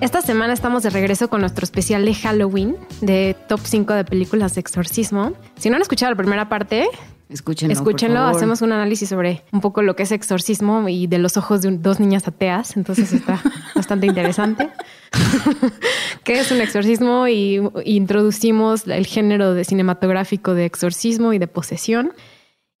Esta 0.00 0.20
semana 0.20 0.52
estamos 0.52 0.82
de 0.82 0.90
regreso 0.90 1.28
con 1.30 1.40
nuestro 1.40 1.64
especial 1.64 2.04
de 2.04 2.14
Halloween, 2.14 2.76
de 3.00 3.36
top 3.48 3.60
5 3.62 3.92
de 3.94 4.04
películas 4.04 4.54
de 4.54 4.60
exorcismo. 4.60 5.32
Si 5.56 5.70
no 5.70 5.76
han 5.76 5.82
escuchado 5.82 6.12
la 6.12 6.16
primera 6.16 6.48
parte, 6.48 6.86
Escúchenlo. 7.30 7.72
escúchenlo. 7.72 8.16
por 8.16 8.24
favor. 8.24 8.36
Hacemos 8.36 8.60
un 8.62 8.72
análisis 8.72 9.08
sobre 9.08 9.42
un 9.52 9.60
poco 9.62 9.80
lo 9.82 9.96
que 9.96 10.02
es 10.02 10.12
exorcismo 10.12 10.88
y 10.88 11.06
de 11.06 11.18
los 11.18 11.36
ojos 11.38 11.62
de 11.62 11.68
un- 11.68 11.82
dos 11.82 12.00
niñas 12.00 12.28
ateas. 12.28 12.76
Entonces 12.76 13.12
está 13.14 13.40
bastante 13.74 14.06
interesante. 14.06 14.68
¿Qué 16.24 16.38
es 16.40 16.50
un 16.52 16.60
exorcismo? 16.60 17.26
Y, 17.26 17.60
y 17.84 17.96
introducimos 17.96 18.86
el 18.86 19.06
género 19.06 19.54
de 19.54 19.64
cinematográfico 19.64 20.52
de 20.54 20.66
exorcismo 20.66 21.32
y 21.32 21.38
de 21.38 21.46
posesión. 21.46 22.12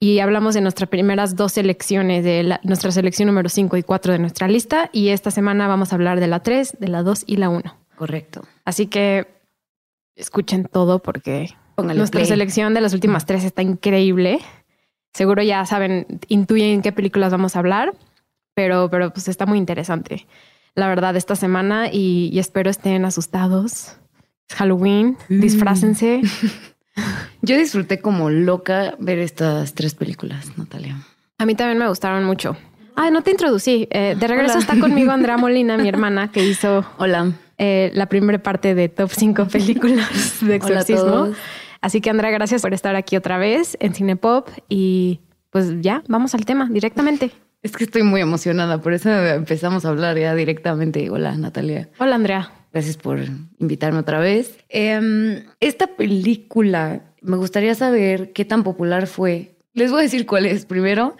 Y 0.04 0.18
hablamos 0.18 0.52
de 0.54 0.60
nuestras 0.60 0.90
primeras 0.90 1.34
dos 1.34 1.52
selecciones, 1.52 2.24
de 2.24 2.42
la- 2.42 2.60
nuestra 2.62 2.90
selección 2.90 3.26
número 3.28 3.48
5 3.48 3.78
y 3.78 3.82
4 3.82 4.12
de 4.12 4.18
nuestra 4.18 4.48
lista. 4.48 4.90
Y 4.92 5.08
esta 5.08 5.30
semana 5.30 5.66
vamos 5.66 5.92
a 5.92 5.94
hablar 5.94 6.20
de 6.20 6.26
la 6.26 6.40
3, 6.40 6.76
de 6.78 6.88
la 6.88 7.02
2 7.02 7.24
y 7.26 7.36
la 7.36 7.48
1. 7.48 7.74
Correcto. 7.96 8.42
Así 8.66 8.86
que 8.86 9.26
escuchen 10.14 10.64
todo 10.70 10.98
porque 10.98 11.54
Póngale 11.74 11.96
nuestra 11.98 12.18
play. 12.18 12.28
selección 12.28 12.74
de 12.74 12.82
las 12.82 12.92
últimas 12.92 13.24
tres 13.24 13.44
está 13.44 13.62
increíble. 13.62 14.40
Seguro 15.14 15.42
ya 15.42 15.64
saben, 15.64 16.06
intuyen 16.28 16.82
qué 16.82 16.92
películas 16.92 17.32
vamos 17.32 17.56
a 17.56 17.60
hablar, 17.60 17.94
pero, 18.54 18.90
pero 18.90 19.10
pues 19.10 19.28
está 19.28 19.46
muy 19.46 19.56
interesante. 19.56 20.26
La 20.74 20.86
verdad, 20.86 21.16
esta 21.16 21.34
semana 21.34 21.88
y, 21.90 22.28
y 22.30 22.38
espero 22.40 22.68
estén 22.68 23.06
asustados. 23.06 23.96
Es 24.50 24.56
Halloween, 24.56 25.16
Mm. 25.30 25.40
disfrácense. 25.40 26.20
Yo 27.42 27.56
disfruté 27.56 28.00
como 28.00 28.30
loca 28.30 28.94
ver 28.98 29.18
estas 29.18 29.74
tres 29.74 29.94
películas, 29.94 30.56
Natalia. 30.56 30.96
A 31.38 31.46
mí 31.46 31.54
también 31.54 31.78
me 31.78 31.88
gustaron 31.88 32.24
mucho. 32.24 32.56
Ah, 32.96 33.10
no 33.10 33.22
te 33.22 33.32
introducí. 33.32 33.88
Eh, 33.90 34.16
de 34.18 34.26
regreso 34.28 34.54
Hola. 34.54 34.60
está 34.60 34.78
conmigo 34.78 35.10
Andrea 35.12 35.36
Molina, 35.36 35.76
mi 35.76 35.88
hermana, 35.88 36.30
que 36.30 36.44
hizo 36.44 36.84
Hola. 36.98 37.32
eh, 37.58 37.90
la 37.94 38.06
primera 38.06 38.38
parte 38.42 38.74
de 38.74 38.88
Top 38.88 39.10
5 39.12 39.46
películas 39.52 40.38
de 40.40 40.54
exorcismo. 40.54 41.32
Así 41.80 42.00
que 42.00 42.08
Andrea, 42.10 42.30
gracias 42.30 42.62
por 42.62 42.72
estar 42.72 42.96
aquí 42.96 43.16
otra 43.16 43.36
vez 43.36 43.76
en 43.80 43.94
Cinepop 43.94 44.48
y 44.68 45.20
pues 45.50 45.80
ya, 45.80 46.02
vamos 46.08 46.34
al 46.34 46.44
tema 46.46 46.68
directamente. 46.70 47.30
Es 47.62 47.72
que 47.76 47.84
estoy 47.84 48.02
muy 48.02 48.20
emocionada, 48.20 48.80
por 48.80 48.92
eso 48.92 49.10
empezamos 49.10 49.84
a 49.84 49.88
hablar 49.90 50.18
ya 50.18 50.34
directamente. 50.34 51.10
Hola, 51.10 51.36
Natalia. 51.36 51.88
Hola 51.98 52.14
Andrea. 52.14 52.50
Gracias 52.74 52.96
por 52.96 53.20
invitarme 53.60 54.00
otra 54.00 54.18
vez. 54.18 54.58
Em, 54.68 55.44
esta 55.60 55.86
película, 55.86 57.02
me 57.22 57.36
gustaría 57.36 57.72
saber 57.76 58.32
qué 58.32 58.44
tan 58.44 58.64
popular 58.64 59.06
fue. 59.06 59.54
Les 59.74 59.92
voy 59.92 60.00
a 60.00 60.02
decir 60.02 60.26
cuál 60.26 60.44
es 60.44 60.66
primero. 60.66 61.16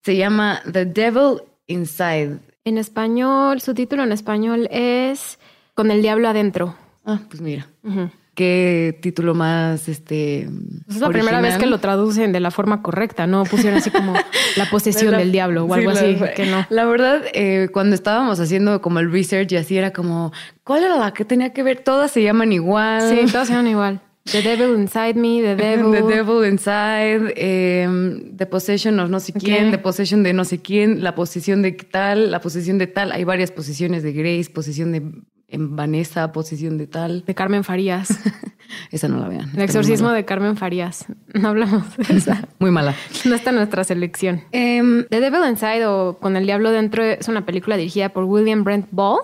Se 0.00 0.16
llama 0.16 0.62
The 0.72 0.86
Devil 0.86 1.42
Inside. 1.66 2.38
En 2.64 2.78
español, 2.78 3.60
su 3.60 3.74
título 3.74 4.02
en 4.02 4.12
español 4.12 4.66
es 4.70 5.38
Con 5.74 5.90
el 5.90 6.00
diablo 6.00 6.26
adentro. 6.26 6.74
Ah, 7.04 7.20
pues 7.28 7.42
mira, 7.42 7.68
Ujú. 7.82 8.08
Qué 8.34 8.98
título 9.00 9.34
más 9.34 9.88
este. 9.88 10.48
Pues 10.86 10.96
es 10.96 11.00
la 11.02 11.08
primera 11.08 11.40
vez 11.40 11.56
que 11.56 11.66
lo 11.66 11.78
traducen 11.78 12.32
de 12.32 12.40
la 12.40 12.50
forma 12.50 12.82
correcta, 12.82 13.26
no 13.26 13.44
pusieron 13.44 13.78
así 13.78 13.90
como 13.90 14.12
la 14.56 14.70
posesión 14.70 15.12
La- 15.12 15.18
del 15.18 15.32
diablo 15.32 15.64
o 15.64 15.68
sí, 15.74 15.80
algo 15.80 15.92
la- 15.92 16.00
así, 16.00 16.16
que 16.36 16.46
no. 16.46 16.66
La 16.70 16.84
verdad, 16.84 17.22
eh, 17.32 17.68
cuando 17.72 17.94
estábamos 17.94 18.40
haciendo 18.40 18.80
como 18.82 18.98
el 19.00 19.10
research 19.10 19.52
y 19.52 19.56
así 19.56 19.76
era 19.78 19.92
como, 19.92 20.32
¿cuál 20.64 20.84
era 20.84 20.96
la 20.96 21.12
que 21.12 21.24
tenía 21.24 21.52
que 21.52 21.62
ver? 21.62 21.80
Todas 21.80 22.10
se 22.10 22.22
llaman 22.22 22.52
igual. 22.52 23.02
Sí, 23.08 23.30
todas 23.30 23.48
eran 23.50 23.66
igual. 23.66 24.00
The 24.24 24.40
Devil 24.40 24.78
Inside 24.80 25.14
Me, 25.16 25.42
The 25.42 25.54
Devil. 25.62 25.92
The 25.92 26.02
Devil 26.14 26.50
Inside, 26.50 27.34
eh, 27.36 27.88
The 28.36 28.46
Possession 28.46 28.98
of 29.00 29.10
no 29.10 29.20
sé 29.20 29.34
quién. 29.34 29.70
The 29.70 29.76
Possession 29.78 30.22
de 30.22 30.32
no 30.32 30.44
sé 30.46 30.60
quién, 30.62 31.02
la 31.02 31.14
posesión 31.14 31.60
de 31.60 31.72
tal, 31.72 32.30
la 32.30 32.40
posesión 32.40 32.78
de 32.78 32.86
tal. 32.86 33.12
Hay 33.12 33.24
varias 33.24 33.50
posiciones 33.50 34.02
de 34.02 34.12
Grace, 34.14 34.50
posesión 34.50 34.92
de 34.92 35.02
en 35.48 35.76
Vanessa, 35.76 36.32
posesión 36.32 36.78
de 36.78 36.86
tal. 36.86 37.24
de 37.24 37.34
Carmen 37.34 37.64
Farías. 37.64 38.18
Esa 38.90 39.08
no 39.08 39.18
la 39.20 39.28
vean. 39.28 39.50
El 39.54 39.62
exorcismo 39.62 40.10
de 40.10 40.24
Carmen 40.24 40.56
Farías. 40.56 41.06
No 41.34 41.48
hablamos 41.48 41.96
de 41.96 42.16
esa. 42.16 42.46
Muy 42.60 42.70
mala. 42.70 42.94
No 43.24 43.34
está 43.34 43.50
en 43.50 43.56
nuestra 43.56 43.82
selección. 43.82 44.42
Em, 44.52 45.04
The 45.10 45.18
Devil 45.18 45.40
Inside 45.50 45.84
o 45.84 46.18
Con 46.20 46.36
el 46.36 46.46
Diablo 46.46 46.70
Dentro 46.70 47.02
es 47.02 47.26
una 47.26 47.44
película 47.44 47.76
dirigida 47.76 48.10
por 48.10 48.22
William 48.22 48.62
Brent 48.62 48.86
Ball 48.92 49.18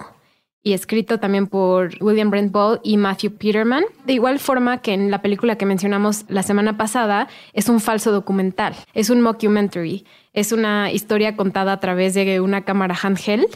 y 0.63 0.73
escrito 0.73 1.19
también 1.21 1.47
por 1.47 1.91
William 2.01 2.31
Brent 2.31 2.51
Ball 2.51 2.81
y 2.83 2.97
Matthew 2.97 3.37
Peterman. 3.37 3.85
De 4.07 4.13
igual 4.13 4.41
forma 4.41 4.79
que 4.79 4.93
en 4.93 5.11
la 5.11 5.23
película 5.23 5.57
que 5.57 5.67
mencionamos 5.67 6.25
la 6.29 6.43
semana 6.43 6.77
pasada, 6.77 7.29
es 7.53 7.69
un 7.69 7.81
falso 7.81 8.11
documental, 8.11 8.75
es 8.93 9.09
un 9.09 9.21
mockumentary, 9.23 10.05
es 10.33 10.53
una 10.53 10.91
historia 10.91 11.37
contada 11.37 11.73
a 11.73 11.81
través 11.81 12.15
de 12.15 12.41
una 12.41 12.63
cámara 12.65 12.99
handheld 13.01 13.49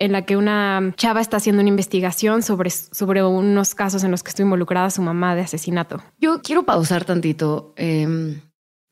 en 0.00 0.10
la 0.12 0.24
que 0.24 0.36
una 0.36 0.92
chava 0.96 1.20
está 1.20 1.36
haciendo 1.36 1.60
una 1.60 1.68
investigación 1.68 2.42
sobre, 2.42 2.70
sobre 2.70 3.22
unos 3.22 3.76
casos 3.76 4.02
en 4.02 4.10
los 4.10 4.22
que 4.24 4.30
estuvo 4.30 4.46
involucrada 4.46 4.90
su 4.90 5.02
mamá 5.02 5.36
de 5.36 5.42
asesinato. 5.42 6.02
Yo 6.18 6.42
quiero 6.42 6.64
pausar 6.64 7.04
tantito. 7.04 7.72
Em, 7.76 8.40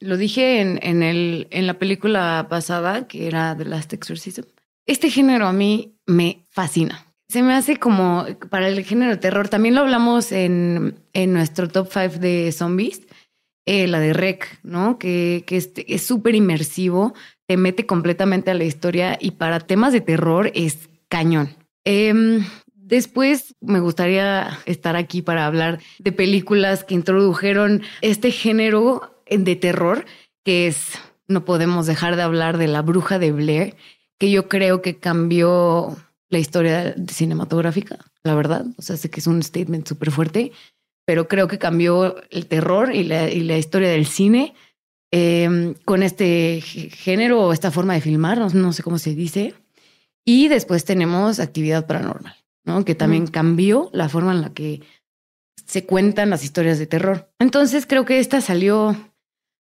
lo 0.00 0.16
dije 0.16 0.60
en, 0.60 0.78
en, 0.82 1.02
el, 1.02 1.48
en 1.50 1.66
la 1.66 1.74
película 1.74 2.46
pasada, 2.48 3.08
que 3.08 3.26
era 3.26 3.56
The 3.56 3.64
Last 3.64 3.92
Exorcism. 3.92 4.42
Este 4.86 5.10
género 5.10 5.48
a 5.48 5.52
mí 5.52 5.96
me 6.06 6.46
fascina. 6.50 7.04
Se 7.28 7.42
me 7.42 7.54
hace 7.54 7.78
como 7.78 8.24
para 8.48 8.68
el 8.68 8.84
género 8.84 9.10
de 9.10 9.16
terror. 9.18 9.48
También 9.48 9.74
lo 9.74 9.80
hablamos 9.82 10.30
en, 10.32 10.94
en 11.12 11.32
nuestro 11.32 11.68
top 11.68 11.88
5 11.92 12.18
de 12.20 12.52
zombies. 12.52 13.02
eh, 13.66 13.86
la 13.86 14.00
de 14.00 14.14
Rec, 14.14 14.60
¿no? 14.62 14.98
Que, 14.98 15.44
que 15.46 15.56
es 15.58 16.06
súper 16.06 16.34
inmersivo, 16.34 17.12
te 17.46 17.58
mete 17.58 17.84
completamente 17.84 18.50
a 18.50 18.54
la 18.54 18.64
historia 18.64 19.18
y 19.20 19.32
para 19.32 19.60
temas 19.60 19.92
de 19.92 20.00
terror 20.00 20.50
es 20.54 20.87
cañón. 21.08 21.56
Em, 21.84 22.44
después 22.74 23.54
me 23.60 23.80
gustaría 23.80 24.58
estar 24.66 24.96
aquí 24.96 25.22
para 25.22 25.46
hablar 25.46 25.80
de 25.98 26.12
películas 26.12 26.84
que 26.84 26.94
introdujeron 26.94 27.82
este 28.00 28.30
género 28.30 29.22
de 29.30 29.56
terror, 29.56 30.04
que 30.44 30.66
es, 30.66 30.92
no 31.26 31.44
podemos 31.44 31.86
dejar 31.86 32.16
de 32.16 32.22
hablar 32.22 32.58
de 32.58 32.66
La 32.68 32.82
Bruja 32.82 33.18
de 33.18 33.32
Blair, 33.32 33.76
que 34.18 34.30
yo 34.30 34.48
creo 34.48 34.82
que 34.82 34.96
cambió 34.96 35.96
la 36.30 36.38
historia 36.38 36.94
cinematográfica, 37.10 37.98
la 38.22 38.34
verdad. 38.34 38.66
O 38.76 38.82
sea, 38.82 38.96
sé 38.96 39.10
que 39.10 39.20
es 39.20 39.26
un 39.26 39.42
statement 39.42 39.86
súper 39.86 40.10
fuerte, 40.10 40.52
pero 41.06 41.28
creo 41.28 41.48
que 41.48 41.58
cambió 41.58 42.16
el 42.30 42.46
terror 42.46 42.94
y 42.94 43.04
la, 43.04 43.28
historia 43.58 43.88
del 43.88 44.06
cine 44.06 44.54
eh, 45.10 45.74
con 45.84 46.02
este 46.02 46.60
gé- 46.60 46.90
género 46.90 47.40
o 47.46 47.52
esta 47.52 47.70
forma 47.70 47.94
de 47.94 48.00
filmar, 48.02 48.54
no 48.54 48.72
sé 48.72 48.82
cómo 48.82 48.98
se 48.98 49.14
dice. 49.14 49.54
Y 50.28 50.48
después 50.48 50.84
tenemos 50.84 51.40
actividad 51.40 51.86
paranormal, 51.86 52.34
¿no? 52.64 52.84
Que 52.84 52.94
también 52.94 53.24
Mm. 53.24 53.28
cambió 53.28 53.88
la 53.94 54.10
forma 54.10 54.32
en 54.32 54.42
la 54.42 54.50
que 54.52 54.82
se 55.64 55.86
cuentan 55.86 56.28
las 56.28 56.44
historias 56.44 56.78
de 56.78 56.86
terror. 56.86 57.30
Entonces 57.38 57.86
creo 57.86 58.04
que 58.04 58.18
esta 58.18 58.40
salió 58.42 58.94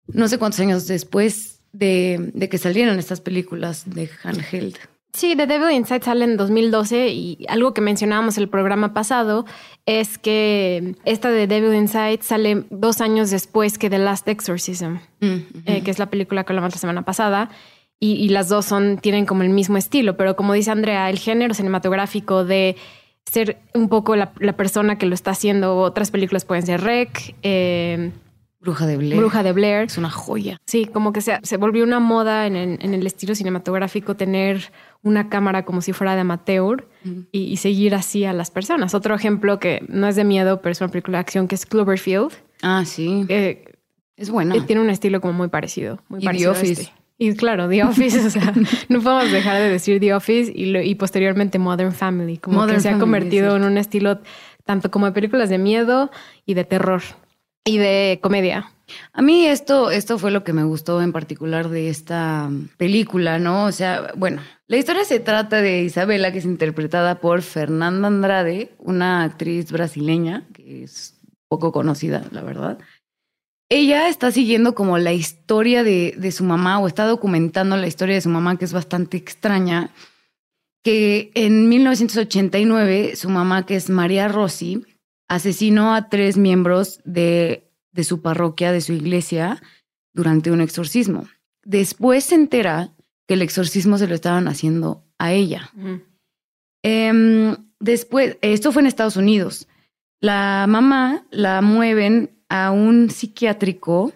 no 0.07 0.27
sé 0.27 0.37
cuántos 0.37 0.59
años 0.59 0.85
después 0.87 1.61
de, 1.71 2.31
de 2.35 2.47
que 2.47 2.57
salieron 2.59 2.99
estas 2.99 3.21
películas 3.21 3.83
de 3.89 4.09
handheld. 4.23 4.77
Sí, 5.13 5.35
The 5.35 5.47
Devil 5.47 5.71
Inside 5.75 6.03
sale 6.03 6.25
en 6.25 6.37
2012 6.37 7.09
y 7.09 7.45
algo 7.49 7.73
que 7.73 7.81
mencionábamos 7.81 8.37
el 8.37 8.47
programa 8.47 8.93
pasado 8.93 9.45
es 9.85 10.17
que 10.17 10.95
esta 11.05 11.29
de 11.31 11.47
Devil 11.47 11.73
Inside 11.73 12.19
sale 12.21 12.65
dos 12.69 13.01
años 13.01 13.29
después 13.31 13.77
que 13.77 13.89
The 13.89 13.97
Last 13.97 14.27
Exorcism, 14.27 14.97
eh, 15.21 15.81
que 15.83 15.91
es 15.91 15.97
la 15.99 16.09
película 16.09 16.43
que 16.43 16.53
hablamos 16.53 16.73
la 16.73 16.79
semana 16.79 17.01
pasada. 17.03 17.49
Y, 18.03 18.13
y 18.13 18.29
las 18.29 18.49
dos 18.49 18.65
son, 18.65 18.97
tienen 18.97 19.25
como 19.27 19.43
el 19.43 19.49
mismo 19.51 19.77
estilo, 19.77 20.17
pero 20.17 20.35
como 20.35 20.53
dice 20.53 20.71
Andrea, 20.71 21.09
el 21.09 21.19
género 21.19 21.53
cinematográfico 21.53 22.43
de 22.43 22.75
ser 23.31 23.59
un 23.75 23.89
poco 23.89 24.15
la, 24.15 24.33
la 24.39 24.57
persona 24.57 24.97
que 24.97 25.05
lo 25.05 25.13
está 25.13 25.31
haciendo, 25.31 25.77
otras 25.77 26.09
películas 26.11 26.43
pueden 26.43 26.65
ser 26.65 26.81
Rec, 26.81 27.35
eh, 27.43 28.11
Bruja 28.59 28.85
de 28.87 28.97
Blair. 28.97 29.17
Bruja 29.17 29.43
de 29.43 29.51
Blair. 29.53 29.83
Es 29.85 29.97
una 29.99 30.09
joya. 30.09 30.57
Sí, 30.65 30.85
como 30.85 31.13
que 31.13 31.21
se, 31.21 31.39
se 31.43 31.57
volvió 31.57 31.83
una 31.83 31.99
moda 31.99 32.45
en 32.47 32.55
el, 32.55 32.79
en 32.81 32.93
el 32.95 33.05
estilo 33.07 33.33
cinematográfico 33.35 34.15
tener 34.15 34.71
una 35.03 35.29
cámara 35.29 35.63
como 35.65 35.81
si 35.81 35.93
fuera 35.93 36.13
de 36.15 36.21
amateur 36.21 36.87
y, 37.31 37.43
y 37.43 37.57
seguir 37.57 37.93
así 37.95 38.25
a 38.25 38.33
las 38.33 38.51
personas. 38.51 38.93
Otro 38.95 39.13
ejemplo 39.15 39.59
que 39.59 39.83
no 39.89 40.07
es 40.07 40.15
de 40.15 40.23
miedo, 40.23 40.61
pero 40.61 40.71
es 40.73 40.81
una 40.81 40.89
película 40.91 41.17
de 41.17 41.21
acción 41.21 41.47
que 41.47 41.55
es 41.55 41.65
Cloverfield, 41.65 42.31
Ah, 42.63 42.83
sí. 42.85 43.25
que 43.27 43.73
Es 44.15 44.29
buena. 44.29 44.53
que 44.55 44.61
tiene 44.61 44.81
un 44.81 44.89
estilo 44.91 45.21
como 45.21 45.33
muy 45.33 45.47
parecido. 45.49 45.99
Muy 46.09 46.19
Y 46.19 46.21
The 46.21 46.25
parecido 46.27 46.49
a 46.51 46.53
Office. 46.53 46.81
este. 46.83 46.93
Y 47.23 47.35
claro, 47.35 47.69
The 47.69 47.83
Office, 47.83 48.19
o 48.25 48.29
sea, 48.31 48.51
no 48.89 48.99
podemos 48.99 49.31
dejar 49.31 49.57
de 49.61 49.69
decir 49.69 49.99
The 49.99 50.15
Office 50.15 50.51
y, 50.55 50.65
lo- 50.71 50.81
y 50.81 50.95
posteriormente 50.95 51.59
Modern 51.59 51.91
Family, 51.93 52.37
como 52.37 52.57
Modern 52.57 52.77
que 52.77 52.81
se 52.81 52.89
ha 52.89 52.97
convertido 52.97 53.55
en 53.55 53.63
un 53.63 53.77
estilo 53.77 54.21
tanto 54.65 54.89
como 54.89 55.05
de 55.05 55.11
películas 55.11 55.49
de 55.49 55.59
miedo 55.59 56.09
y 56.47 56.55
de 56.55 56.63
terror. 56.63 57.03
y 57.63 57.77
de 57.77 58.17
comedia. 58.23 58.71
A 59.13 59.21
mí 59.21 59.45
esto, 59.45 59.91
esto 59.91 60.17
fue 60.17 60.31
lo 60.31 60.43
que 60.43 60.51
me 60.51 60.63
gustó 60.63 60.99
en 61.01 61.11
particular 61.13 61.69
de 61.69 61.89
esta 61.89 62.49
película, 62.77 63.37
¿no? 63.37 63.65
O 63.65 63.71
sea, 63.71 64.11
bueno, 64.17 64.41
la 64.67 64.77
historia 64.77 65.05
se 65.05 65.19
trata 65.19 65.61
de 65.61 65.83
Isabela, 65.83 66.31
que 66.31 66.39
es 66.39 66.45
interpretada 66.45 67.19
por 67.19 67.43
Fernanda 67.43 68.07
Andrade, 68.07 68.71
una 68.79 69.23
actriz 69.23 69.71
brasileña 69.71 70.43
que 70.53 70.83
es 70.85 71.19
poco 71.47 71.71
conocida, 71.71 72.23
la 72.31 72.41
verdad. 72.41 72.79
Ella 73.71 74.09
está 74.09 74.31
siguiendo 74.31 74.75
como 74.75 74.97
la 74.97 75.13
historia 75.13 75.83
de, 75.83 76.13
de 76.17 76.31
su 76.31 76.43
mamá 76.43 76.77
o 76.79 76.87
está 76.87 77.05
documentando 77.05 77.77
la 77.77 77.87
historia 77.87 78.15
de 78.15 78.21
su 78.21 78.29
mamá, 78.29 78.57
que 78.57 78.65
es 78.65 78.73
bastante 78.73 79.17
extraña, 79.17 79.89
que 80.83 81.31
en 81.33 81.69
1989 81.69 83.15
su 83.15 83.29
mamá, 83.29 83.65
que 83.65 83.75
es 83.75 83.89
María 83.89 84.27
Rossi, 84.27 84.85
asesinó 85.27 85.95
a 85.95 86.09
tres 86.09 86.37
miembros 86.37 86.99
de 87.05 87.71
de 87.91 88.03
su 88.03 88.21
parroquia, 88.21 88.71
de 88.71 88.81
su 88.81 88.93
iglesia, 88.93 89.61
durante 90.13 90.51
un 90.51 90.61
exorcismo. 90.61 91.27
Después 91.63 92.25
se 92.25 92.35
entera 92.35 92.91
que 93.27 93.35
el 93.35 93.41
exorcismo 93.41 93.97
se 93.97 94.07
lo 94.07 94.15
estaban 94.15 94.47
haciendo 94.47 95.03
a 95.19 95.33
ella. 95.33 95.71
Em, 96.83 97.55
después, 97.79 98.37
esto 98.41 98.71
fue 98.71 98.81
en 98.81 98.87
Estados 98.87 99.17
Unidos. 99.17 99.67
La 100.19 100.65
mamá 100.67 101.25
la 101.31 101.61
mueven 101.61 102.40
a 102.51 102.71
un 102.71 103.09
psiquiátrico 103.09 104.11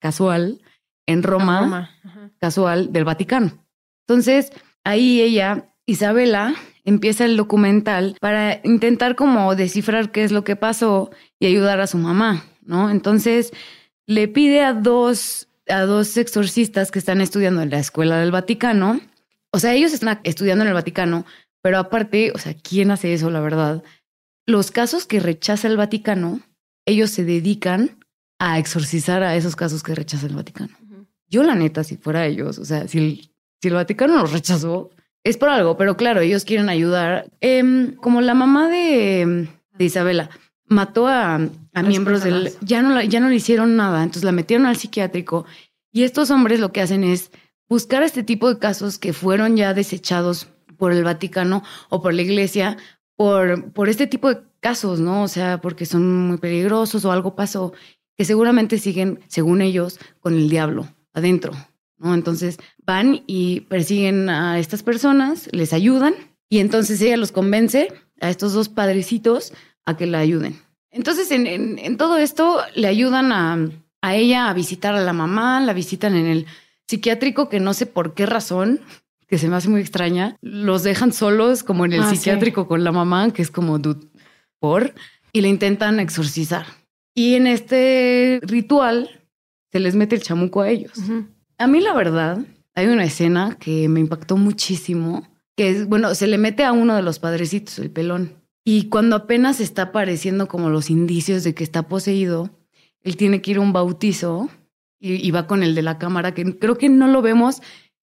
casual 0.00 0.62
en 1.06 1.22
Roma, 1.22 1.90
casual 2.40 2.90
del 2.90 3.04
Vaticano. 3.04 3.52
Entonces, 4.08 4.50
ahí 4.82 5.20
ella, 5.20 5.74
Isabela, 5.84 6.54
empieza 6.84 7.26
el 7.26 7.36
documental 7.36 8.16
para 8.18 8.62
intentar 8.64 9.14
como 9.14 9.54
descifrar 9.54 10.10
qué 10.10 10.24
es 10.24 10.32
lo 10.32 10.42
que 10.42 10.56
pasó 10.56 11.10
y 11.38 11.46
ayudar 11.46 11.80
a 11.80 11.86
su 11.86 11.98
mamá. 11.98 12.44
¿no? 12.62 12.88
Entonces 12.88 13.52
le 14.06 14.26
pide 14.26 14.62
a 14.62 14.72
dos, 14.72 15.48
a 15.68 15.82
dos 15.82 16.16
exorcistas 16.16 16.90
que 16.90 16.98
están 16.98 17.20
estudiando 17.20 17.60
en 17.60 17.68
la 17.68 17.78
Escuela 17.78 18.16
del 18.18 18.30
Vaticano, 18.30 19.00
o 19.52 19.58
sea, 19.58 19.74
ellos 19.74 19.92
están 19.92 20.20
estudiando 20.24 20.64
en 20.64 20.68
el 20.68 20.74
Vaticano, 20.74 21.26
pero 21.60 21.78
aparte, 21.78 22.32
o 22.34 22.38
sea, 22.38 22.54
¿quién 22.54 22.90
hace 22.90 23.12
eso, 23.12 23.28
la 23.28 23.40
verdad? 23.40 23.84
Los 24.46 24.70
casos 24.70 25.04
que 25.06 25.20
rechaza 25.20 25.68
el 25.68 25.76
Vaticano, 25.76 26.40
ellos 26.86 27.10
se 27.10 27.24
dedican 27.24 27.98
a 28.38 28.58
exorcizar 28.58 29.22
a 29.22 29.36
esos 29.36 29.56
casos 29.56 29.82
que 29.82 29.94
rechaza 29.94 30.26
el 30.26 30.34
Vaticano. 30.34 30.74
Yo, 31.28 31.42
la 31.42 31.54
neta, 31.54 31.84
si 31.84 31.96
fuera 31.96 32.26
ellos, 32.26 32.58
o 32.58 32.64
sea, 32.64 32.86
si 32.88 32.98
el, 32.98 33.30
si 33.60 33.68
el 33.68 33.74
Vaticano 33.74 34.16
los 34.16 34.32
rechazó, 34.32 34.90
es 35.24 35.36
por 35.36 35.48
algo, 35.48 35.76
pero 35.76 35.96
claro, 35.96 36.20
ellos 36.20 36.44
quieren 36.44 36.68
ayudar. 36.68 37.30
Em, 37.40 37.96
como 37.96 38.20
la 38.20 38.34
mamá 38.34 38.68
de, 38.68 39.48
de 39.76 39.84
Isabela, 39.84 40.30
mató 40.68 41.08
a, 41.08 41.40
miembros 41.84 42.22
del... 42.22 42.52
Ya 42.60 42.82
no, 42.82 43.00
ya 43.02 43.20
no 43.20 43.28
le 43.28 43.36
hicieron 43.36 43.76
nada, 43.76 44.02
entonces 44.02 44.24
la 44.24 44.32
metieron 44.32 44.66
al 44.66 44.76
psiquiátrico 44.76 45.44
y 45.92 46.04
estos 46.04 46.30
hombres 46.30 46.60
lo 46.60 46.72
que 46.72 46.80
hacen 46.80 47.04
es 47.04 47.30
buscar 47.68 48.02
este 48.02 48.22
tipo 48.22 48.52
de 48.52 48.58
casos 48.58 48.98
que 48.98 49.12
fueron 49.12 49.56
ya 49.56 49.74
desechados 49.74 50.48
por 50.76 50.92
el 50.92 51.04
Vaticano 51.04 51.62
o 51.88 52.02
por 52.02 52.14
la 52.14 52.22
Iglesia 52.22 52.76
por, 53.16 53.72
por 53.72 53.88
este 53.88 54.06
tipo 54.06 54.28
de 54.28 54.42
casos, 54.66 54.98
¿no? 54.98 55.22
O 55.22 55.28
sea, 55.28 55.60
porque 55.60 55.86
son 55.86 56.26
muy 56.26 56.38
peligrosos 56.38 57.04
o 57.04 57.12
algo 57.12 57.36
pasó, 57.36 57.72
que 58.16 58.24
seguramente 58.24 58.78
siguen, 58.78 59.20
según 59.28 59.62
ellos, 59.62 60.00
con 60.18 60.34
el 60.34 60.50
diablo 60.50 60.88
adentro, 61.14 61.52
¿no? 61.98 62.12
Entonces 62.12 62.58
van 62.84 63.22
y 63.28 63.60
persiguen 63.60 64.28
a 64.28 64.58
estas 64.58 64.82
personas, 64.82 65.48
les 65.52 65.72
ayudan 65.72 66.14
y 66.48 66.58
entonces 66.58 67.00
ella 67.00 67.16
los 67.16 67.30
convence 67.30 67.92
a 68.20 68.28
estos 68.28 68.54
dos 68.54 68.68
padrecitos 68.68 69.52
a 69.84 69.96
que 69.96 70.06
la 70.06 70.18
ayuden. 70.18 70.60
Entonces, 70.90 71.30
en, 71.30 71.96
todo 71.96 72.16
esto 72.16 72.58
le 72.74 72.88
ayudan 72.88 73.30
a, 73.30 73.70
ella 74.14 74.50
a 74.50 74.52
visitar 74.52 74.96
a 74.96 75.00
la 75.00 75.12
mamá, 75.12 75.60
la 75.60 75.74
visitan 75.74 76.16
en 76.16 76.26
el 76.26 76.46
psiquiátrico, 76.88 77.48
que 77.48 77.60
no 77.60 77.72
sé 77.72 77.86
por 77.86 78.14
qué 78.14 78.26
razón, 78.26 78.80
que 79.28 79.38
se 79.38 79.48
me 79.48 79.54
hace 79.54 79.68
muy 79.68 79.80
extraña, 79.80 80.36
los 80.40 80.82
dejan 80.82 81.12
solos 81.12 81.62
como 81.62 81.84
en 81.84 81.92
el 81.92 82.02
ah, 82.02 82.10
psiquiátrico 82.10 82.66
con 82.66 82.82
la 82.82 82.90
mamá, 82.90 83.32
que 83.32 83.42
es 83.42 83.52
como 83.52 83.78
por, 84.58 84.94
y 85.32 85.40
le 85.40 85.48
intentan 85.48 86.00
exorcizar. 86.00 86.66
Y 87.14 87.34
en 87.34 87.46
este 87.46 88.40
ritual 88.42 89.22
se 89.72 89.80
les 89.80 89.94
mete 89.94 90.16
el 90.16 90.22
chamuco 90.22 90.60
a 90.60 90.68
ellos. 90.68 90.92
A 91.58 91.66
mí 91.66 91.80
la 91.80 91.94
verdad, 91.94 92.38
hay 92.74 92.86
una 92.88 93.04
escena 93.04 93.56
que 93.58 93.88
me 93.88 94.00
impactó 94.00 94.36
muchísimo, 94.36 95.26
que 95.56 95.70
es, 95.70 95.86
bueno, 95.88 96.14
se 96.14 96.26
le 96.26 96.38
mete 96.38 96.64
a 96.64 96.72
uno 96.72 96.94
de 96.94 97.02
los 97.02 97.18
padrecitos, 97.18 97.78
el 97.78 97.90
pelón. 97.90 98.34
Y 98.64 98.88
cuando 98.88 99.16
apenas 99.16 99.60
está 99.60 99.82
apareciendo 99.82 100.48
como 100.48 100.70
los 100.70 100.90
indicios 100.90 101.44
de 101.44 101.54
que 101.54 101.64
está 101.64 101.84
poseído, 101.88 102.50
él 103.02 103.16
tiene 103.16 103.40
que 103.40 103.52
ir 103.52 103.56
a 103.58 103.60
un 103.60 103.72
bautizo 103.72 104.50
y, 104.98 105.30
va 105.30 105.46
con 105.46 105.62
el 105.62 105.74
de 105.74 105.82
la 105.82 105.98
cámara, 105.98 106.34
que 106.34 106.58
creo 106.58 106.76
que 106.76 106.88
no 106.88 107.06
lo 107.06 107.22
vemos 107.22 107.62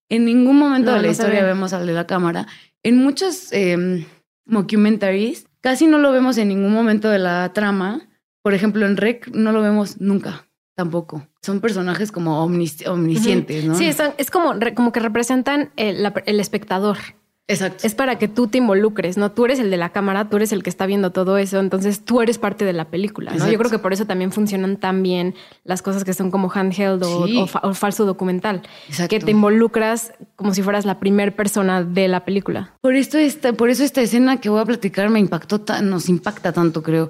en 0.09 0.25
ningún 0.25 0.57
momento 0.57 0.93
de 0.93 1.01
la 1.01 1.09
historia, 1.09 1.43
vemos 1.43 1.73
al 1.73 1.85
de 1.85 1.93
la 1.93 2.07
cámara. 2.07 2.47
En 2.81 2.97
muchos 2.97 3.51
eh, 3.51 4.05
mockumentaries 4.45 5.47
casi 5.63 5.87
no 5.87 5.97
lo 5.97 6.11
vemos 6.11 6.37
en 6.37 6.49
ningún 6.49 6.73
momento 6.73 7.09
de 7.09 7.19
la 7.19 7.51
trama. 7.53 8.09
Por 8.43 8.53
ejemplo, 8.53 8.85
en 8.85 8.97
Rec 8.97 9.29
no 9.29 9.51
lo 9.51 9.61
vemos 9.61 9.99
nunca. 10.01 10.47
Tampoco. 10.75 11.27
Son 11.41 11.61
personajes 11.61 12.11
como 12.11 12.43
omniscientes, 12.43 13.65
¿no? 13.65 13.75
Sí, 13.75 13.89
es, 14.17 14.31
como, 14.31 14.53
como 14.75 14.91
que 14.91 14.99
representan 14.99 15.71
el 15.77 16.39
espectador. 16.39 16.97
Exacto. 17.47 17.85
Es 17.85 17.93
para 17.93 18.17
que 18.17 18.29
tú 18.29 18.47
te 18.47 18.57
involucres, 18.57 19.17
¿no? 19.17 19.31
Tú 19.33 19.43
eres 19.43 19.59
el 19.59 19.69
de 19.69 19.75
la 19.75 19.89
cámara, 19.89 20.29
tú 20.29 20.37
eres 20.37 20.53
el 20.53 20.63
que 20.63 20.69
está 20.69 20.85
viendo 20.85 21.11
todo 21.11 21.37
eso, 21.37 21.59
entonces 21.59 22.05
tú 22.05 22.21
eres 22.21 22.37
parte 22.37 22.63
de 22.63 22.71
la 22.71 22.85
película, 22.85 23.33
¿no? 23.33 23.51
Yo 23.51 23.57
creo 23.57 23.69
que 23.69 23.79
por 23.79 23.91
eso 23.91 24.05
también 24.05 24.31
funcionan 24.31 24.77
tan 24.77 25.03
bien 25.03 25.35
las 25.65 25.81
cosas 25.81 26.05
que 26.05 26.13
son 26.13 26.31
como 26.31 26.49
handheld 26.53 27.03
o, 27.03 27.73
falso 27.73 28.05
documental, 28.05 28.61
que 29.09 29.19
te 29.19 29.31
involucras 29.31 30.13
como 30.37 30.53
si 30.53 30.61
fueras 30.63 30.85
la 30.85 30.99
primera 30.99 31.35
persona 31.35 31.83
de 31.83 32.07
la 32.07 32.23
película. 32.23 32.77
Por 32.79 32.95
esto 32.95 33.17
esta, 33.17 33.51
por 33.51 33.69
eso 33.69 33.83
esta 33.83 34.01
escena 34.01 34.39
que 34.39 34.47
voy 34.47 34.61
a 34.61 34.65
platicar 34.65 35.09
me 35.09 35.19
impactó, 35.19 35.61
nos 35.81 36.07
impacta 36.07 36.53
tanto, 36.53 36.81
creo. 36.81 37.09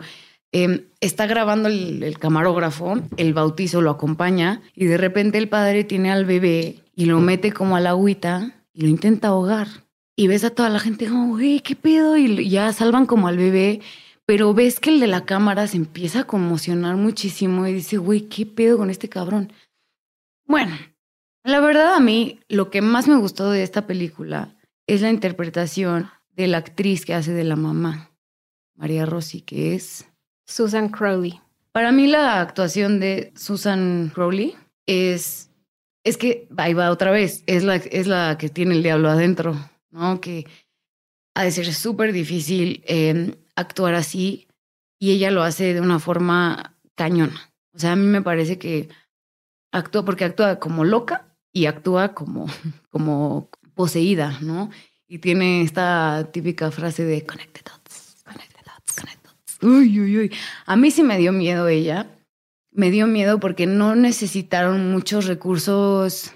Em, 0.51 0.85
está 0.99 1.27
grabando 1.27 1.69
el, 1.69 2.01
el 2.01 2.17
camarógrafo, 2.17 2.95
el 3.17 3.33
bautizo 3.33 3.81
lo 3.81 3.91
acompaña 3.91 4.61
y 4.75 4.85
de 4.85 4.97
repente 4.97 5.37
el 5.37 5.49
padre 5.49 5.83
tiene 5.83 6.11
al 6.11 6.25
bebé 6.25 6.79
y 6.95 7.05
lo 7.05 7.19
mete 7.19 7.51
como 7.51 7.75
a 7.75 7.79
la 7.79 7.91
agüita 7.91 8.51
y 8.71 8.81
lo 8.81 8.87
intenta 8.87 9.29
ahogar 9.29 9.82
y 10.15 10.27
ves 10.27 10.43
a 10.43 10.51
toda 10.51 10.69
la 10.69 10.79
gente 10.79 11.07
como, 11.07 11.29
güey, 11.29 11.59
¿qué 11.61 11.75
pedo? 11.75 12.17
Y 12.17 12.49
ya 12.49 12.71
salvan 12.73 13.05
como 13.05 13.27
al 13.27 13.37
bebé, 13.37 13.81
pero 14.25 14.53
ves 14.53 14.79
que 14.79 14.91
el 14.91 14.99
de 14.99 15.07
la 15.07 15.25
cámara 15.25 15.67
se 15.67 15.77
empieza 15.77 16.21
a 16.21 16.27
conmocionar 16.27 16.95
muchísimo 16.95 17.67
y 17.67 17.73
dice, 17.73 17.97
güey, 17.97 18.21
¿qué 18.21 18.45
pedo 18.45 18.77
con 18.77 18.89
este 18.89 19.09
cabrón? 19.09 19.51
Bueno, 20.45 20.77
la 21.43 21.59
verdad 21.59 21.95
a 21.95 21.99
mí 21.99 22.39
lo 22.47 22.69
que 22.69 22.81
más 22.81 23.07
me 23.07 23.17
gustó 23.17 23.51
de 23.51 23.63
esta 23.63 23.87
película 23.87 24.55
es 24.87 25.01
la 25.01 25.09
interpretación 25.09 26.09
de 26.35 26.47
la 26.47 26.59
actriz 26.59 27.05
que 27.05 27.13
hace 27.13 27.31
de 27.33 27.43
la 27.43 27.55
mamá, 27.55 28.11
María 28.75 29.05
Rossi, 29.05 29.41
que 29.41 29.75
es 29.75 30.07
Susan 30.45 30.89
Crowley. 30.89 31.41
Para 31.71 31.91
mí 31.91 32.07
la 32.07 32.39
actuación 32.39 32.99
de 32.99 33.33
Susan 33.35 34.11
Crowley 34.13 34.55
es, 34.85 35.49
es 36.03 36.17
que 36.17 36.47
ahí 36.57 36.73
va 36.73 36.91
otra 36.91 37.11
vez, 37.11 37.43
es 37.47 37.63
la, 37.63 37.75
es 37.75 38.07
la 38.07 38.37
que 38.37 38.49
tiene 38.49 38.75
el 38.75 38.83
diablo 38.83 39.09
adentro. 39.09 39.57
¿No? 39.93 40.19
Que 40.19 40.45
ha 41.35 41.43
de 41.43 41.51
ser 41.51 41.73
súper 41.73 42.11
difícil 42.11 42.83
em, 42.85 43.35
actuar 43.55 43.93
así 43.93 44.47
y 44.99 45.11
ella 45.11 45.31
lo 45.31 45.43
hace 45.43 45.73
de 45.73 45.81
una 45.81 45.99
forma 45.99 46.75
cañona. 46.95 47.51
O 47.73 47.79
sea, 47.79 47.93
a 47.93 47.95
mí 47.95 48.05
me 48.05 48.21
parece 48.21 48.57
que 48.57 48.89
actúa 49.71 50.03
porque 50.03 50.25
actúa 50.25 50.59
como 50.59 50.83
loca 50.83 51.35
y 51.51 51.67
actúa 51.67 52.13
como, 52.13 52.47
como 52.89 53.49
poseída, 53.75 54.39
¿no? 54.41 54.69
Y 55.07 55.19
tiene 55.19 55.61
esta 55.61 56.29
típica 56.31 56.71
frase 56.71 57.05
de 57.05 57.25
connect 57.25 57.53
the 57.53 57.61
dots, 57.69 58.23
connect 58.25 58.53
the 58.53 58.63
dots, 58.65 58.95
connect 58.95 59.21
the 59.21 59.29
dots. 59.29 59.57
Uy, 59.61 59.99
uy, 59.99 60.17
uy. 60.17 60.31
A 60.65 60.75
mí 60.75 60.89
sí 60.89 61.03
me 61.03 61.17
dio 61.17 61.31
miedo 61.31 61.67
ella. 61.67 62.09
Me 62.71 62.89
dio 62.89 63.05
miedo 63.05 63.39
porque 63.39 63.67
no 63.67 63.95
necesitaron 63.95 64.91
muchos 64.91 65.27
recursos 65.27 66.33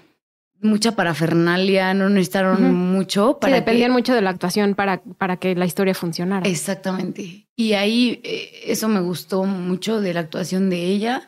mucha 0.60 0.92
parafernalia, 0.92 1.94
no 1.94 2.08
necesitaron 2.08 2.74
mucho 2.74 3.38
para. 3.38 3.54
Sí, 3.54 3.60
dependían 3.60 3.92
mucho 3.92 4.14
de 4.14 4.22
la 4.22 4.30
actuación 4.30 4.74
para, 4.74 5.02
para 5.02 5.36
que 5.36 5.54
la 5.54 5.66
historia 5.66 5.94
funcionara. 5.94 6.48
Exactamente. 6.48 7.46
Y 7.56 7.72
ahí 7.74 8.20
eh, 8.24 8.50
eso 8.66 8.88
me 8.88 9.00
gustó 9.00 9.44
mucho 9.44 10.00
de 10.00 10.14
la 10.14 10.20
actuación 10.20 10.70
de 10.70 10.84
ella. 10.86 11.26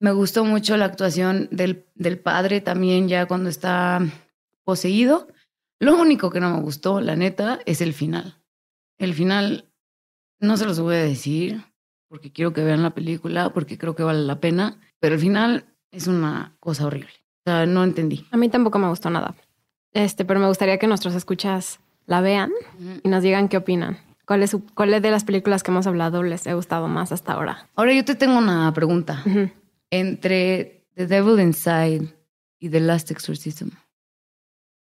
Me 0.00 0.12
gustó 0.12 0.44
mucho 0.44 0.76
la 0.76 0.86
actuación 0.86 1.48
del, 1.50 1.84
del 1.94 2.18
padre 2.18 2.60
también, 2.60 3.08
ya 3.08 3.26
cuando 3.26 3.50
está 3.50 4.00
poseído. 4.64 5.28
Lo 5.78 5.98
único 5.98 6.30
que 6.30 6.40
no 6.40 6.50
me 6.50 6.62
gustó, 6.62 7.00
la 7.00 7.16
neta, 7.16 7.60
es 7.66 7.80
el 7.80 7.92
final. 7.92 8.38
El 8.98 9.14
final, 9.14 9.70
no 10.38 10.56
se 10.56 10.66
los 10.66 10.80
voy 10.80 10.96
a 10.96 11.04
decir, 11.04 11.62
porque 12.08 12.32
quiero 12.32 12.52
que 12.52 12.64
vean 12.64 12.82
la 12.82 12.94
película, 12.94 13.52
porque 13.52 13.78
creo 13.78 13.94
que 13.94 14.02
vale 14.02 14.20
la 14.20 14.40
pena, 14.40 14.78
pero 15.00 15.14
el 15.14 15.20
final 15.20 15.64
es 15.90 16.06
una 16.06 16.56
cosa 16.60 16.86
horrible 16.86 17.19
no 17.46 17.84
entendí. 17.84 18.26
A 18.30 18.36
mí 18.36 18.48
tampoco 18.48 18.78
me 18.78 18.88
gustó 18.88 19.10
nada. 19.10 19.34
Este, 19.92 20.24
pero 20.24 20.38
me 20.40 20.46
gustaría 20.46 20.78
que 20.78 20.86
nuestros 20.86 21.14
escuchas 21.14 21.80
la 22.06 22.20
vean 22.20 22.50
y 23.02 23.08
nos 23.08 23.22
digan 23.22 23.48
qué 23.48 23.56
opinan. 23.56 23.98
¿Cuál 24.26 24.42
es, 24.44 24.50
su- 24.50 24.64
cuál 24.74 24.94
es 24.94 25.02
de 25.02 25.10
las 25.10 25.24
películas 25.24 25.62
que 25.64 25.70
hemos 25.72 25.86
hablado 25.88 26.22
les 26.22 26.46
ha 26.46 26.54
gustado 26.54 26.86
más 26.86 27.10
hasta 27.10 27.32
ahora? 27.32 27.66
Ahora 27.74 27.92
yo 27.92 28.04
te 28.04 28.14
tengo 28.14 28.38
una 28.38 28.72
pregunta. 28.72 29.24
Entre 29.90 30.84
The 30.94 31.06
Devil 31.06 31.40
Inside 31.40 32.14
y 32.60 32.68
The 32.68 32.80
Last 32.80 33.10
Exorcism, 33.10 33.68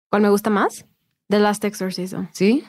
¿Cuál 0.10 0.22
me 0.22 0.30
gusta 0.30 0.50
más? 0.52 0.86
The 1.28 1.40
Last 1.40 1.66
Exorcism. 1.66 2.26
¿sí? 2.32 2.64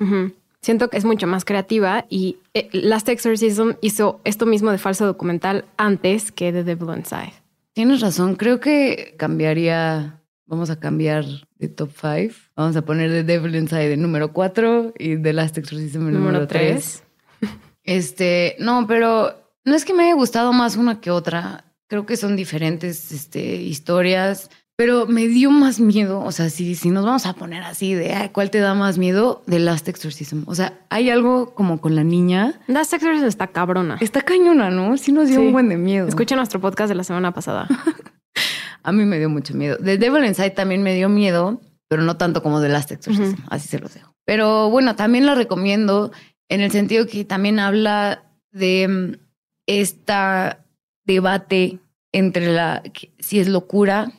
Siento 0.63 0.89
que 0.89 0.97
es 0.97 1.05
mucho 1.05 1.27
más 1.27 1.45
creativa 1.45 2.07
y 2.09 2.39
eh, 2.55 2.71
Last 2.73 3.09
Exorcism 3.11 3.73
hizo 3.83 4.21
esto 4.25 4.47
mismo 4.47 4.71
de 4.73 4.79
falso 4.79 5.05
documental 5.05 5.67
antes 5.77 6.33
que 6.33 6.53
The 6.53 6.65
Devil 6.65 6.97
Inside. 6.97 7.35
Tienes 7.75 8.01
razón, 8.01 8.37
creo 8.37 8.61
que 8.61 9.17
cambiaría, 9.19 10.23
vamos 10.47 10.71
a 10.71 10.79
cambiar 10.79 11.25
de 11.57 11.67
top 11.67 11.91
5. 11.91 12.35
Vamos 12.55 12.77
a 12.77 12.85
poner 12.85 13.11
The 13.11 13.25
Devil 13.25 13.57
Inside 13.57 13.95
en 13.95 14.03
número 14.03 14.33
4 14.33 14.95
y 14.97 15.21
The 15.21 15.33
Last 15.33 15.59
Exorcism 15.59 16.07
en 16.07 16.15
número 16.15 16.47
3. 16.47 17.03
Este, 17.83 18.57
no, 18.61 18.87
pero 18.87 19.51
no 19.65 19.75
es 19.75 19.85
que 19.85 19.93
me 19.93 20.05
haya 20.05 20.15
gustado 20.15 20.53
más 20.53 20.77
una 20.77 21.01
que 21.01 21.11
otra. 21.11 21.75
Creo 21.89 22.07
que 22.07 22.17
son 22.17 22.37
diferentes 22.37 23.13
este, 23.13 23.57
historias, 23.57 24.51
pero 24.77 25.07
me 25.07 25.29
dio 25.29 25.51
más 25.51 25.79
miedo. 25.81 26.21
O 26.21 26.33
sea, 26.33 26.51
si, 26.51 26.75
si 26.75 26.91
nos 26.91 27.05
vamos 27.05 27.27
a 27.27 27.35
poner 27.35 27.63
así 27.63 27.95
de 27.95 28.13
"Ay, 28.15 28.29
cuál 28.31 28.51
te 28.51 28.59
da 28.59 28.75
más 28.75 28.99
miedo, 28.99 29.43
The 29.49 29.59
Last 29.61 29.89
Exorcism. 29.89 30.43
O 30.47 30.55
sea, 30.55 30.79
hay 30.91 31.11
algo 31.11 31.55
como 31.55 31.81
con 31.81 31.95
la 31.95 32.03
niña. 32.05 32.61
Last 32.67 32.93
Exorcism 32.93 33.27
está 33.27 33.47
cabrona. 33.49 33.99
Está 34.01 34.23
cañona, 34.23 34.71
¿no? 34.71 34.97
Sí 34.97 35.13
nos 35.13 35.29
dio 35.29 35.39
Sí. 35.41 35.47
un 35.47 35.53
buen 35.53 35.69
de 35.69 35.77
miedo. 35.77 36.09
Escucha 36.09 36.35
nuestro 36.37 36.61
podcast 36.61 36.89
de 36.89 36.95
la 36.97 37.05
semana 37.05 37.33
pasada. 37.33 37.69
A 38.83 38.93
mí 38.93 39.05
me 39.05 39.19
dio 39.19 39.31
mucho 39.31 39.55
miedo. 39.55 39.77
The 39.79 39.97
Devil 39.97 40.25
Inside 40.25 40.51
también 40.51 40.83
me 40.83 40.95
dio 40.95 41.09
miedo, 41.09 41.61
pero 41.89 42.03
no 42.03 42.17
tanto 42.17 42.43
como 42.43 42.61
The 42.61 42.69
Last 42.69 42.91
Exorcism. 42.93 43.41
Así 43.49 43.69
se 43.69 43.79
los 43.79 43.95
dejo. 43.95 44.13
Pero 44.27 44.69
bueno, 44.71 44.95
también 44.97 45.25
la 45.25 45.35
recomiendo 45.35 46.11
en 46.51 46.61
el 46.61 46.71
sentido 46.71 47.07
que 47.07 47.25
también 47.25 47.59
habla 47.61 48.25
de 48.53 49.19
esta 49.67 50.65
debate 51.07 51.79
entre 52.13 52.53
la 52.53 52.83
si 53.19 53.39
es 53.41 53.49
locura 53.49 54.13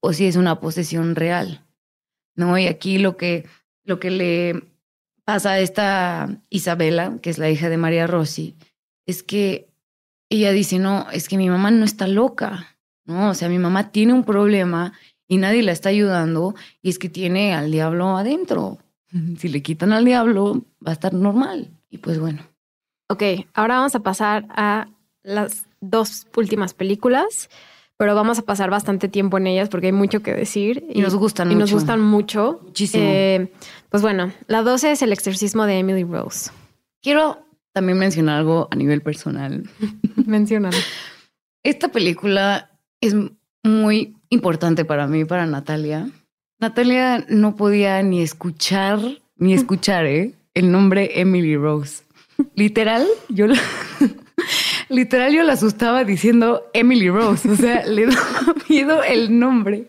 O 0.00 0.12
si 0.12 0.26
es 0.26 0.36
una 0.36 0.60
posesión 0.60 1.14
real. 1.14 1.64
¿No? 2.34 2.56
Y 2.58 2.66
aquí 2.66 2.98
lo 2.98 3.16
que, 3.16 3.46
lo 3.84 4.00
que 4.00 4.10
le 4.10 4.62
pasa 5.24 5.52
a 5.52 5.60
esta 5.60 6.40
Isabela, 6.48 7.18
que 7.22 7.30
es 7.30 7.38
la 7.38 7.50
hija 7.50 7.68
de 7.68 7.76
María 7.76 8.06
Rossi, 8.06 8.56
es 9.06 9.22
que 9.22 9.68
ella 10.28 10.52
dice, 10.52 10.78
no, 10.78 11.06
es 11.12 11.28
que 11.28 11.36
mi 11.36 11.50
mamá 11.50 11.70
no 11.70 11.84
está 11.84 12.06
loca, 12.06 12.78
¿no? 13.04 13.30
O 13.30 13.34
sea, 13.34 13.48
mi 13.48 13.58
mamá 13.58 13.90
tiene 13.90 14.12
un 14.12 14.24
problema 14.24 14.92
y 15.26 15.38
nadie 15.38 15.62
la 15.62 15.72
está 15.72 15.88
ayudando 15.88 16.54
y 16.82 16.90
es 16.90 16.98
que 16.98 17.08
tiene 17.08 17.54
al 17.54 17.70
diablo 17.70 18.16
adentro. 18.16 18.78
Si 19.38 19.48
le 19.48 19.60
quitan 19.60 19.92
al 19.92 20.04
diablo, 20.04 20.62
va 20.86 20.90
a 20.90 20.94
estar 20.94 21.12
normal. 21.12 21.68
Y 21.90 21.98
pues 21.98 22.20
bueno. 22.20 22.46
Ok, 23.08 23.24
ahora 23.54 23.78
vamos 23.78 23.96
a 23.96 24.00
pasar 24.00 24.46
a 24.50 24.86
las 25.24 25.66
dos 25.80 26.28
últimas 26.36 26.74
películas, 26.74 27.50
pero 28.00 28.14
vamos 28.14 28.38
a 28.38 28.42
pasar 28.42 28.70
bastante 28.70 29.08
tiempo 29.08 29.36
en 29.36 29.46
ellas 29.46 29.68
porque 29.68 29.88
hay 29.88 29.92
mucho 29.92 30.22
que 30.22 30.32
decir. 30.32 30.86
Y 30.88 31.02
nos 31.02 31.14
gustan 31.14 31.52
y 31.52 31.54
nos 31.54 31.68
mucho. 31.68 31.74
gustan 31.74 32.00
mucho. 32.00 32.60
Muchísimo. 32.64 33.04
Eh, 33.06 33.52
pues 33.90 34.02
bueno, 34.02 34.32
la 34.46 34.62
12 34.62 34.92
es 34.92 35.02
El 35.02 35.12
exorcismo 35.12 35.66
de 35.66 35.80
Emily 35.80 36.04
Rose. 36.04 36.50
Quiero 37.02 37.44
también 37.74 37.98
mencionar 37.98 38.38
algo 38.38 38.68
a 38.70 38.76
nivel 38.76 39.02
personal. 39.02 39.68
Mencionan. 40.24 40.72
Esta 41.62 41.88
película 41.88 42.70
es 43.02 43.14
muy 43.64 44.16
importante 44.30 44.86
para 44.86 45.06
mí, 45.06 45.26
para 45.26 45.44
Natalia. 45.44 46.08
Natalia 46.58 47.26
no 47.28 47.54
podía 47.54 48.02
ni 48.02 48.22
escuchar, 48.22 48.98
ni 49.36 49.52
escuchar, 49.52 50.06
¿eh? 50.06 50.34
El 50.54 50.72
nombre 50.72 51.20
Emily 51.20 51.54
Rose. 51.54 52.04
Literal, 52.54 53.06
yo 53.28 53.46
la, 53.46 53.60
literal 54.90 55.32
yo 55.32 55.42
la 55.42 55.54
asustaba 55.54 56.04
diciendo 56.04 56.64
Emily 56.74 57.08
Rose. 57.08 57.48
O 57.48 57.56
sea, 57.56 57.86
le 57.86 58.06
daba 58.06 58.54
miedo 58.68 59.02
el 59.02 59.38
nombre. 59.38 59.88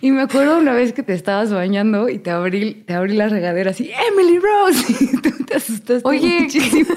Y 0.00 0.10
me 0.10 0.22
acuerdo 0.22 0.58
una 0.58 0.72
vez 0.72 0.92
que 0.92 1.02
te 1.02 1.14
estabas 1.14 1.52
bañando 1.52 2.08
y 2.08 2.18
te 2.18 2.30
abrí, 2.30 2.74
te 2.86 2.94
abrí 2.94 3.14
la 3.14 3.28
regadera 3.28 3.70
así, 3.70 3.90
Emily 4.10 4.38
Rose. 4.38 4.94
Y 5.08 5.16
tú 5.20 5.30
te 5.44 5.56
asustaste 5.56 6.08
Oye, 6.08 6.40
muchísimo. 6.42 6.94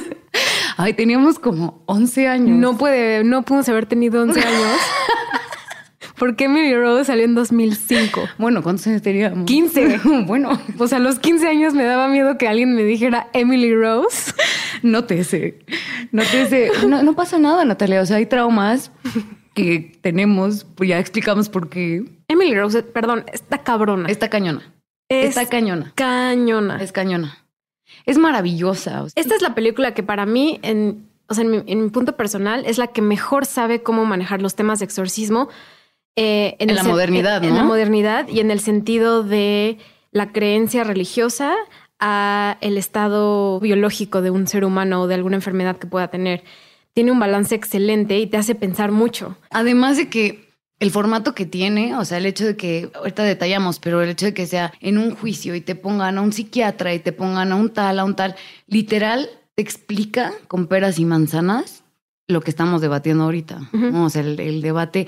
Ay, 0.77 0.93
teníamos 0.93 1.39
como 1.39 1.83
11 1.85 2.27
años. 2.27 2.57
No 2.57 2.77
puede, 2.77 3.23
no 3.23 3.43
pudimos 3.43 3.69
haber 3.69 3.85
tenido 3.85 4.21
11 4.21 4.39
años. 4.39 4.79
Porque 6.21 6.43
Emily 6.43 6.75
Rose 6.75 7.05
salió 7.05 7.25
en 7.25 7.33
2005. 7.33 8.29
Bueno, 8.37 8.61
¿cuántos 8.61 8.85
años 8.85 9.01
teníamos? 9.01 9.43
15. 9.47 10.01
bueno, 10.27 10.51
O 10.77 10.87
sea, 10.87 10.99
a 10.99 11.01
los 11.01 11.17
15 11.17 11.47
años 11.47 11.73
me 11.73 11.83
daba 11.83 12.07
miedo 12.09 12.37
que 12.37 12.47
alguien 12.47 12.75
me 12.75 12.83
dijera 12.83 13.27
Emily 13.33 13.73
Rose. 13.73 14.31
nótese. 14.83 15.65
Nótese. 16.11 16.69
No, 16.87 17.01
no 17.01 17.15
pasa 17.15 17.39
nada, 17.39 17.65
Natalia. 17.65 18.01
O 18.01 18.05
sea, 18.05 18.17
hay 18.17 18.27
traumas 18.27 18.91
que 19.55 19.97
tenemos. 20.01 20.63
Pues 20.75 20.89
ya 20.89 20.99
explicamos 20.99 21.49
por 21.49 21.69
qué. 21.69 22.05
Emily 22.27 22.53
Rose, 22.53 22.83
perdón, 22.83 23.25
está 23.33 23.63
cabrona. 23.63 24.07
Está 24.07 24.29
cañona. 24.29 24.61
Es 25.09 25.29
Está 25.29 25.49
cañona. 25.49 25.91
cañona. 25.95 26.83
Es 26.83 26.91
cañona. 26.91 27.39
Es 28.05 28.19
maravillosa. 28.19 29.01
o 29.01 29.09
sea, 29.09 29.19
Esta 29.19 29.33
es 29.33 29.41
la 29.41 29.55
película 29.55 29.95
que 29.95 30.03
para 30.03 30.27
mí, 30.27 30.59
en, 30.61 31.09
o 31.27 31.33
sea, 31.33 31.43
en 31.45 31.49
mi, 31.49 31.63
en 31.65 31.83
mi 31.83 31.89
punto 31.89 32.15
personal, 32.15 32.63
es 32.67 32.77
la 32.77 32.85
que 32.85 33.01
mejor 33.01 33.47
sabe 33.47 33.81
cómo 33.81 34.05
manejar 34.05 34.39
los 34.39 34.53
temas 34.53 34.77
de 34.77 34.85
exorcismo. 34.85 35.49
Eh, 36.15 36.55
En 36.59 36.75
la 36.75 36.83
modernidad, 36.83 37.43
en, 37.43 37.49
en 37.49 37.55
¿no? 37.55 37.61
la 37.61 37.63
modernidad 37.65 38.27
y 38.27 38.39
en 38.39 38.51
el 38.51 38.59
sentido 38.59 39.23
de 39.23 39.77
la 40.11 40.31
creencia 40.31 40.83
religiosa 40.83 41.55
a 41.99 42.57
el 42.61 42.77
estado 42.77 43.59
biológico 43.59 44.21
de 44.21 44.31
un 44.31 44.47
ser 44.47 44.65
humano 44.65 45.01
o 45.01 45.07
de 45.07 45.15
alguna 45.15 45.35
enfermedad 45.35 45.77
que 45.77 45.87
pueda 45.87 46.09
tener. 46.09 46.43
Tiene 46.93 47.11
un 47.11 47.19
balance 47.19 47.55
excelente 47.55 48.19
y 48.19 48.27
te 48.27 48.37
hace 48.37 48.55
pensar 48.55 48.91
mucho. 48.91 49.37
Además 49.51 49.97
de 49.97 50.09
que 50.09 50.51
el 50.79 50.89
formato 50.89 51.35
que 51.35 51.45
tiene, 51.45 51.95
o 51.95 52.03
sea, 52.03 52.17
el 52.17 52.25
hecho 52.25 52.45
de 52.45 52.57
que, 52.57 52.89
ahorita 52.95 53.23
detallamos, 53.23 53.79
pero 53.79 54.01
el 54.01 54.09
hecho 54.09 54.25
de 54.25 54.33
que 54.33 54.47
sea 54.47 54.73
en 54.81 54.97
un 54.97 55.15
juicio 55.15 55.53
y 55.53 55.61
te 55.61 55.75
pongan 55.75 56.17
a 56.17 56.21
un 56.21 56.33
psiquiatra 56.33 56.93
y 56.93 56.99
te 56.99 57.11
pongan 57.11 57.51
a 57.51 57.55
un 57.55 57.69
tal, 57.69 57.99
a 57.99 58.03
un 58.03 58.15
tal, 58.15 58.35
literal 58.67 59.29
te 59.55 59.61
explica 59.61 60.33
con 60.47 60.65
peras 60.65 60.97
y 60.97 61.05
manzanas 61.05 61.83
lo 62.27 62.41
que 62.41 62.49
estamos 62.49 62.81
debatiendo 62.81 63.25
ahorita. 63.25 63.69
O 63.93 64.09
sea, 64.09 64.23
el, 64.23 64.39
el 64.39 64.61
debate 64.61 65.07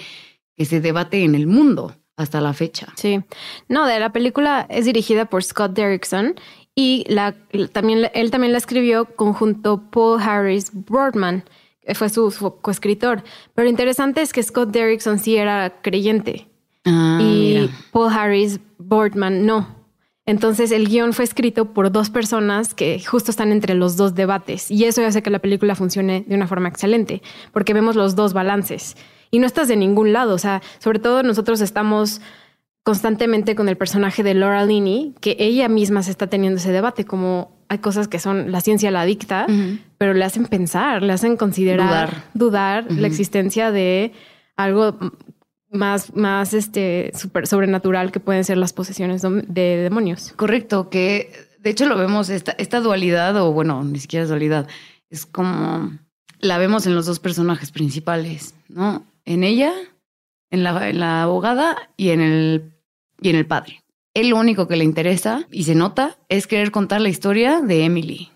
que 0.56 0.66
se 0.66 0.82
debate 0.82 1.24
en 1.24 1.36
el 1.36 1.48
mundo 1.48 1.96
hasta 2.16 2.42
la 2.42 2.54
fecha. 2.54 2.94
Sí. 2.96 3.22
No, 3.68 3.88
de 3.88 4.00
la 4.00 4.12
película 4.12 4.68
es 4.70 4.86
dirigida 4.86 5.26
por 5.26 5.44
Scott 5.44 5.74
Derrickson 5.74 6.36
y 6.76 7.06
la, 7.08 7.36
también, 7.72 8.10
él 8.14 8.32
también 8.32 8.52
la 8.52 8.58
escribió 8.60 9.06
conjunto 9.16 9.90
Paul 9.90 10.22
Harris 10.22 10.72
Boardman, 10.74 11.44
que 11.82 11.96
fue 11.96 12.10
su, 12.10 12.30
su 12.32 12.60
coescritor. 12.62 13.24
Pero 13.56 13.68
interesante 13.68 14.22
es 14.22 14.32
que 14.32 14.44
Scott 14.44 14.70
Derrickson 14.70 15.20
sí 15.20 15.36
era 15.36 15.82
creyente 15.82 16.48
Ah, 16.86 17.20
y 17.22 17.24
mira. 17.24 17.70
Paul 17.92 18.12
Harris 18.12 18.60
Boardman 18.78 19.46
no. 19.46 19.84
Entonces 20.26 20.72
el 20.72 20.88
guion 20.88 21.14
fue 21.14 21.26
escrito 21.26 21.74
por 21.74 21.92
dos 21.92 22.10
personas 22.10 22.74
que 22.74 23.04
justo 23.04 23.30
están 23.30 23.52
entre 23.52 23.74
los 23.74 23.98
dos 23.98 24.16
debates 24.16 24.72
y 24.72 24.86
eso 24.86 25.06
hace 25.06 25.22
que 25.22 25.30
la 25.30 25.40
película 25.40 25.76
funcione 25.76 26.24
de 26.28 26.36
una 26.36 26.48
forma 26.48 26.70
excelente 26.70 27.22
porque 27.52 27.74
vemos 27.74 27.98
los 27.98 28.16
dos 28.16 28.32
balances 28.32 28.96
y 29.34 29.40
no 29.40 29.48
estás 29.48 29.68
de 29.68 29.75
ningún 29.75 30.13
lado, 30.13 30.36
o 30.36 30.38
sea, 30.38 30.62
sobre 30.78 31.00
todo 31.00 31.24
nosotros 31.24 31.60
estamos 31.60 32.22
constantemente 32.84 33.56
con 33.56 33.68
el 33.68 33.78
personaje 33.78 34.22
de 34.22 34.36
Laura 34.36 34.63
Linney, 34.63 35.16
que 35.22 35.36
ella 35.40 35.68
misma 35.70 36.04
se 36.04 36.12
está 36.12 36.28
teniendo 36.28 36.60
ese 36.60 36.72
debate, 36.72 37.04
como 37.04 37.58
hay 37.68 37.80
cosas 37.80 38.08
que 38.08 38.20
son 38.20 38.52
la 38.52 38.62
ciencia 38.62 38.92
la 38.92 39.06
dicta, 39.06 39.48
pero 39.98 40.13
le 40.13 40.24
hacen 40.24 40.46
pensar, 40.46 41.02
le 41.02 41.13
hacen 41.13 41.36
considerar, 41.36 42.25
Dudar. 42.36 42.86
la 42.92 43.08
existencia 43.08 43.72
de 43.72 44.12
algo 44.56 45.00
más, 45.72 46.16
más 46.16 46.54
este, 46.54 47.12
super, 47.16 47.48
sobrenatural 47.48 48.12
que 48.12 48.20
pueden 48.20 48.44
ser 48.44 48.58
las 48.58 48.72
posesiones 48.72 49.24
de 49.24 49.78
demonios. 49.78 50.32
Correcto, 50.36 50.92
que 50.92 51.32
de 51.58 51.72
hecho 51.72 51.88
lo 51.88 51.98
vemos, 51.98 52.30
esta, 52.30 52.52
esta 52.60 52.82
dualidad, 52.82 53.36
o 53.38 53.52
bueno, 53.52 53.84
ni 53.84 53.98
siquiera 53.98 54.22
es 54.22 54.30
dualidad, 54.30 54.68
es 55.10 55.25
como 55.25 55.92
la 56.40 56.60
vemos 56.60 56.86
en 56.86 56.94
los 56.94 57.08
dos 57.08 57.20
personajes 57.20 57.72
principales, 57.72 58.54
¿no? 58.70 59.08
En 59.25 59.44
ella, 59.44 59.74
en 60.51 60.63
la, 60.63 60.89
en 60.89 61.00
la 61.00 61.24
abogada 61.24 61.89
y 61.98 62.10
en, 62.10 62.22
el, 62.22 62.74
y 63.22 63.30
en 63.30 63.36
el 63.36 63.46
padre. 63.46 63.84
Él 64.13 64.30
lo 64.30 64.38
único 64.38 64.68
que 64.68 64.75
le 64.75 64.84
interesa, 64.84 65.48
y 65.51 65.63
se 65.63 65.74
nota, 65.74 66.18
es 66.30 66.46
querer 66.46 66.72
contar 66.72 67.01
la 67.01 67.10
historia 67.10 67.62
de 67.62 67.84
Emily. 67.84 68.30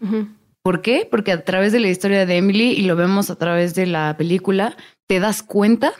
¿Por 0.64 0.82
qué? 0.82 1.08
Porque 1.10 1.32
a 1.32 1.46
través 1.46 1.72
de 1.72 1.80
la 1.80 1.90
historia 1.90 2.26
de 2.26 2.38
Emily, 2.38 2.72
y 2.72 2.82
lo 2.82 2.96
vemos 2.96 3.30
a 3.30 3.36
través 3.36 3.76
de 3.76 3.86
la 3.86 4.18
película, 4.18 4.76
te 5.08 5.20
das 5.20 5.44
cuenta 5.44 5.94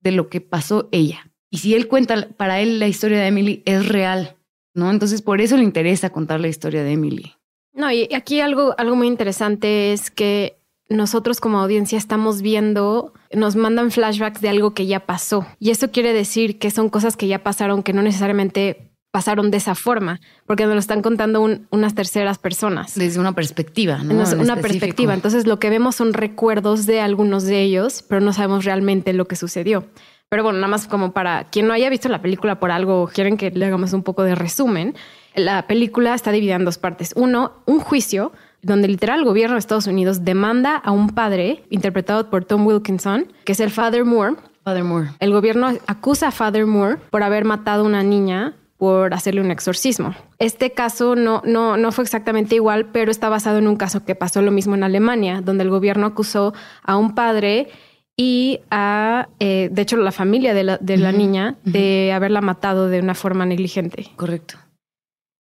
de 0.00 0.12
lo 0.12 0.28
que 0.28 0.40
pasó 0.40 0.88
ella. 0.92 1.30
Y 1.50 1.58
si 1.58 1.74
él 1.74 1.88
cuenta, 1.88 2.28
para 2.36 2.60
él 2.60 2.78
la 2.78 2.88
historia 2.88 3.20
de 3.20 3.26
Emily 3.26 3.62
es 3.66 3.86
real, 3.86 4.36
¿no? 4.74 4.90
Entonces 4.90 5.20
por 5.20 5.42
eso 5.42 5.58
le 5.58 5.64
interesa 5.64 6.10
contar 6.10 6.40
la 6.40 6.48
historia 6.48 6.82
de 6.82 6.92
Emily. 6.92 7.34
No, 7.74 7.92
y 7.92 8.08
aquí 8.14 8.40
algo, 8.40 8.74
algo 8.78 8.96
muy 8.96 9.06
interesante 9.06 9.92
es 9.92 10.10
que 10.10 10.58
nosotros 10.92 11.40
como 11.40 11.60
audiencia 11.60 11.98
estamos 11.98 12.42
viendo, 12.42 13.12
nos 13.32 13.56
mandan 13.56 13.90
flashbacks 13.90 14.40
de 14.40 14.48
algo 14.48 14.74
que 14.74 14.86
ya 14.86 15.00
pasó. 15.00 15.46
Y 15.58 15.70
eso 15.70 15.90
quiere 15.90 16.12
decir 16.12 16.58
que 16.58 16.70
son 16.70 16.88
cosas 16.88 17.16
que 17.16 17.28
ya 17.28 17.42
pasaron, 17.42 17.82
que 17.82 17.92
no 17.92 18.02
necesariamente 18.02 18.92
pasaron 19.12 19.50
de 19.50 19.58
esa 19.58 19.74
forma, 19.74 20.20
porque 20.46 20.64
nos 20.64 20.72
lo 20.72 20.80
están 20.80 21.02
contando 21.02 21.42
unas 21.42 21.94
terceras 21.94 22.38
personas. 22.38 22.94
Desde 22.94 23.20
una 23.20 23.34
perspectiva, 23.34 23.98
¿no? 23.98 24.24
una 24.40 24.56
perspectiva. 24.56 25.12
Entonces 25.12 25.46
lo 25.46 25.58
que 25.58 25.68
vemos 25.68 25.96
son 25.96 26.14
recuerdos 26.14 26.86
de 26.86 27.00
algunos 27.00 27.44
de 27.44 27.60
ellos, 27.60 28.02
pero 28.08 28.22
no 28.22 28.32
sabemos 28.32 28.64
realmente 28.64 29.12
lo 29.12 29.26
que 29.26 29.36
sucedió. 29.36 29.84
Pero 30.30 30.44
bueno, 30.44 30.60
nada 30.60 30.68
más 30.68 30.86
como 30.86 31.12
para 31.12 31.44
quien 31.50 31.66
no 31.66 31.74
haya 31.74 31.90
visto 31.90 32.08
la 32.08 32.22
película 32.22 32.58
por 32.58 32.70
algo, 32.70 33.06
quieren 33.12 33.36
que 33.36 33.50
le 33.50 33.66
hagamos 33.66 33.92
un 33.92 34.02
poco 34.02 34.22
de 34.22 34.34
resumen. 34.34 34.94
La 35.34 35.66
película 35.66 36.14
está 36.14 36.32
dividida 36.32 36.56
en 36.56 36.64
dos 36.64 36.78
partes. 36.78 37.12
Uno, 37.14 37.52
un 37.66 37.80
juicio 37.80 38.32
donde 38.62 38.88
literal 38.88 39.20
el 39.20 39.24
gobierno 39.24 39.54
de 39.54 39.60
Estados 39.60 39.86
Unidos 39.86 40.24
demanda 40.24 40.76
a 40.76 40.92
un 40.92 41.10
padre, 41.10 41.64
interpretado 41.68 42.30
por 42.30 42.44
Tom 42.44 42.66
Wilkinson, 42.66 43.32
que 43.44 43.52
es 43.52 43.60
el 43.60 43.70
Father 43.70 44.04
Moore. 44.04 44.36
Father 44.64 44.84
Moore. 44.84 45.08
El 45.18 45.32
gobierno 45.32 45.68
acusa 45.86 46.28
a 46.28 46.30
Father 46.30 46.66
Moore 46.66 46.98
por 47.10 47.22
haber 47.22 47.44
matado 47.44 47.82
a 47.82 47.86
una 47.86 48.02
niña 48.02 48.54
por 48.76 49.14
hacerle 49.14 49.40
un 49.40 49.50
exorcismo. 49.50 50.14
Este 50.40 50.72
caso 50.72 51.14
no, 51.14 51.42
no, 51.44 51.76
no 51.76 51.92
fue 51.92 52.02
exactamente 52.02 52.56
igual, 52.56 52.86
pero 52.86 53.12
está 53.12 53.28
basado 53.28 53.58
en 53.58 53.68
un 53.68 53.76
caso 53.76 54.04
que 54.04 54.16
pasó 54.16 54.42
lo 54.42 54.50
mismo 54.50 54.74
en 54.74 54.82
Alemania, 54.82 55.40
donde 55.40 55.62
el 55.62 55.70
gobierno 55.70 56.06
acusó 56.06 56.52
a 56.82 56.96
un 56.96 57.14
padre 57.14 57.68
y 58.16 58.60
a, 58.70 59.28
eh, 59.38 59.68
de 59.70 59.82
hecho, 59.82 59.96
la 59.96 60.12
familia 60.12 60.52
de 60.52 60.64
la, 60.64 60.78
de 60.78 60.96
la 60.96 61.12
niña 61.12 61.56
de 61.64 62.12
haberla 62.12 62.40
matado 62.40 62.88
de 62.88 63.00
una 63.00 63.14
forma 63.14 63.46
negligente. 63.46 64.10
Correcto. 64.16 64.56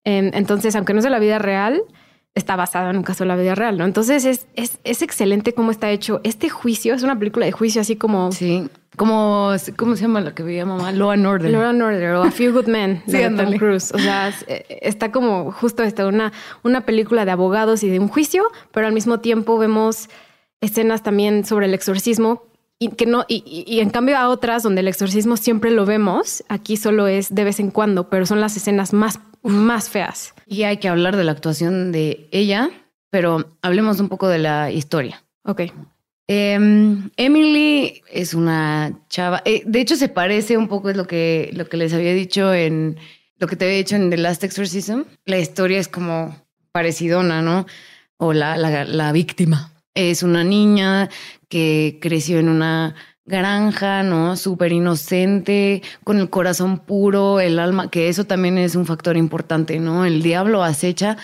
entonces, 0.03 0.75
aunque 0.75 0.93
no 0.93 0.99
es 0.99 1.03
de 1.03 1.11
la 1.11 1.19
vida 1.19 1.37
real, 1.37 1.81
está 2.35 2.55
basado 2.55 2.89
en 2.89 2.97
un 2.97 3.03
caso 3.03 3.23
de 3.23 3.27
la 3.27 3.35
vida 3.35 3.55
real, 3.55 3.77
¿no? 3.77 3.85
Entonces, 3.85 4.25
es, 4.25 4.47
es, 4.55 4.79
es, 4.83 5.01
excelente 5.01 5.53
cómo 5.53 5.71
está 5.71 5.89
hecho. 5.91 6.21
Este 6.23 6.49
juicio 6.49 6.93
es 6.93 7.03
una 7.03 7.17
película 7.17 7.45
de 7.45 7.51
juicio 7.51 7.81
así 7.81 7.95
como... 7.95 8.31
Sí, 8.31 8.69
como, 8.97 9.51
¿cómo 9.77 9.95
se 9.95 10.01
llama 10.01 10.19
la 10.19 10.35
que 10.35 10.43
veía 10.43 10.65
mamá? 10.65 10.91
Law 10.91 11.11
and 11.11 11.25
Order. 11.25 11.49
Law 11.49 11.63
and 11.63 11.81
Order 11.81 12.11
o 12.11 12.23
A 12.23 12.31
Few 12.31 12.51
Good 12.51 12.67
Men 12.67 13.01
de 13.05 13.29
Tom 13.29 13.57
Cruise. 13.57 13.93
O 13.93 13.99
sea, 13.99 14.33
eh, 14.47 14.65
está 14.81 15.11
como 15.11 15.51
justo 15.51 15.81
esta, 15.83 16.05
una, 16.07 16.33
una 16.63 16.85
película 16.85 17.23
de 17.23 17.31
abogados 17.31 17.83
y 17.83 17.89
de 17.89 17.99
un 17.99 18.09
juicio, 18.09 18.43
pero 18.71 18.87
al 18.87 18.93
mismo 18.93 19.21
tiempo 19.21 19.57
vemos 19.57 20.09
escenas 20.59 21.03
también 21.03 21.45
sobre 21.45 21.67
el 21.67 21.73
exorcismo 21.73 22.43
y 22.81 22.89
que 22.89 23.05
no, 23.05 23.25
y, 23.27 23.79
en 23.79 23.91
cambio 23.91 24.17
a 24.17 24.27
otras 24.27 24.63
donde 24.63 24.81
el 24.81 24.87
exorcismo 24.87 25.37
siempre 25.37 25.69
lo 25.69 25.85
vemos, 25.85 26.43
aquí 26.49 26.77
solo 26.77 27.05
es 27.05 27.33
de 27.33 27.43
vez 27.43 27.59
en 27.59 27.69
cuando, 27.69 28.09
pero 28.09 28.25
son 28.25 28.41
las 28.41 28.57
escenas 28.57 28.91
más, 28.91 29.19
más 29.43 29.91
feas. 29.91 30.33
Y 30.47 30.63
hay 30.63 30.77
que 30.77 30.89
hablar 30.89 31.15
de 31.15 31.23
la 31.23 31.31
actuación 31.31 31.91
de 31.91 32.27
ella, 32.31 32.71
pero 33.11 33.45
hablemos 33.61 33.99
un 33.99 34.09
poco 34.09 34.27
de 34.29 34.39
la 34.39 34.71
historia. 34.71 35.23
Ok. 35.43 35.61
Em, 36.25 37.11
Emily 37.17 38.01
es 38.11 38.33
una 38.33 38.91
chava, 39.09 39.43
eh, 39.45 39.61
de 39.63 39.79
hecho 39.79 39.95
se 39.95 40.09
parece 40.09 40.57
un 40.57 40.67
poco 40.67 40.89
es 40.89 40.97
lo 40.97 41.05
que, 41.05 41.51
lo 41.53 41.69
que 41.69 41.77
les 41.77 41.93
había 41.93 42.15
dicho 42.15 42.51
en, 42.51 42.97
lo 43.37 43.45
que 43.45 43.55
te 43.55 43.65
había 43.65 43.77
dicho 43.77 43.95
en 43.95 44.09
The 44.09 44.17
Last 44.17 44.43
Exorcism. 44.43 45.01
La 45.25 45.37
historia 45.37 45.77
es 45.77 45.87
como 45.87 46.35
parecidona, 46.71 47.43
¿no? 47.43 47.67
O 48.17 48.33
la, 48.33 48.57
la, 48.57 48.85
la 48.85 49.11
víctima. 49.11 49.71
Es 49.93 50.23
una 50.23 50.43
niña 50.43 51.09
que 51.49 51.99
creció 52.01 52.39
en 52.39 52.49
una 52.49 52.95
granja, 53.25 54.03
¿no? 54.03 54.35
Súper 54.35 54.71
inocente, 54.71 55.81
con 56.03 56.19
el 56.19 56.29
corazón 56.29 56.79
puro, 56.79 57.39
el 57.39 57.59
alma, 57.59 57.89
que 57.89 58.09
eso 58.09 58.25
también 58.25 58.57
es 58.57 58.75
un 58.75 58.85
factor 58.85 59.17
importante, 59.17 59.79
¿no? 59.79 60.05
El 60.05 60.21
diablo 60.21 60.63
acecha 60.63 61.17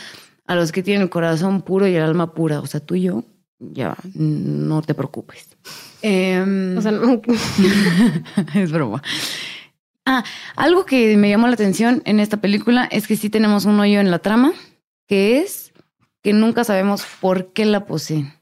a 0.45 0.55
los 0.55 0.71
que 0.71 0.83
tienen 0.83 1.03
el 1.03 1.09
corazón 1.09 1.61
puro 1.61 1.87
y 1.87 1.95
el 1.95 2.03
alma 2.03 2.33
pura. 2.33 2.59
O 2.59 2.65
sea, 2.65 2.79
tú 2.79 2.95
y 2.95 3.03
yo, 3.03 3.23
ya, 3.59 3.95
no 4.13 4.81
te 4.81 4.93
preocupes. 4.93 5.47
Em, 6.01 6.77
o 6.77 6.81
sea, 6.81 6.91
es 8.55 8.71
broma. 8.71 9.01
Ah, 10.05 10.23
algo 10.55 10.85
que 10.85 11.17
me 11.17 11.29
llamó 11.29 11.47
la 11.47 11.53
atención 11.53 12.01
en 12.05 12.21
esta 12.21 12.37
película 12.37 12.87
es 12.91 13.07
que 13.07 13.17
sí 13.17 13.29
tenemos 13.29 13.65
un 13.65 13.79
hoyo 13.79 13.99
en 13.99 14.09
la 14.09 14.19
trama, 14.19 14.53
que 15.05 15.39
es 15.39 15.73
que 16.21 16.31
nunca 16.31 16.63
sabemos 16.63 17.05
por 17.19 17.51
qué 17.51 17.65
la 17.65 17.85
poseen. 17.85 18.36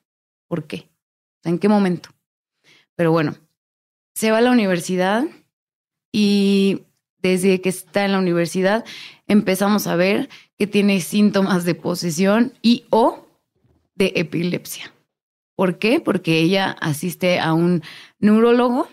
¿Por 0.47 0.67
qué? 0.67 0.89
¿En 1.43 1.59
qué 1.59 1.69
momento? 1.69 2.09
Pero 2.95 3.11
bueno, 3.11 3.35
se 4.13 4.31
va 4.31 4.37
a 4.37 4.41
la 4.41 4.51
universidad 4.51 5.25
y 6.11 6.83
desde 7.21 7.59
que 7.59 7.69
está 7.69 8.05
en 8.05 8.13
la 8.13 8.19
universidad 8.19 8.85
empezamos 9.27 9.87
a 9.87 9.95
ver 9.95 10.29
que 10.57 10.67
tiene 10.67 11.01
síntomas 11.01 11.65
de 11.65 11.75
posesión 11.75 12.53
y 12.61 12.85
o 12.89 13.27
de 13.95 14.13
epilepsia. 14.15 14.93
¿Por 15.55 15.79
qué? 15.79 15.99
Porque 15.99 16.39
ella 16.39 16.71
asiste 16.81 17.39
a 17.39 17.53
un 17.53 17.81
neurólogo, 18.19 18.89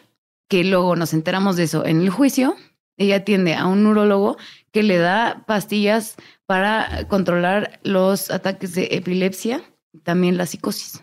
que 0.48 0.64
luego 0.64 0.96
nos 0.96 1.12
enteramos 1.12 1.56
de 1.56 1.64
eso 1.64 1.84
en 1.84 2.00
el 2.00 2.10
juicio. 2.10 2.56
Ella 2.96 3.16
atiende 3.16 3.54
a 3.54 3.66
un 3.66 3.82
neurólogo 3.82 4.36
que 4.70 4.82
le 4.82 4.98
da 4.98 5.44
pastillas 5.46 6.16
para 6.46 7.06
controlar 7.08 7.80
los 7.82 8.30
ataques 8.30 8.74
de 8.74 8.88
epilepsia 8.92 9.62
y 9.92 9.98
también 10.00 10.36
la 10.36 10.46
psicosis. 10.46 11.02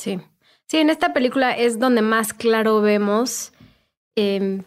Sí. 0.00 0.18
Sí, 0.66 0.78
en 0.78 0.88
esta 0.88 1.12
película 1.12 1.52
es 1.52 1.78
donde 1.78 2.00
más 2.00 2.32
claro 2.32 2.80
vemos 2.80 3.52
eh, 4.16 4.62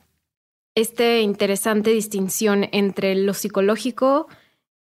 esta 0.76 1.18
interesante 1.20 1.90
distinción 1.90 2.70
entre 2.72 3.16
lo 3.16 3.34
psicológico 3.34 4.28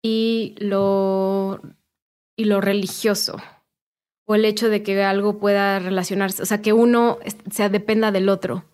y 0.02 0.54
lo, 0.58 1.60
y 2.36 2.44
lo 2.44 2.60
religioso. 2.60 3.42
O 4.24 4.36
el 4.36 4.44
hecho 4.44 4.68
de 4.68 4.84
que 4.84 5.02
algo 5.02 5.40
pueda 5.40 5.80
relacionarse, 5.80 6.44
o 6.44 6.46
sea, 6.46 6.62
que 6.62 6.72
uno 6.72 7.18
se 7.50 7.68
dependa 7.68 8.12
del 8.12 8.28
otro. 8.28 8.64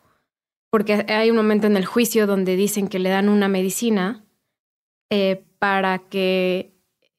Porque 0.70 1.06
hay 1.08 1.30
un 1.30 1.36
momento 1.36 1.68
en 1.68 1.78
el 1.78 1.86
juicio 1.86 2.26
donde 2.26 2.56
dicen 2.56 2.88
que 2.88 2.98
le 2.98 3.08
dan 3.08 3.30
una 3.30 3.48
medicina 3.48 4.26
eh, 5.10 5.42
para 5.58 6.00
que 6.00 6.71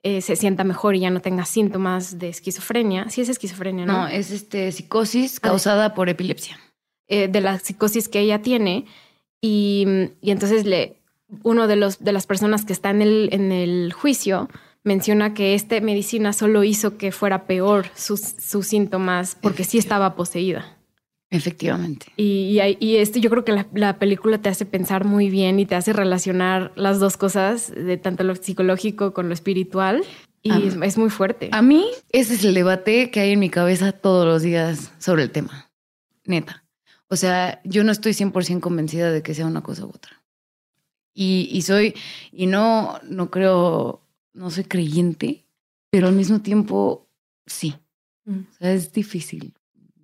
eh, 0.04 0.22
se 0.22 0.36
sienta 0.36 0.66
mejor 0.66 0.96
y 0.96 1.00
ya 1.00 1.10
no 1.10 1.22
tenga 1.22 1.46
síntomas 1.46 2.20
de 2.20 2.30
esquizofrenia. 2.30 3.10
Sí 3.10 3.22
es 3.22 3.30
esquizofrenia, 3.30 3.86
¿no? 3.86 3.94
No, 3.94 4.08
es 4.08 4.32
este 4.32 4.72
psicosis 4.72 5.38
ah, 5.38 5.48
causada 5.48 5.94
por 5.94 6.10
epilepsia. 6.10 6.60
Eh, 7.08 7.30
de 7.30 7.42
la 7.42 7.58
psicosis 7.58 8.10
que 8.10 8.20
ella 8.20 8.42
tiene. 8.42 8.86
Y, 9.42 9.86
y, 10.22 10.32
entonces 10.32 10.66
le, 10.66 10.98
uno 11.44 11.68
de, 11.68 11.78
los, 11.78 12.04
de 12.04 12.12
las 12.12 12.28
personas 12.28 12.66
que 12.66 12.74
está 12.74 12.90
en 12.90 13.02
el, 13.02 13.30
en 13.32 13.52
el 13.52 13.94
juicio 13.94 14.50
menciona 14.84 15.34
que 15.34 15.54
esta 15.54 15.80
medicina 15.80 16.34
solo 16.34 16.64
hizo 16.64 16.98
que 16.98 17.12
fuera 17.12 17.46
peor 17.46 17.88
sus, 17.96 18.20
sus 18.20 18.68
síntomas 18.68 19.38
porque 19.42 19.64
sí 19.64 19.78
estaba 19.78 20.16
poseída. 20.16 20.78
Efectivamente. 21.34 22.06
Y, 22.16 22.60
y, 22.80 22.98
esto 22.98 23.18
yo 23.18 23.32
creo 23.32 23.44
que 23.44 23.54
la, 23.54 23.66
la, 23.74 23.98
película 23.98 24.38
te 24.38 24.50
hace 24.50 24.68
pensar 24.68 25.04
muy 25.04 25.32
bien 25.32 25.60
y 25.60 25.66
te 25.66 25.74
hace 25.74 25.92
relacionar 25.92 26.72
las 26.76 27.00
dos 27.00 27.18
cosas, 27.18 27.74
de 27.76 27.98
tanto 27.98 28.24
lo 28.24 28.36
psicológico 28.36 29.16
con 29.16 29.30
lo 29.30 29.34
espiritual. 29.34 30.04
Y 30.44 30.52
es, 30.68 30.98
muy 30.98 31.10
fuerte. 31.10 31.50
A 31.52 31.64
mí, 31.64 31.88
ese 32.12 32.36
es 32.36 32.44
el 32.44 32.54
debate 32.54 33.10
que 33.10 33.22
hay 33.22 33.32
en 33.32 33.40
mi 33.40 33.50
cabeza 33.50 33.94
todos 33.94 34.28
los 34.28 34.44
días 34.44 34.92
sobre 35.00 35.24
el 35.24 35.32
tema. 35.32 35.72
Neta. 36.26 36.64
O 37.08 37.16
sea, 37.16 37.62
yo 37.64 37.84
no 37.84 37.92
estoy 37.92 38.12
100% 38.12 38.60
convencida 38.60 39.12
de 39.12 39.24
que 39.24 39.34
sea 39.34 39.48
una 39.48 39.64
cosa 39.64 39.88
u 39.88 39.90
otra. 39.90 40.22
Y, 41.16 41.50
y 41.52 41.64
soy, 41.64 41.96
y 42.32 42.46
no, 42.46 43.00
no 43.10 43.32
creo, 43.32 44.04
no 44.34 44.52
soy 44.52 44.66
creyente, 44.66 45.46
pero 45.90 46.10
al 46.10 46.14
mismo 46.14 46.42
tiempo 46.42 47.08
sí. 47.48 47.74
Mm. 48.26 48.40
O 48.52 48.54
sea, 48.60 48.74
es 48.74 48.94
difícil 48.94 49.54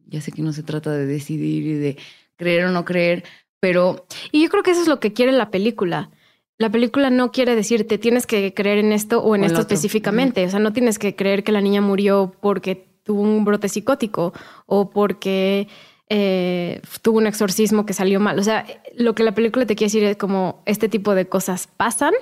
ya 0.10 0.22
sé 0.22 0.32
que 0.32 0.41
no 0.41 0.54
se 0.54 0.63
trata 0.63 0.91
de 0.91 1.06
decidir 1.06 1.65
y 1.65 1.74
de 1.74 1.98
creer 2.36 2.65
o 2.65 2.72
no 2.72 2.86
creer, 2.86 3.24
pero... 3.60 4.06
Y 4.32 4.43
yo 4.43 4.50
creo 4.50 4.63
que 4.63 4.72
eso 4.72 4.82
es 4.82 4.88
lo 4.88 5.00
que 5.00 5.13
quiere 5.13 5.32
la 5.32 5.52
película. 5.52 6.10
La 6.58 6.69
película 6.69 7.10
no 7.10 7.32
quiere 7.32 7.56
decirte 7.56 7.98
tienes 7.98 8.26
que 8.26 8.54
creer 8.54 8.80
en 8.80 8.91
esto 8.91 9.22
o 9.22 9.36
en 9.36 9.43
esto 9.43 9.62
específicamente. 9.62 10.45
O 10.45 10.50
sea, 10.50 10.60
no 10.60 10.74
tienes 10.74 11.00
que 11.00 11.15
creer 11.15 11.43
que 11.43 11.54
la 11.54 11.62
niña 11.62 11.82
murió 11.82 12.36
porque 12.41 12.86
tuvo 13.04 13.22
un 13.22 13.45
brote 13.45 13.69
psicótico 13.69 14.34
o 14.65 14.89
porque 14.89 15.69
eh, 16.10 16.82
tuvo 17.02 17.19
un 17.19 17.28
exorcismo 17.28 17.86
que 17.86 17.93
salió 17.93 18.19
mal. 18.19 18.39
O 18.39 18.43
sea, 18.43 18.65
lo 18.95 19.15
que 19.15 19.24
la 19.24 19.34
película 19.34 19.65
te 19.65 19.76
quiere 19.76 19.88
decir 19.88 20.04
es 20.04 20.17
como 20.17 20.62
este 20.65 20.89
tipo 20.89 21.15
de 21.15 21.28
cosas 21.28 21.67
pasan 21.67 22.13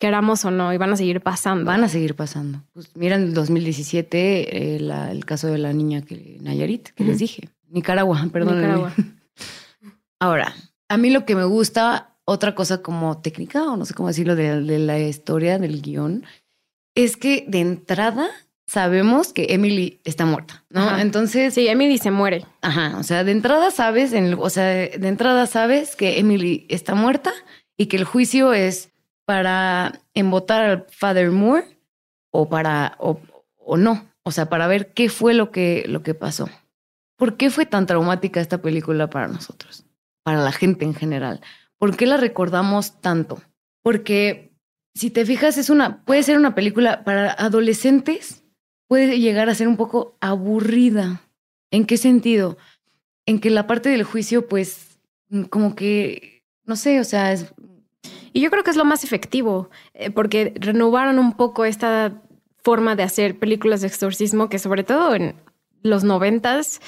queramos 0.00 0.44
o 0.46 0.50
no, 0.50 0.72
y 0.72 0.78
van 0.78 0.92
a 0.94 0.96
seguir 0.96 1.20
pasando. 1.20 1.66
Van 1.66 1.84
a 1.84 1.88
seguir 1.88 2.16
pasando. 2.16 2.64
Pues 2.72 2.90
mira, 2.96 3.16
en 3.16 3.22
el 3.22 3.34
2017, 3.34 4.74
eh, 4.74 4.76
el 5.10 5.24
caso 5.26 5.46
de 5.48 5.58
la 5.58 5.72
niña 5.72 6.00
que, 6.00 6.38
Nayarit, 6.40 6.88
que 6.88 7.04
les 7.04 7.18
dije. 7.18 7.50
Nicaragua, 7.68 8.26
perdón. 8.32 8.56
Nicaragua. 8.56 8.92
Ahora, 10.18 10.54
a 10.88 10.96
mí 10.96 11.10
lo 11.10 11.24
que 11.24 11.36
me 11.36 11.44
gusta, 11.44 12.16
otra 12.24 12.54
cosa 12.54 12.82
como 12.82 13.20
técnica, 13.20 13.62
o 13.64 13.76
no 13.76 13.84
sé 13.84 13.94
cómo 13.94 14.08
decirlo, 14.08 14.34
de, 14.34 14.78
la 14.78 14.98
historia, 14.98 15.58
del 15.58 15.82
guion, 15.82 16.24
es 16.94 17.16
que 17.16 17.44
de 17.46 17.60
entrada 17.60 18.28
sabemos 18.66 19.34
que 19.34 19.48
Emily 19.50 20.00
está 20.04 20.24
muerta, 20.24 20.64
¿no? 20.70 20.98
Entonces. 20.98 21.52
Sí, 21.52 21.68
Emily 21.68 21.98
se 21.98 22.10
muere. 22.10 22.46
Ajá. 22.62 22.96
O 22.98 23.02
sea, 23.02 23.22
de 23.22 23.32
entrada 23.32 23.70
sabes, 23.70 24.12
en 24.14 24.34
o 24.34 24.48
sea, 24.48 24.64
de 24.64 25.08
entrada 25.08 25.46
sabes 25.46 25.94
que 25.94 26.18
Emily 26.18 26.66
está 26.70 26.94
muerta 26.94 27.32
y 27.76 27.86
que 27.86 27.96
el 27.96 28.04
juicio 28.04 28.52
es 28.52 28.89
para 29.30 30.00
embotar 30.12 30.64
al 30.64 30.86
Father 30.90 31.30
Moore 31.30 31.78
o 32.32 32.48
para 32.48 32.96
o, 32.98 33.20
o, 33.58 33.76
no, 33.76 34.08
o 34.24 34.32
sea, 34.32 34.48
para 34.48 34.66
ver 34.66 34.92
qué 34.92 35.08
fue 35.08 35.34
lo 35.34 35.52
que, 35.52 35.84
lo 35.86 36.02
que 36.02 36.14
pasó. 36.14 36.48
¿Por 37.16 37.36
qué 37.36 37.48
fue 37.48 37.64
tan 37.64 37.86
traumática 37.86 38.40
esta 38.40 38.58
película 38.58 39.08
para 39.08 39.28
nosotros? 39.28 39.84
Para 40.24 40.42
la 40.42 40.50
gente 40.50 40.84
en 40.84 40.94
general. 40.94 41.40
¿Por 41.78 41.96
qué 41.96 42.06
la 42.06 42.16
recordamos 42.16 43.00
tanto? 43.00 43.40
porque 43.82 44.52
si 44.94 45.10
te 45.10 45.24
fijas, 45.24 45.58
es 45.58 45.70
una, 45.70 46.04
puede 46.04 46.24
ser 46.24 46.36
una 46.36 46.56
película 46.56 47.04
para 47.04 47.32
adolescentes, 47.32 48.42
puede 48.88 49.20
llegar 49.20 49.48
a 49.48 49.54
ser 49.54 49.68
un 49.68 49.76
poco 49.76 50.16
aburrida. 50.20 51.22
¿En 51.70 51.86
qué 51.86 51.96
sentido? 51.96 52.58
En 53.26 53.38
que 53.40 53.50
la 53.50 53.68
parte 53.68 53.90
del 53.90 54.02
juicio, 54.02 54.48
pues, 54.48 54.98
como 55.50 55.76
que, 55.76 56.42
no 56.64 56.76
sé, 56.76 56.98
o 56.98 57.04
sea, 57.04 57.32
es... 57.32 57.54
Y 58.32 58.40
yo 58.40 58.50
creo 58.50 58.62
que 58.62 58.70
es 58.70 58.76
lo 58.76 58.84
más 58.84 59.04
efectivo, 59.04 59.70
eh, 59.94 60.10
porque 60.10 60.52
renovaron 60.56 61.18
un 61.18 61.32
poco 61.32 61.64
esta 61.64 62.12
forma 62.62 62.96
de 62.96 63.02
hacer 63.02 63.38
películas 63.38 63.80
de 63.80 63.88
exorcismo 63.88 64.48
que 64.48 64.58
sobre 64.58 64.84
todo 64.84 65.14
en 65.14 65.34
los 65.82 66.04
noventas 66.04 66.80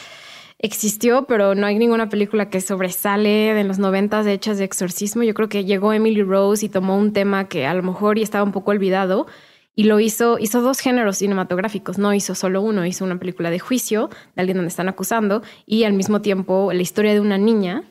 existió, 0.59 1.25
pero 1.25 1.55
no 1.55 1.67
hay 1.67 1.79
ninguna 1.79 2.09
película 2.09 2.49
que 2.49 2.61
sobresale 2.61 3.53
de 3.53 3.65
los 3.65 3.79
noventas 3.79 4.27
hechas 4.27 4.59
de 4.59 4.65
exorcismo. 4.65 5.25
Yo 5.25 5.35
creo 5.35 5.49
que 5.49 5.65
llegó 5.65 5.93
Emily 5.93 6.23
Rose 6.23 6.65
y 6.65 6.69
tomó 6.69 6.97
un 6.97 7.13
tema 7.13 7.49
que 7.49 7.67
a 7.67 7.75
lo 7.75 7.83
mejor 7.83 8.19
y 8.19 8.23
estaba 8.23 8.45
un 8.45 8.53
poco 8.53 8.71
olvidado 8.71 9.27
y 9.75 9.85
lo 9.85 9.99
hizo, 9.99 10.39
hizo 10.39 10.61
dos 10.61 10.79
géneros 10.79 11.19
cinematográficos, 11.19 11.99
no 11.99 12.15
hizo 12.15 12.35
solo 12.35 12.63
uno, 12.63 12.87
hizo 12.87 13.05
una 13.05 13.19
película 13.19 13.51
de 13.51 13.59
juicio 13.59 14.11
de 14.37 14.43
alguien 14.43 14.59
donde 14.59 14.69
están 14.69 14.89
acusando 14.89 15.43
y 15.67 15.85
al 15.85 15.95
mismo 15.95 16.21
tiempo 16.21 16.73
la 16.73 16.83
historia 16.83 17.13
de 17.13 17.21
una 17.21 17.39
niña, 17.39 17.83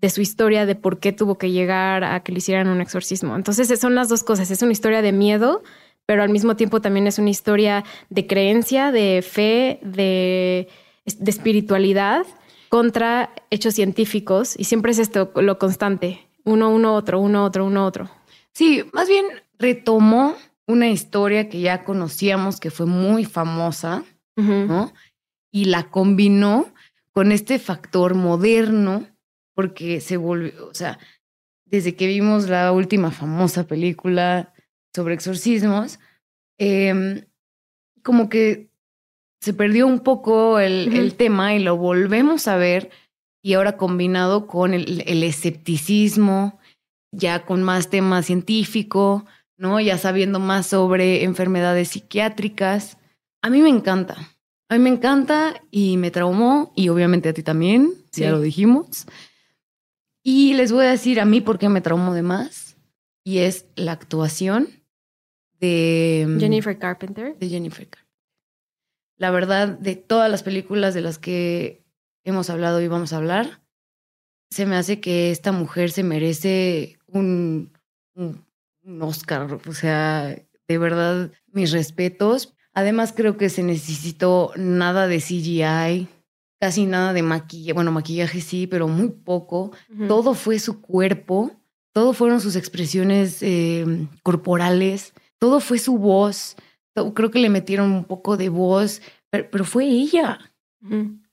de 0.00 0.10
su 0.10 0.20
historia 0.20 0.66
de 0.66 0.74
por 0.74 1.00
qué 1.00 1.12
tuvo 1.12 1.38
que 1.38 1.50
llegar 1.50 2.04
a 2.04 2.20
que 2.20 2.32
le 2.32 2.38
hicieran 2.38 2.68
un 2.68 2.80
exorcismo. 2.80 3.36
Entonces 3.36 3.78
son 3.80 3.94
las 3.94 4.08
dos 4.08 4.22
cosas, 4.22 4.50
es 4.50 4.62
una 4.62 4.72
historia 4.72 5.02
de 5.02 5.12
miedo, 5.12 5.62
pero 6.06 6.22
al 6.22 6.30
mismo 6.30 6.56
tiempo 6.56 6.80
también 6.80 7.06
es 7.06 7.18
una 7.18 7.30
historia 7.30 7.84
de 8.08 8.26
creencia, 8.26 8.92
de 8.92 9.22
fe, 9.22 9.80
de 9.82 10.68
de 11.18 11.30
espiritualidad 11.30 12.26
contra 12.68 13.30
hechos 13.50 13.74
científicos 13.74 14.54
y 14.58 14.64
siempre 14.64 14.92
es 14.92 14.98
esto 14.98 15.32
lo 15.36 15.58
constante, 15.58 16.28
uno, 16.44 16.70
uno, 16.70 16.94
otro, 16.94 17.20
uno, 17.20 17.44
otro, 17.44 17.64
uno, 17.64 17.86
otro. 17.86 18.10
Sí, 18.52 18.84
más 18.92 19.08
bien 19.08 19.26
retomó 19.58 20.34
una 20.66 20.88
historia 20.88 21.48
que 21.48 21.60
ya 21.60 21.84
conocíamos, 21.84 22.60
que 22.60 22.70
fue 22.70 22.86
muy 22.86 23.24
famosa, 23.24 24.04
¿no? 24.36 24.92
Y 25.50 25.64
la 25.64 25.90
combinó 25.90 26.66
con 27.12 27.32
este 27.32 27.58
factor 27.58 28.14
moderno, 28.14 29.06
porque 29.58 30.00
se 30.00 30.16
volvió, 30.16 30.68
o 30.68 30.72
sea, 30.72 31.00
desde 31.66 31.96
que 31.96 32.06
vimos 32.06 32.48
la 32.48 32.70
última 32.70 33.10
famosa 33.10 33.66
película 33.66 34.54
sobre 34.94 35.14
exorcismos, 35.14 35.98
em, 36.60 37.24
como 38.04 38.28
que 38.28 38.70
se 39.42 39.52
perdió 39.54 39.88
un 39.88 39.98
poco 39.98 40.60
el, 40.60 41.12
tema 41.16 41.56
y 41.56 41.58
lo 41.58 41.76
volvemos 41.76 42.46
a 42.46 42.56
ver 42.56 42.90
y 43.42 43.54
ahora 43.54 43.76
combinado 43.76 44.46
con 44.46 44.74
el, 44.74 45.00
escepticismo, 45.24 46.60
ya 47.10 47.44
con 47.44 47.64
más 47.64 47.90
tema 47.90 48.22
científico, 48.22 49.26
¿no? 49.56 49.80
Ya 49.80 49.98
sabiendo 49.98 50.38
más 50.38 50.68
sobre 50.68 51.24
enfermedades 51.24 51.88
psiquiátricas. 51.88 52.96
A 53.42 53.50
mí 53.50 53.60
me 53.60 53.70
encanta. 53.70 54.18
A 54.68 54.78
mí 54.78 54.84
me 54.84 54.90
encanta 54.90 55.60
y 55.72 55.96
me 55.96 56.12
traumó 56.12 56.72
y 56.76 56.90
obviamente 56.90 57.28
a 57.28 57.32
ti 57.32 57.42
también, 57.42 57.92
ya 58.12 58.30
lo 58.30 58.40
dijimos. 58.40 59.04
Y 60.28 60.54
les 60.54 60.72
voy 60.72 60.84
a 60.84 60.90
decir 60.90 61.20
a 61.20 61.24
mí 61.24 61.40
por 61.40 61.58
qué 61.58 61.68
me 61.68 61.80
traumó 61.80 62.12
de 62.12 62.22
más 62.22 62.76
y 63.24 63.38
es 63.38 63.66
la 63.76 63.92
actuación 63.92 64.68
de 65.60 66.26
mm, 66.28 66.40
Jennifer 66.40 66.78
Carpenter. 66.78 67.36
De 67.38 67.48
Jennifer 67.48 67.88
Carpenter 67.88 68.08
la 69.18 69.30
verdad, 69.30 69.68
de 69.68 69.96
todas 69.96 70.30
las 70.30 70.42
películas 70.42 70.94
de 70.94 71.00
las 71.00 71.18
que 71.18 71.84
hemos 72.24 72.48
hablado 72.50 72.80
y 72.80 72.88
vamos 72.88 73.12
a 73.12 73.16
hablar, 73.16 73.60
se 74.50 74.64
me 74.64 74.76
hace 74.76 75.00
que 75.00 75.30
esta 75.30 75.52
mujer 75.52 75.90
se 75.90 76.04
merece 76.04 76.98
un, 77.06 77.72
un, 78.14 78.46
Oscar. 79.02 79.58
O 79.66 79.72
sea, 79.74 80.34
de 80.66 80.78
verdad, 80.78 81.30
mis 81.48 81.72
respetos. 81.72 82.54
Además, 82.72 83.12
creo 83.14 83.36
que 83.36 83.50
se 83.50 83.62
necesitó 83.62 84.52
nada 84.56 85.08
de 85.08 85.18
CGI, 85.18 86.08
casi 86.60 86.86
nada 86.86 87.12
de 87.12 87.22
maquillaje. 87.22 87.72
Bueno, 87.72 87.92
maquillaje 87.92 88.40
sí, 88.40 88.66
pero 88.66 88.88
muy 88.88 89.08
poco. 89.08 89.72
Todo 90.06 90.34
fue 90.34 90.58
su 90.58 90.80
cuerpo, 90.80 91.52
todo 91.92 92.12
fueron 92.12 92.40
sus 92.40 92.56
expresiones 92.56 93.38
eh, 93.42 94.08
corporales, 94.22 95.14
todo 95.38 95.60
fue 95.60 95.78
su 95.78 95.98
voz 95.98 96.56
creo 97.14 97.30
que 97.30 97.38
le 97.38 97.50
metieron 97.50 97.92
un 97.92 98.04
poco 98.04 98.36
de 98.36 98.48
voz, 98.48 99.02
pero, 99.30 99.64
fue 99.64 99.84
ella. 99.84 100.38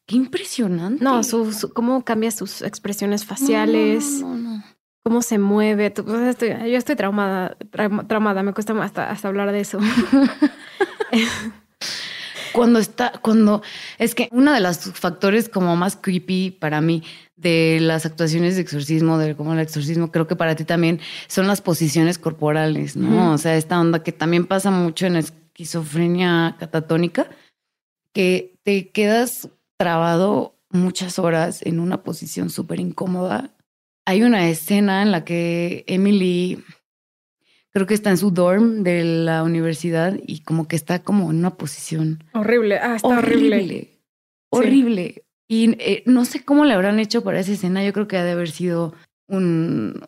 Qué 0.06 0.16
impresionante. 0.16 1.04
No, 1.04 1.24
su, 1.24 1.72
cómo 1.74 2.04
cambia 2.04 2.32
sus 2.32 2.62
expresiones 2.62 3.26
faciales. 3.26 4.22
No, 4.22 4.36
no, 4.36 4.64
cómo 5.04 5.22
se 5.22 5.38
mueve. 5.38 5.94
yo 5.96 6.78
estoy 6.78 6.96
traumada, 6.96 7.58
traumada, 8.08 8.44
me 8.44 8.54
cuesta 8.54 8.74
hasta, 8.84 9.10
hasta 9.10 9.28
hablar 9.28 9.52
de 9.52 9.62
eso. 9.62 9.80
cuando 12.56 12.80
está, 12.80 13.12
cuando 13.22 13.62
es 14.00 14.16
que 14.16 14.30
uno 14.32 14.54
de 14.54 14.62
los 14.62 14.78
factores 14.94 15.50
como 15.50 15.76
más 15.76 15.98
creepy 15.98 16.52
para 16.52 16.80
mí 16.82 17.04
de 17.36 17.80
las 17.82 18.06
actuaciones 18.06 18.56
de 18.56 18.62
exorcismo, 18.62 19.18
de 19.18 19.36
como 19.36 19.54
el 19.54 19.60
exorcismo, 19.60 20.12
creo 20.12 20.26
que 20.26 20.38
para 20.38 20.56
ti 20.56 20.64
también 20.64 21.02
son 21.28 21.48
las 21.48 21.62
posiciones 21.62 22.18
corporales, 22.18 22.96
¿no? 22.96 23.34
O 23.34 23.38
sea, 23.38 23.58
esta 23.58 23.80
onda 23.80 24.04
que 24.04 24.14
también 24.14 24.46
pasa 24.46 24.72
mucho 24.72 25.06
en 25.06 25.18
esquizofrenia 25.18 26.56
catatónica, 26.58 27.28
que 28.14 28.56
te 28.64 28.90
quedas 28.90 29.50
trabado 29.78 30.56
muchas 30.70 31.20
horas 31.20 31.62
en 31.64 31.80
una 31.82 32.04
posición 32.04 32.50
súper 32.50 32.80
incómoda. 32.80 33.52
Hay 34.06 34.24
una 34.24 34.48
escena 34.50 35.02
en 35.02 35.12
la 35.12 35.26
que 35.26 35.84
Emily 35.88 36.64
creo 37.76 37.88
que 37.88 37.94
está 37.94 38.10
en 38.10 38.18
su 38.18 38.32
dorm 38.32 38.84
de 38.84 39.04
la 39.04 39.44
universidad 39.44 40.18
y 40.26 40.40
como 40.40 40.66
que 40.66 40.78
está 40.78 41.00
como 41.00 41.30
en 41.30 41.40
una 41.40 41.58
posición 41.58 42.24
horrible. 42.34 42.80
Ah, 42.80 42.96
está 42.96 43.20
horrible. 43.20 44.00
Horrible. 44.50 45.26
Y 45.50 45.76
eh, 45.82 46.02
no 46.06 46.24
sé 46.24 46.46
cómo 46.46 46.64
le 46.64 46.74
habrán 46.74 47.02
hecho 47.02 47.22
para 47.22 47.42
esa 47.42 47.52
escena. 47.52 47.84
Yo 47.84 47.92
creo 47.92 48.08
que 48.08 48.16
ha 48.16 48.24
de 48.24 48.32
haber 48.32 48.50
sido 48.50 48.94
un 49.28 50.02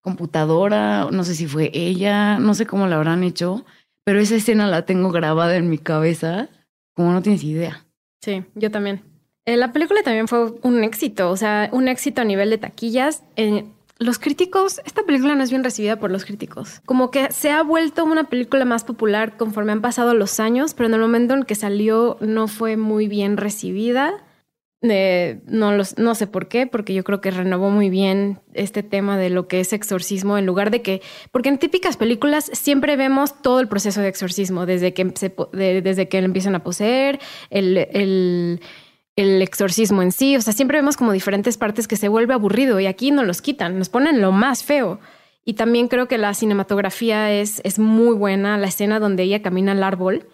computadora, 0.00 1.08
no 1.10 1.24
sé 1.24 1.34
si 1.34 1.48
fue 1.48 1.72
ella, 1.74 2.38
no 2.38 2.54
sé 2.54 2.66
cómo 2.66 2.86
la 2.86 2.94
habrán 2.94 3.24
hecho, 3.24 3.66
pero 4.04 4.20
esa 4.20 4.36
escena 4.36 4.68
la 4.68 4.86
tengo 4.86 5.10
grabada 5.10 5.56
en 5.56 5.68
mi 5.68 5.78
cabeza, 5.78 6.50
como 6.94 7.10
no 7.10 7.20
tienes 7.20 7.42
idea. 7.42 7.84
Sí, 8.22 8.44
yo 8.54 8.70
también. 8.70 9.02
Eh, 9.44 9.56
la 9.56 9.72
película 9.72 10.04
también 10.04 10.28
fue 10.28 10.52
un 10.62 10.84
éxito, 10.84 11.30
o 11.30 11.36
sea, 11.36 11.68
un 11.72 11.88
éxito 11.88 12.20
a 12.20 12.24
nivel 12.24 12.50
de 12.50 12.58
taquillas. 12.58 13.24
Eh, 13.34 13.64
los 13.98 14.18
críticos, 14.18 14.80
esta 14.84 15.02
película 15.04 15.34
no 15.34 15.42
es 15.42 15.50
bien 15.50 15.64
recibida 15.64 15.98
por 15.98 16.10
los 16.10 16.24
críticos. 16.24 16.80
Como 16.84 17.10
que 17.10 17.30
se 17.32 17.50
ha 17.50 17.62
vuelto 17.62 18.04
una 18.04 18.24
película 18.24 18.64
más 18.64 18.84
popular 18.84 19.36
conforme 19.36 19.72
han 19.72 19.80
pasado 19.80 20.14
los 20.14 20.38
años, 20.38 20.74
pero 20.74 20.88
en 20.88 20.94
el 20.94 21.00
momento 21.00 21.34
en 21.34 21.44
que 21.44 21.54
salió 21.54 22.18
no 22.20 22.48
fue 22.48 22.76
muy 22.76 23.08
bien 23.08 23.36
recibida. 23.36 24.22
Eh, 24.82 25.40
no, 25.46 25.72
los, 25.72 25.96
no 25.98 26.14
sé 26.14 26.26
por 26.26 26.48
qué, 26.48 26.66
porque 26.66 26.92
yo 26.92 27.02
creo 27.02 27.22
que 27.22 27.30
renovó 27.30 27.70
muy 27.70 27.88
bien 27.88 28.40
este 28.52 28.82
tema 28.82 29.16
de 29.16 29.30
lo 29.30 29.48
que 29.48 29.60
es 29.60 29.72
exorcismo, 29.72 30.36
en 30.36 30.44
lugar 30.44 30.70
de 30.70 30.82
que, 30.82 31.00
porque 31.32 31.48
en 31.48 31.58
típicas 31.58 31.96
películas 31.96 32.50
siempre 32.52 32.96
vemos 32.96 33.40
todo 33.40 33.60
el 33.60 33.68
proceso 33.68 34.02
de 34.02 34.08
exorcismo, 34.08 34.66
desde 34.66 34.92
que, 34.92 35.10
se, 35.14 35.34
desde 35.52 36.08
que 36.08 36.18
empiezan 36.18 36.54
a 36.54 36.62
poseer, 36.62 37.18
el, 37.48 38.60
el, 39.16 39.42
exorcismo 39.42 40.02
en 40.02 40.12
sí, 40.12 40.36
o 40.36 40.40
sea, 40.40 40.52
siempre 40.52 40.78
vemos 40.78 40.96
como 40.96 41.12
diferentes 41.12 41.56
partes 41.56 41.88
que 41.88 41.96
se 41.96 42.08
vuelve 42.08 42.34
aburrido 42.34 42.78
y 42.80 42.86
aquí 42.86 43.10
no 43.10 43.24
los 43.24 43.42
quitan, 43.42 43.78
nos 43.78 43.88
ponen 43.88 44.20
lo 44.20 44.32
más 44.32 44.62
feo. 44.62 45.00
Y 45.44 45.54
también 45.54 45.88
creo 45.88 46.08
que 46.08 46.18
la 46.18 46.34
cinematografía 46.34 47.32
es, 47.32 47.60
es 47.64 47.78
muy 47.78 48.14
buena, 48.16 48.58
la 48.58 48.66
escena 48.66 48.98
donde 48.98 49.22
ella 49.22 49.42
camina 49.42 49.72
al 49.72 49.82
árbol 49.82 50.26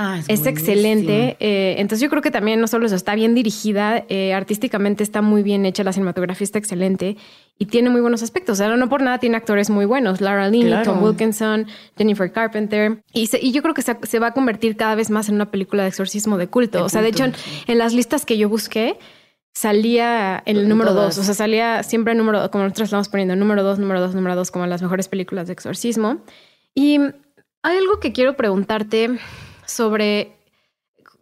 Ah, 0.00 0.20
es, 0.28 0.46
excelente. 0.46 1.36
Eh, 1.40 1.74
entonces 1.78 2.00
yo 2.00 2.08
creo 2.08 2.22
que 2.22 2.30
también 2.30 2.60
no 2.60 2.68
solo 2.68 2.86
eso, 2.86 2.94
está 2.94 3.16
bien 3.16 3.34
dirigida, 3.34 4.04
eh, 4.08 4.32
artísticamente 4.32 5.02
está 5.02 5.22
muy 5.22 5.42
bien 5.42 5.66
hecha, 5.66 5.82
la 5.82 5.92
cinematografía 5.92 6.44
está 6.44 6.60
excelente 6.60 7.16
y 7.58 7.66
tiene 7.66 7.90
muy 7.90 8.00
buenos 8.00 8.22
aspectos. 8.22 8.52
O 8.52 8.56
sea, 8.58 8.76
no 8.76 8.88
por 8.88 9.02
nada 9.02 9.18
tiene 9.18 9.36
actores 9.36 9.70
muy 9.70 9.86
buenos, 9.86 10.20
Lara 10.20 10.48
Linney, 10.50 10.84
Tom 10.84 11.02
Wilkinson, 11.02 11.66
Jennifer 11.96 12.30
Carpenter. 12.30 13.02
Y, 13.12 13.28
y 13.40 13.50
yo 13.50 13.60
creo 13.60 13.74
que 13.74 13.82
se, 13.82 14.18
va 14.20 14.28
a 14.28 14.34
convertir 14.34 14.76
cada 14.76 14.94
vez 14.94 15.10
más 15.10 15.28
en 15.28 15.34
una 15.34 15.50
película 15.50 15.82
de 15.82 15.88
exorcismo 15.88 16.38
de 16.38 16.46
culto. 16.46 16.84
o 16.84 16.88
sea, 16.88 17.02
de 17.02 17.08
hecho, 17.08 17.24
en, 17.66 17.78
las 17.78 17.92
listas 17.92 18.24
que 18.24 18.38
yo 18.38 18.48
busqué, 18.48 19.00
salía 19.52 20.40
en 20.46 20.58
el 20.58 20.68
número 20.68 20.94
dos. 20.94 21.18
O 21.18 21.24
sea, 21.24 21.34
salía 21.34 21.82
siempre 21.82 22.12
el 22.12 22.18
número, 22.18 22.48
como 22.52 22.62
nosotros 22.62 22.86
estamos 22.86 23.08
poniendo, 23.08 23.34
número 23.34 23.64
dos, 23.64 23.80
número 23.80 24.00
dos, 24.00 24.14
número 24.14 24.36
dos, 24.36 24.52
como 24.52 24.64
las 24.68 24.80
mejores 24.80 25.08
películas 25.08 25.48
de 25.48 25.54
exorcismo. 25.54 26.18
Y 26.72 27.00
hay 27.64 27.76
algo 27.76 27.98
que 27.98 28.12
quiero 28.12 28.36
preguntarte 28.36 29.18
sobre 29.68 30.32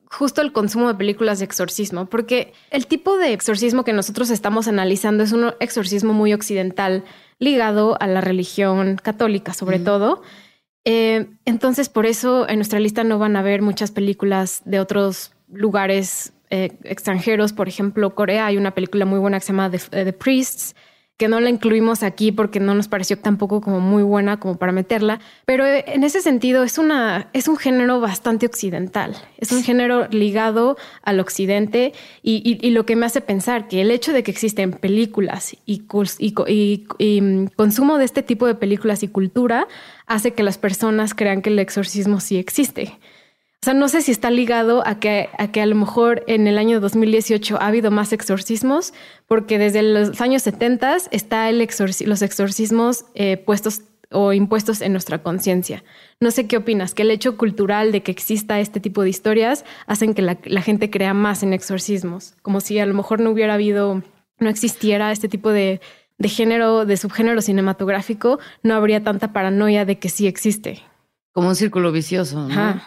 justo 0.07 0.41
el 0.41 0.53
consumo 0.53 0.89
de 0.89 0.95
películas 0.95 1.41
de 1.41 1.45
exorcismo, 1.45 2.07
porque 2.07 2.55
el 2.71 2.87
tipo 2.87 3.19
de 3.19 3.33
exorcismo 3.35 3.85
que 3.85 3.93
nosotros 3.93 4.31
estamos 4.31 4.69
analizando 4.69 5.25
es 5.25 5.33
un 5.33 5.53
exorcismo 5.61 6.15
muy 6.15 6.33
occidental, 6.33 7.05
ligado 7.39 7.99
a 8.01 8.07
la 8.07 8.23
religión 8.23 8.97
católica 9.03 9.53
sobre 9.53 9.79
todo. 9.79 10.23
Eh, 10.85 11.27
entonces, 11.45 11.89
por 11.89 12.07
eso 12.07 12.49
en 12.49 12.57
nuestra 12.57 12.79
lista 12.79 13.03
no 13.05 13.19
van 13.19 13.37
a 13.37 13.43
ver 13.43 13.61
muchas 13.61 13.91
películas 13.91 14.63
de 14.65 14.79
otros 14.81 15.33
lugares 15.53 16.33
eh, 16.49 16.79
extranjeros. 16.85 17.53
Por 17.53 17.69
ejemplo, 17.69 18.15
Corea 18.15 18.47
hay 18.47 18.57
una 18.57 18.71
película 18.71 19.05
muy 19.05 19.19
buena 19.19 19.41
que 19.41 19.47
se 19.47 19.53
llama 19.53 19.71
The, 19.71 20.13
Priests. 20.13 20.77
Que 21.17 21.29
no 21.29 21.41
la 21.41 21.49
incluimos 21.49 22.03
aquí 22.03 22.31
porque 22.31 22.61
no 22.61 22.75
nos 22.75 22.89
pareció 22.89 23.19
tampoco 23.19 23.61
como 23.63 23.81
muy 23.81 24.03
buena 24.03 24.39
como 24.39 24.57
para 24.59 24.73
meterla, 24.73 25.21
pero 25.47 25.65
en 25.67 26.05
ese 26.05 26.21
sentido 26.21 26.63
es 26.63 26.77
una 26.77 27.29
es 27.33 27.49
un 27.49 27.57
género 27.57 28.01
bastante 28.01 28.47
occidental, 28.47 29.17
es 29.39 29.51
un 29.51 29.63
género 29.63 30.09
ligado 30.09 30.77
al 31.03 31.21
occidente 31.21 31.95
y, 32.23 32.71
lo 32.71 32.85
que 32.85 32.97
me 32.97 33.07
hace 33.07 33.23
pensar 33.23 33.69
que 33.69 33.81
el 33.81 33.91
hecho 33.91 34.13
de 34.13 34.23
que 34.23 34.31
existen 34.31 34.73
películas 34.73 35.57
y, 35.65 35.85
y, 36.99 37.21
mm, 37.23 37.47
consumo 37.57 37.97
de 37.97 38.05
este 38.05 38.23
tipo 38.23 38.47
de 38.47 38.55
películas 38.55 39.03
y 39.03 39.09
cultura 39.09 39.67
hace 40.07 40.33
que 40.33 40.43
las 40.43 40.59
personas 40.59 41.15
crean 41.15 41.41
que 41.41 41.51
el 41.51 41.59
exorcismo 41.59 42.21
sí 42.21 42.37
existe. 42.37 42.99
O 43.67 43.69
sea, 43.69 43.75
no 43.75 43.89
sé 43.89 44.01
si 44.01 44.13
está 44.13 44.31
ligado 44.31 44.87
a 44.87 45.01
que, 45.01 45.29
a 45.39 45.51
que 45.51 45.61
a 45.61 45.67
lo 45.67 45.75
mejor 45.75 46.23
en 46.29 46.47
el 46.47 46.57
año 46.57 46.79
2018 46.79 47.61
ha 47.61 47.67
habido 47.67 47.91
más 47.91 48.13
exorcismos, 48.13 48.95
porque 49.27 49.59
desde 49.59 49.83
los 49.83 50.21
años 50.21 50.43
70 50.43 50.99
está 51.11 51.49
el 51.49 51.59
los 51.59 52.23
exorcismos 52.23 53.07
eh, 53.17 53.37
puestos 53.39 53.81
o 54.13 54.33
impuestos 54.33 54.83
en 54.83 54.93
nuestra 54.93 55.21
conciencia. 55.21 55.83
No 56.21 56.31
sé 56.31 56.47
qué 56.47 56.59
opinas, 56.59 56.95
que 56.95 57.03
el 57.03 57.11
hecho 57.11 57.37
cultural 57.37 57.91
de 57.91 58.05
que 58.05 58.13
exista 58.13 58.61
este 58.61 58.79
tipo 58.79 59.03
de 59.03 59.11
historias 59.11 59.65
hacen 59.89 60.15
que 60.15 60.23
la, 60.23 60.63
gente 60.63 60.89
crea 60.89 61.13
más 61.13 61.43
en 61.43 61.53
exorcismos, 61.53 62.35
como 62.43 62.61
si 62.61 62.79
a 62.79 62.87
lo 62.87 62.95
mejor 62.95 63.19
no 63.19 63.31
hubiera 63.31 63.55
habido, 63.55 64.01
no 64.39 64.49
existiera 64.49 65.11
este 65.11 65.29
tipo 65.29 65.51
de, 65.51 65.81
de 66.19 66.29
género, 66.29 66.87
de 66.87 66.97
subgénero 66.97 67.43
cinematográfico, 67.43 68.39
no 68.63 68.77
habría 68.77 69.03
tanta 69.03 69.33
paranoia 69.33 69.85
de 69.85 69.99
que 69.99 70.09
sí 70.09 70.29
existe. 70.29 70.85
Como 71.33 71.49
un 71.49 71.57
círculo 71.57 71.91
vicioso. 71.91 72.47
¿no? 72.47 72.81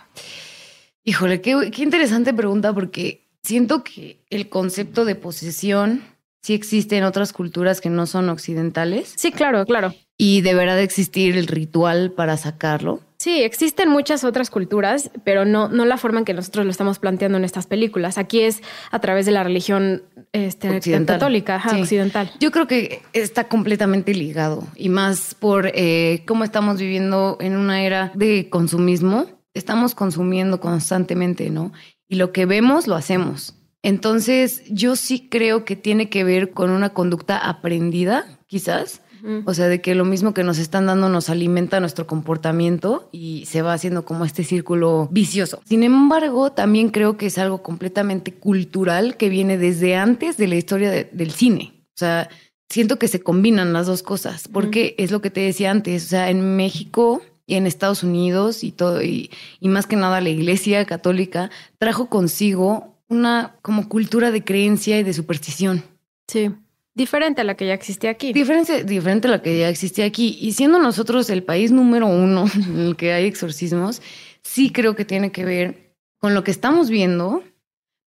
Híjole, 1.09 1.41
qué, 1.41 1.71
qué 1.71 1.81
interesante 1.81 2.35
pregunta 2.35 2.71
porque 2.71 3.25
siento 3.41 3.83
que 3.83 4.19
el 4.29 4.47
concepto 4.47 5.05
de 5.05 5.15
posesión 5.15 6.03
sí 6.43 6.53
existe 6.53 6.97
en 6.97 7.03
otras 7.03 7.33
culturas 7.33 7.81
que 7.81 7.89
no 7.89 8.05
son 8.05 8.29
occidentales. 8.29 9.13
Sí, 9.15 9.31
claro, 9.31 9.65
claro. 9.65 9.95
Y 10.19 10.41
deberá 10.41 10.75
de 10.75 10.83
existir 10.83 11.35
el 11.35 11.47
ritual 11.47 12.11
para 12.11 12.37
sacarlo. 12.37 12.99
Sí, 13.17 13.41
existen 13.41 13.89
muchas 13.89 14.23
otras 14.23 14.51
culturas, 14.51 15.09
pero 15.23 15.45
no, 15.45 15.67
no 15.67 15.83
la 15.83 15.97
forma 15.97 16.19
en 16.19 16.25
que 16.25 16.35
nosotros 16.35 16.63
lo 16.65 16.69
estamos 16.69 16.99
planteando 16.99 17.39
en 17.39 17.43
estas 17.43 17.65
películas. 17.65 18.19
Aquí 18.19 18.41
es 18.41 18.61
a 18.91 18.99
través 18.99 19.25
de 19.25 19.31
la 19.31 19.43
religión 19.43 20.03
este, 20.31 20.79
católica, 21.07 21.59
occidental. 21.75 22.31
Yo 22.39 22.51
creo 22.51 22.67
que 22.67 23.01
está 23.13 23.45
completamente 23.45 24.13
ligado 24.13 24.63
y 24.75 24.89
más 24.89 25.33
por 25.33 25.71
eh, 25.73 26.21
cómo 26.27 26.43
estamos 26.43 26.77
viviendo 26.77 27.37
en 27.41 27.57
una 27.57 27.81
era 27.81 28.11
de 28.13 28.47
consumismo 28.51 29.38
estamos 29.53 29.95
consumiendo 29.95 30.59
constantemente, 30.59 31.49
¿no? 31.49 31.71
Y 32.07 32.15
lo 32.15 32.31
que 32.31 32.45
vemos 32.45 32.87
lo 32.87 32.95
hacemos. 32.95 33.55
Entonces, 33.81 34.63
yo 34.69 34.95
sí 34.95 35.27
creo 35.29 35.63
que 35.63 35.75
tiene 35.75 36.09
que 36.09 36.23
ver 36.23 36.51
con 36.51 36.69
una 36.69 36.89
conducta 36.89 37.37
aprendida, 37.37 38.39
quizás. 38.47 39.01
O 39.45 39.53
sea, 39.53 39.67
de 39.67 39.81
que 39.81 39.95
lo 39.95 40.05
mismo 40.05 40.33
que 40.33 40.45
nos 40.45 40.59
están 40.59 40.85
dando 40.85 41.09
nos 41.09 41.29
alimenta 41.29 41.81
nuestro 41.81 42.07
comportamiento 42.07 43.09
y 43.11 43.45
se 43.47 43.61
va 43.61 43.73
haciendo 43.73 44.05
como 44.05 44.23
este 44.23 44.45
círculo 44.45 45.09
vicioso. 45.11 45.61
Sin 45.65 45.83
embargo, 45.83 46.53
también 46.53 46.89
creo 46.89 47.17
que 47.17 47.25
es 47.25 47.37
algo 47.37 47.61
completamente 47.61 48.33
cultural 48.33 49.17
que 49.17 49.27
viene 49.27 49.57
desde 49.57 49.97
antes 49.97 50.37
de 50.37 50.47
la 50.47 50.55
historia 50.55 50.91
del 50.91 51.31
cine. 51.31 51.73
O 51.89 51.99
sea, 51.99 52.29
siento 52.69 52.97
que 52.97 53.09
se 53.09 53.19
combinan 53.19 53.73
las 53.73 53.87
dos 53.87 54.03
cosas, 54.03 54.47
porque 54.47 54.95
es 54.97 55.11
lo 55.11 55.21
que 55.21 55.31
te 55.31 55.41
decía 55.41 55.71
antes. 55.71 56.05
O 56.05 56.07
sea, 56.07 56.29
en 56.29 56.55
México 56.55 57.21
y 57.49 57.55
en 57.55 57.65
Estados 57.65 58.03
Unidos 58.03 58.63
y 58.63 58.71
todo, 58.71 59.01
y, 59.01 59.31
más 59.59 59.87
que 59.87 59.95
nada 59.95 60.21
la 60.21 60.29
Iglesia 60.29 60.85
Católica 60.85 61.49
trajo 61.79 62.07
consigo 62.07 62.95
una 63.07 63.55
como 63.63 63.89
cultura 63.89 64.29
de 64.29 64.43
creencia 64.43 64.99
y 64.99 65.03
de 65.03 65.13
superstición. 65.13 65.83
Sí. 66.27 66.51
Diferente 66.93 67.41
a 67.41 67.43
la 67.43 67.55
que 67.55 67.65
ya 67.65 67.73
existía 67.73 68.11
aquí. 68.11 68.33
Diferente, 68.33 68.83
diferente 68.83 69.27
a 69.27 69.31
la 69.31 69.41
que 69.41 69.57
ya 69.57 69.67
existía 69.67 70.05
aquí. 70.05 70.37
Y 70.39 70.51
siendo 70.51 70.77
nosotros 70.77 71.29
el 71.31 71.41
país 71.41 71.71
número 71.71 72.05
uno 72.05 72.45
en 72.55 72.79
el 72.79 72.95
que 72.95 73.13
hay 73.13 73.25
exorcismos, 73.25 74.03
sí 74.43 74.71
creo 74.71 74.95
que 74.95 75.05
tiene 75.05 75.31
que 75.31 75.43
ver 75.43 75.95
con 76.19 76.35
lo 76.35 76.43
que 76.43 76.51
estamos 76.51 76.91
viendo, 76.91 77.43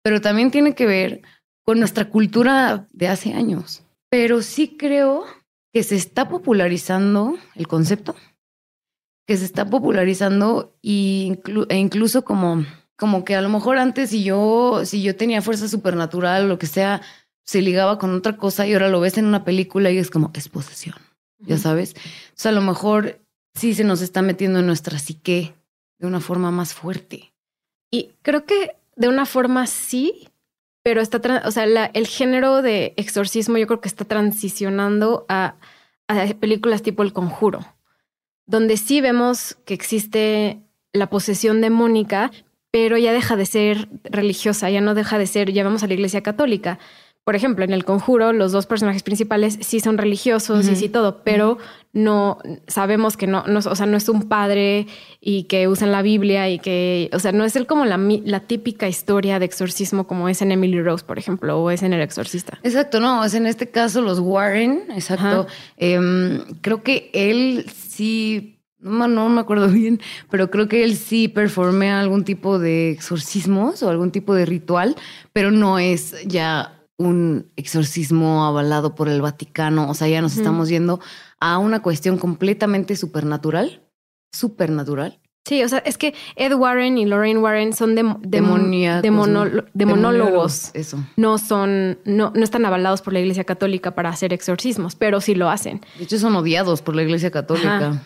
pero 0.04 0.22
también 0.22 0.52
tiene 0.52 0.76
que 0.76 0.86
ver 0.86 1.22
con 1.64 1.80
nuestra 1.80 2.10
cultura 2.10 2.86
de 2.92 3.08
hace 3.08 3.34
años. 3.34 3.82
Pero 4.10 4.44
sí 4.44 4.76
creo 4.78 5.26
que 5.74 5.82
se 5.82 5.96
está 5.96 6.30
popularizando 6.30 7.38
el 7.56 7.68
concepto 7.68 8.16
que 9.26 9.38
se 9.38 9.46
está 9.46 9.70
popularizando 9.70 10.76
e 10.84 11.78
incluso 11.78 12.24
como, 12.24 12.66
como 12.98 13.24
que 13.24 13.36
a 13.36 13.42
lo 13.42 13.50
mejor 13.50 13.78
antes 13.78 14.10
si 14.10 14.24
yo, 14.24 14.82
si 14.86 15.02
yo 15.02 15.16
tenía 15.16 15.42
fuerza 15.42 15.68
supernatural 15.68 16.46
o 16.46 16.48
lo 16.48 16.60
que 16.60 16.68
sea, 16.68 17.02
se 17.44 17.62
ligaba 17.62 17.98
con 17.98 18.14
otra 18.14 18.38
cosa 18.38 18.68
y 18.68 18.74
ahora 18.74 18.90
lo 18.90 19.00
ves 19.00 19.18
en 19.18 19.26
una 19.26 19.44
película 19.44 19.92
y 19.92 19.98
es 19.98 20.10
como, 20.10 20.32
es 20.34 20.50
posesión, 20.50 20.96
ya 21.40 21.58
sabes. 21.58 21.96
O 21.96 22.36
sea, 22.36 22.52
a 22.52 22.56
lo 22.56 22.62
mejor 22.62 23.22
sí 23.54 23.74
se 23.74 23.84
nos 23.84 24.02
está 24.02 24.22
metiendo 24.22 24.60
en 24.60 24.68
nuestra 24.68 25.00
psique 25.00 25.56
de 26.00 26.08
una 26.08 26.20
forma 26.20 26.52
más 26.52 26.74
fuerte. 26.74 27.34
Y 27.92 28.12
creo 28.22 28.46
que 28.46 28.76
de 28.96 29.08
una 29.08 29.26
forma 29.26 29.68
sí, 29.68 30.30
pero 30.84 31.02
está, 31.02 31.44
o 31.46 31.52
sea, 31.52 31.64
el 31.64 32.08
género 32.08 32.62
de 32.62 32.94
exorcismo 32.98 33.58
yo 33.58 33.68
creo 33.68 33.82
que 33.82 33.90
está 33.90 34.06
transicionando 34.06 35.26
a, 35.30 35.56
a 36.08 36.26
películas 36.40 36.82
tipo 36.82 37.04
El 37.04 37.14
Conjuro 37.14 37.66
donde 38.52 38.76
sí 38.76 39.00
vemos 39.00 39.58
que 39.66 39.74
existe 39.74 40.60
la 40.92 41.10
posesión 41.10 41.62
demónica, 41.62 42.32
pero 42.70 42.98
ya 42.98 43.14
deja 43.14 43.38
de 43.38 43.46
ser 43.46 43.88
religiosa, 44.04 44.70
ya 44.70 44.82
no 44.82 44.94
deja 44.94 45.18
de 45.18 45.26
ser, 45.26 45.54
ya 45.54 45.64
vamos 45.64 45.84
a 45.84 45.88
la 45.88 45.94
iglesia 45.94 46.22
católica. 46.22 46.78
Por 47.24 47.36
ejemplo, 47.36 47.64
en 47.64 47.72
el 47.72 47.86
conjuro, 47.86 48.34
los 48.34 48.52
dos 48.52 48.66
personajes 48.66 49.04
principales 49.04 49.58
sí 49.62 49.80
son 49.80 49.98
religiosos 49.98 50.68
y 50.68 50.76
sí 50.76 50.90
todo, 50.90 51.24
pero 51.24 51.60
no 51.94 52.40
sabemos 52.68 53.16
que 53.16 53.28
no, 53.28 53.44
no, 53.46 53.60
o 53.60 53.76
sea, 53.76 53.86
no 53.86 53.96
es 53.96 54.10
un 54.10 54.24
padre 54.28 54.88
y 55.20 55.44
que 55.44 55.68
usan 55.68 55.92
la 55.92 56.02
Biblia 56.02 56.50
y 56.50 56.58
que, 56.58 57.10
o 57.14 57.20
sea, 57.20 57.32
no 57.32 57.46
es 57.46 57.56
el 57.56 57.68
como 57.68 57.86
la, 57.86 57.98
la 57.98 58.40
típica 58.40 58.88
historia 58.88 59.38
de 59.38 59.46
exorcismo 59.46 60.08
como 60.08 60.30
es 60.30 60.42
en 60.42 60.52
Emily 60.52 60.82
Rose, 60.82 61.06
por 61.06 61.20
ejemplo, 61.20 61.62
o 61.62 61.70
es 61.70 61.84
en 61.84 61.94
El 61.94 62.02
Exorcista. 62.02 62.58
Exacto, 62.64 63.00
no, 63.00 63.24
es 63.24 63.36
en 63.36 63.46
este 63.46 63.70
caso 63.70 64.02
los 64.02 64.20
Warren, 64.20 64.86
exacto. 64.96 65.46
Em, 65.78 66.44
creo 66.62 66.82
que 66.82 67.12
él 67.14 67.66
sí 68.02 68.58
no, 68.80 69.08
no, 69.08 69.30
me 69.30 69.42
acuerdo 69.42 69.68
bien, 69.82 70.02
pero 70.32 70.50
creo 70.50 70.68
que 70.68 70.84
él 70.84 70.96
sí 70.96 71.28
performea 71.28 72.00
algún 72.00 72.24
tipo 72.24 72.58
de 72.58 72.90
exorcismos 72.90 73.84
o 73.84 73.90
algún 73.90 74.12
tipo 74.12 74.34
de 74.34 74.46
ritual, 74.46 74.96
pero 75.34 75.52
no 75.52 75.78
es 75.78 76.16
ya 76.26 76.80
un 76.98 77.52
exorcismo 77.56 78.44
avalado 78.46 78.96
por 78.96 79.08
el 79.08 79.22
Vaticano. 79.22 79.90
O 79.90 79.94
sea, 79.94 80.08
ya 80.08 80.22
nos 80.22 80.36
estamos 80.36 80.70
yendo 80.70 81.00
a 81.40 81.60
una 81.60 81.82
cuestión 81.82 82.18
completamente 82.18 82.96
supernatural, 82.96 83.84
supernatural. 84.32 85.20
Sí, 85.44 85.64
o 85.64 85.68
sea, 85.68 85.80
es 85.80 85.98
que 85.98 86.14
Ed 86.36 86.54
Warren 86.54 87.00
y 87.00 87.06
Lorraine 87.06 87.40
Warren 87.40 87.74
son 87.74 87.96
de, 87.96 88.04
de, 88.22 88.42
monólogos. 89.86 90.70
Eso. 90.76 91.00
No 91.18 91.40
son, 91.40 91.98
no, 92.06 92.32
no 92.36 92.44
están 92.44 92.64
avalados 92.64 93.02
por 93.02 93.14
la 93.14 93.22
Iglesia 93.22 93.44
Católica 93.44 93.96
para 93.96 94.10
hacer 94.10 94.34
exorcismos, 94.34 94.96
pero 94.96 95.20
sí 95.20 95.34
lo 95.34 95.50
hacen. 95.50 95.82
De 95.98 96.04
hecho, 96.04 96.20
son 96.20 96.36
odiados 96.36 96.84
por 96.84 96.96
la 96.96 97.02
Iglesia 97.02 97.32
Católica. 97.32 98.04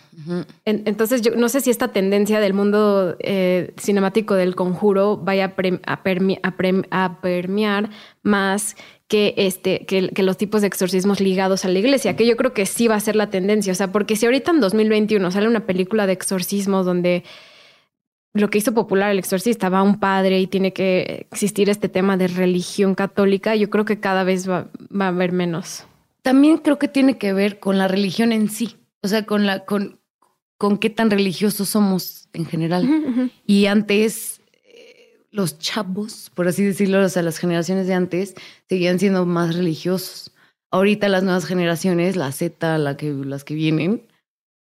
entonces, 0.64 1.20
yo 1.20 1.36
no 1.36 1.50
sé 1.50 1.60
si 1.60 1.68
esta 1.68 1.88
tendencia 1.88 2.40
del 2.40 2.54
mundo 2.54 3.16
eh, 3.18 3.74
cinemático 3.76 4.34
del 4.34 4.56
conjuro 4.56 5.18
vaya 5.18 5.54
a, 5.84 5.92
a, 5.92 6.00
a 6.90 7.20
permear 7.20 7.90
más 8.22 8.76
que, 9.08 9.34
este, 9.36 9.86
que, 9.86 10.08
que, 10.08 10.22
los 10.22 10.36
tipos 10.36 10.62
de 10.62 10.66
exorcismos 10.66 11.20
ligados 11.20 11.64
a 11.64 11.68
la 11.68 11.78
iglesia, 11.78 12.16
que 12.16 12.26
yo 12.26 12.36
creo 12.36 12.52
que 12.52 12.66
sí 12.66 12.88
va 12.88 12.96
a 12.96 13.00
ser 13.00 13.16
la 13.16 13.30
tendencia. 13.30 13.72
O 13.72 13.76
sea, 13.76 13.92
porque 13.92 14.16
si 14.16 14.26
ahorita 14.26 14.50
en 14.50 14.60
2021 14.60 15.30
sale 15.30 15.48
una 15.48 15.66
película 15.66 16.06
de 16.06 16.12
exorcismos 16.12 16.84
donde 16.84 17.22
lo 18.34 18.50
que 18.50 18.58
hizo 18.58 18.74
popular 18.74 19.10
el 19.10 19.18
exorcista 19.18 19.68
va 19.68 19.82
un 19.82 19.98
padre 19.98 20.40
y 20.40 20.46
tiene 20.46 20.72
que 20.72 21.26
existir 21.30 21.70
este 21.70 21.88
tema 21.88 22.16
de 22.16 22.28
religión 22.28 22.94
católica, 22.94 23.54
yo 23.56 23.70
creo 23.70 23.84
que 23.84 24.00
cada 24.00 24.24
vez 24.24 24.48
va, 24.48 24.68
va 24.92 25.06
a 25.06 25.08
haber 25.08 25.32
menos. 25.32 25.84
También 26.22 26.58
creo 26.58 26.78
que 26.78 26.88
tiene 26.88 27.18
que 27.18 27.32
ver 27.32 27.60
con 27.60 27.78
la 27.78 27.88
religión 27.88 28.32
en 28.32 28.50
sí, 28.50 28.76
o 29.02 29.08
sea, 29.08 29.24
con 29.24 29.46
la 29.46 29.64
con, 29.64 30.00
con 30.58 30.78
qué 30.78 30.90
tan 30.90 31.10
religiosos 31.10 31.68
somos 31.68 32.28
en 32.32 32.46
general. 32.46 33.30
Y 33.46 33.66
antes 33.66 34.35
los 35.36 35.58
chavos, 35.58 36.30
por 36.34 36.48
así 36.48 36.64
decirlo, 36.64 37.04
o 37.04 37.08
sea, 37.08 37.22
las 37.22 37.38
generaciones 37.38 37.86
de 37.86 37.94
antes 37.94 38.34
seguían 38.68 38.98
siendo 38.98 39.26
más 39.26 39.54
religiosos. 39.54 40.32
Ahorita 40.70 41.08
las 41.08 41.22
nuevas 41.22 41.44
generaciones, 41.44 42.16
la 42.16 42.32
Z, 42.32 42.78
la 42.78 42.96
que, 42.96 43.12
las 43.12 43.44
que 43.44 43.54
vienen, 43.54 44.02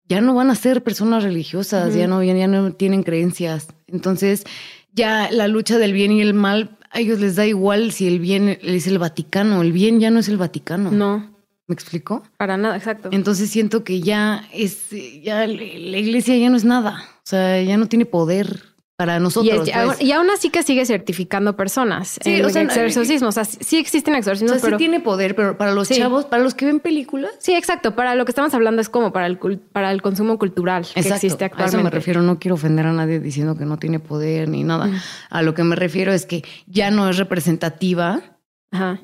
ya 0.04 0.20
no 0.20 0.34
van 0.34 0.50
a 0.50 0.54
ser 0.54 0.82
personas 0.82 1.24
religiosas, 1.24 1.94
ya, 1.94 2.06
no, 2.06 2.22
ya 2.22 2.46
no 2.46 2.72
tienen 2.72 3.02
creencias. 3.02 3.68
Entonces, 3.86 4.44
ya 4.92 5.30
la 5.30 5.48
lucha 5.48 5.78
del 5.78 5.94
bien 5.94 6.12
y 6.12 6.20
el 6.20 6.34
mal, 6.34 6.76
a 6.90 7.00
ellos 7.00 7.18
les 7.18 7.36
da 7.36 7.46
igual 7.46 7.90
si 7.92 8.06
el 8.06 8.20
bien 8.20 8.58
es 8.62 8.86
el 8.86 8.98
Vaticano, 8.98 9.62
el 9.62 9.72
bien 9.72 10.00
ya 10.00 10.10
no 10.10 10.20
es 10.20 10.28
el 10.28 10.36
Vaticano. 10.36 10.90
No. 10.90 11.34
¿Me 11.66 11.74
explico? 11.74 12.22
Para 12.38 12.56
nada, 12.56 12.76
exacto. 12.76 13.10
Entonces 13.12 13.50
siento 13.50 13.84
que 13.84 14.00
ya 14.00 14.46
es, 14.52 14.90
ya 15.22 15.46
la 15.46 15.98
iglesia 15.98 16.36
ya 16.36 16.48
no 16.48 16.56
es 16.56 16.64
nada, 16.64 17.04
o 17.18 17.26
sea, 17.26 17.62
ya 17.62 17.76
no 17.76 17.88
tiene 17.88 18.06
poder 18.06 18.77
para 18.98 19.20
nosotros. 19.20 19.68
Y, 19.68 19.70
pues. 19.70 20.02
y, 20.02 20.10
aún 20.10 20.28
así 20.28 20.50
que 20.50 20.64
sigue 20.64 20.84
certificando 20.84 21.54
personas. 21.54 22.18
Sí, 22.20 22.42
o 22.42 22.50
sea, 22.50 22.62
exorcismos. 22.62 23.28
O 23.28 23.32
sea, 23.32 23.44
sí 23.44 23.78
existen 23.78 24.16
exorcismos. 24.16 24.56
O 24.56 24.58
sea, 24.58 24.70
sí 24.70 24.76
tiene 24.76 24.98
poder, 24.98 25.36
pero 25.36 25.56
para 25.56 25.70
los 25.70 25.88
chavos, 25.88 26.24
para 26.24 26.42
los 26.42 26.54
que 26.54 26.66
ven 26.66 26.80
películas. 26.80 27.30
Sí, 27.38 27.54
exacto. 27.54 27.94
Para 27.94 28.16
lo 28.16 28.24
que 28.24 28.32
estamos 28.32 28.52
hablando 28.54 28.82
es 28.82 28.88
como 28.88 29.12
para 29.12 29.28
el, 29.28 29.38
para 29.38 29.92
el 29.92 30.02
consumo 30.02 30.36
cultural 30.36 30.84
que 30.92 30.98
existe 30.98 31.44
actualmente. 31.44 31.76
A 31.76 31.78
eso 31.78 31.84
me 31.84 31.90
refiero. 31.90 32.22
No 32.22 32.40
quiero 32.40 32.56
ofender 32.56 32.86
a 32.86 32.92
nadie 32.92 33.20
diciendo 33.20 33.56
que 33.56 33.64
no 33.66 33.76
tiene 33.76 34.00
poder 34.00 34.48
ni 34.48 34.64
nada. 34.64 34.90
A 35.30 35.42
lo 35.42 35.54
que 35.54 35.62
me 35.62 35.76
refiero 35.76 36.12
es 36.12 36.26
que 36.26 36.42
ya 36.66 36.90
no 36.90 37.08
es 37.08 37.18
representativa. 37.18 38.20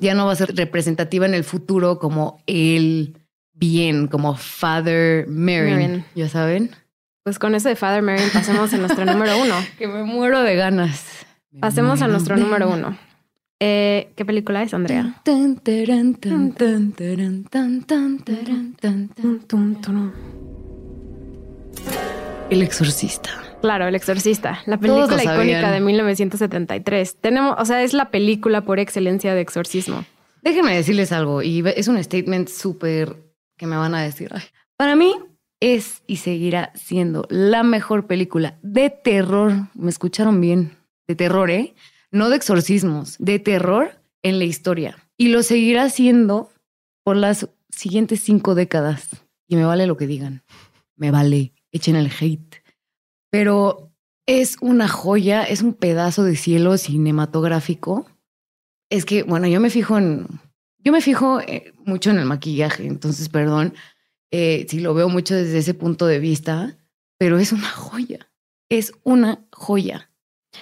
Ya 0.01 0.13
no 0.13 0.25
va 0.25 0.33
a 0.33 0.35
ser 0.35 0.53
representativa 0.57 1.25
en 1.25 1.33
el 1.33 1.45
futuro 1.45 1.99
como 1.99 2.43
el 2.47 3.17
bien, 3.53 4.07
como 4.07 4.35
Father 4.35 5.25
Mary. 5.29 6.03
Ya 6.15 6.27
saben. 6.27 6.71
Pues 7.25 7.39
con 7.39 7.55
eso 7.55 7.69
de 7.69 7.75
Father 7.75 8.03
Mary 8.03 8.21
pasemos 8.31 8.71
a 8.71 8.77
nuestro 8.77 9.03
número 9.03 9.39
uno. 9.41 9.55
Que 9.79 9.87
me 9.87 10.03
muero 10.03 10.43
de 10.43 10.55
ganas. 10.55 11.25
Pasemos 11.59 12.03
a 12.03 12.07
nuestro 12.07 12.37
número 12.37 12.69
uno. 12.69 12.95
Eh, 13.59 14.11
¿Qué 14.15 14.25
película 14.25 14.61
es, 14.61 14.75
Andrea? 14.75 15.21
El 22.51 22.61
Exorcista. 22.61 23.31
Claro, 23.59 23.87
El 23.87 23.95
Exorcista, 23.95 24.59
la 24.67 24.77
película 24.77 25.23
icónica 25.23 25.71
de 25.71 25.79
1973. 25.79 27.17
Tenemos, 27.21 27.55
o 27.57 27.65
sea, 27.65 27.81
es 27.81 27.93
la 27.93 28.11
película 28.11 28.61
por 28.61 28.77
excelencia 28.77 29.33
de 29.33 29.41
exorcismo. 29.41 30.05
Déjenme 30.43 30.75
decirles 30.75 31.11
algo, 31.11 31.41
y 31.41 31.63
es 31.75 31.87
un 31.87 32.03
statement 32.03 32.49
súper 32.49 33.15
que 33.57 33.65
me 33.65 33.77
van 33.77 33.95
a 33.95 34.03
decir. 34.03 34.31
Para 34.77 34.95
mí, 34.95 35.15
es 35.59 36.03
y 36.07 36.17
seguirá 36.17 36.71
siendo 36.75 37.25
la 37.29 37.63
mejor 37.63 38.07
película 38.07 38.57
de 38.61 38.89
terror. 38.89 39.69
¿Me 39.73 39.89
escucharon 39.89 40.41
bien? 40.41 40.77
De 41.07 41.15
terror, 41.15 41.51
¿eh? 41.51 41.75
No 42.11 42.29
de 42.29 42.35
exorcismos, 42.35 43.15
de 43.19 43.39
terror 43.39 43.99
en 44.23 44.39
la 44.39 44.45
historia. 44.45 44.97
Y 45.17 45.29
lo 45.29 45.43
seguirá 45.43 45.89
siendo 45.89 46.51
por 47.03 47.15
las 47.15 47.49
siguientes 47.69 48.21
cinco 48.21 48.55
décadas. 48.55 49.09
Y 49.47 49.55
me 49.55 49.65
vale 49.65 49.87
lo 49.87 49.97
que 49.97 50.07
digan. 50.07 50.43
Me 50.95 51.11
vale. 51.11 51.53
Echen 51.71 51.95
el 51.95 52.11
hate. 52.19 52.63
Pero 53.29 53.91
es 54.25 54.57
una 54.61 54.87
joya, 54.87 55.43
es 55.43 55.61
un 55.61 55.73
pedazo 55.73 56.23
de 56.23 56.35
cielo 56.35 56.77
cinematográfico. 56.77 58.07
Es 58.89 59.05
que, 59.05 59.23
bueno, 59.23 59.47
yo 59.47 59.59
me 59.59 59.69
fijo 59.69 59.97
en. 59.97 60.27
Yo 60.79 60.91
me 60.91 61.01
fijo 61.01 61.41
eh, 61.41 61.73
mucho 61.83 62.11
en 62.11 62.19
el 62.19 62.25
maquillaje, 62.25 62.85
entonces, 62.85 63.27
perdón 63.29 63.73
eh, 64.31 64.65
si 64.69 64.79
lo 64.79 64.93
veo 64.93 65.09
mucho 65.09 65.35
desde 65.35 65.59
ese 65.59 65.73
punto 65.73 66.05
de 66.05 66.19
vista, 66.19 66.77
pero 67.17 67.37
es 67.39 67.51
una 67.51 67.69
joya, 67.69 68.29
es 68.69 68.93
una 69.03 69.45
joya. 69.51 70.09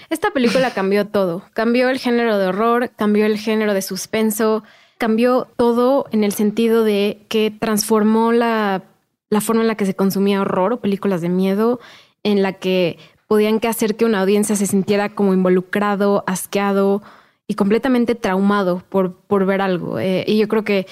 Esta 0.10 0.32
película 0.32 0.72
cambió 0.76 1.08
todo, 1.08 1.44
cambió 1.54 1.90
el 1.90 2.00
género 2.00 2.38
de 2.38 2.48
horror, 2.48 2.92
cambió 2.96 3.26
el 3.26 3.38
género 3.38 3.74
de 3.74 3.82
suspenso, 3.82 4.64
cambió 4.98 5.48
todo 5.58 6.06
en 6.12 6.24
el 6.24 6.34
sentido 6.34 6.84
de 6.84 7.26
que 7.30 7.52
transformó 7.52 8.32
la, 8.32 8.84
la 9.30 9.42
forma 9.42 9.62
en 9.62 9.68
la 9.68 9.76
que 9.76 9.86
se 9.86 9.96
consumía 9.96 10.42
horror 10.42 10.74
o 10.74 10.82
películas 10.82 11.22
de 11.22 11.30
miedo, 11.30 11.80
en 12.24 12.42
la 12.42 12.54
que 12.54 12.98
podían 13.28 13.60
que 13.60 13.68
hacer 13.68 13.96
que 13.96 14.06
una 14.06 14.22
audiencia 14.22 14.56
se 14.56 14.68
sintiera 14.68 15.10
como 15.10 15.34
involucrado, 15.34 16.24
asqueado 16.28 17.02
y 17.48 17.56
completamente 17.56 18.16
traumado 18.16 18.84
por, 18.90 19.16
por 19.16 19.46
ver 19.46 19.62
algo. 19.62 20.00
Eh, 20.00 20.24
y 20.28 20.38
yo 20.38 20.48
creo 20.48 20.64
que 20.64 20.88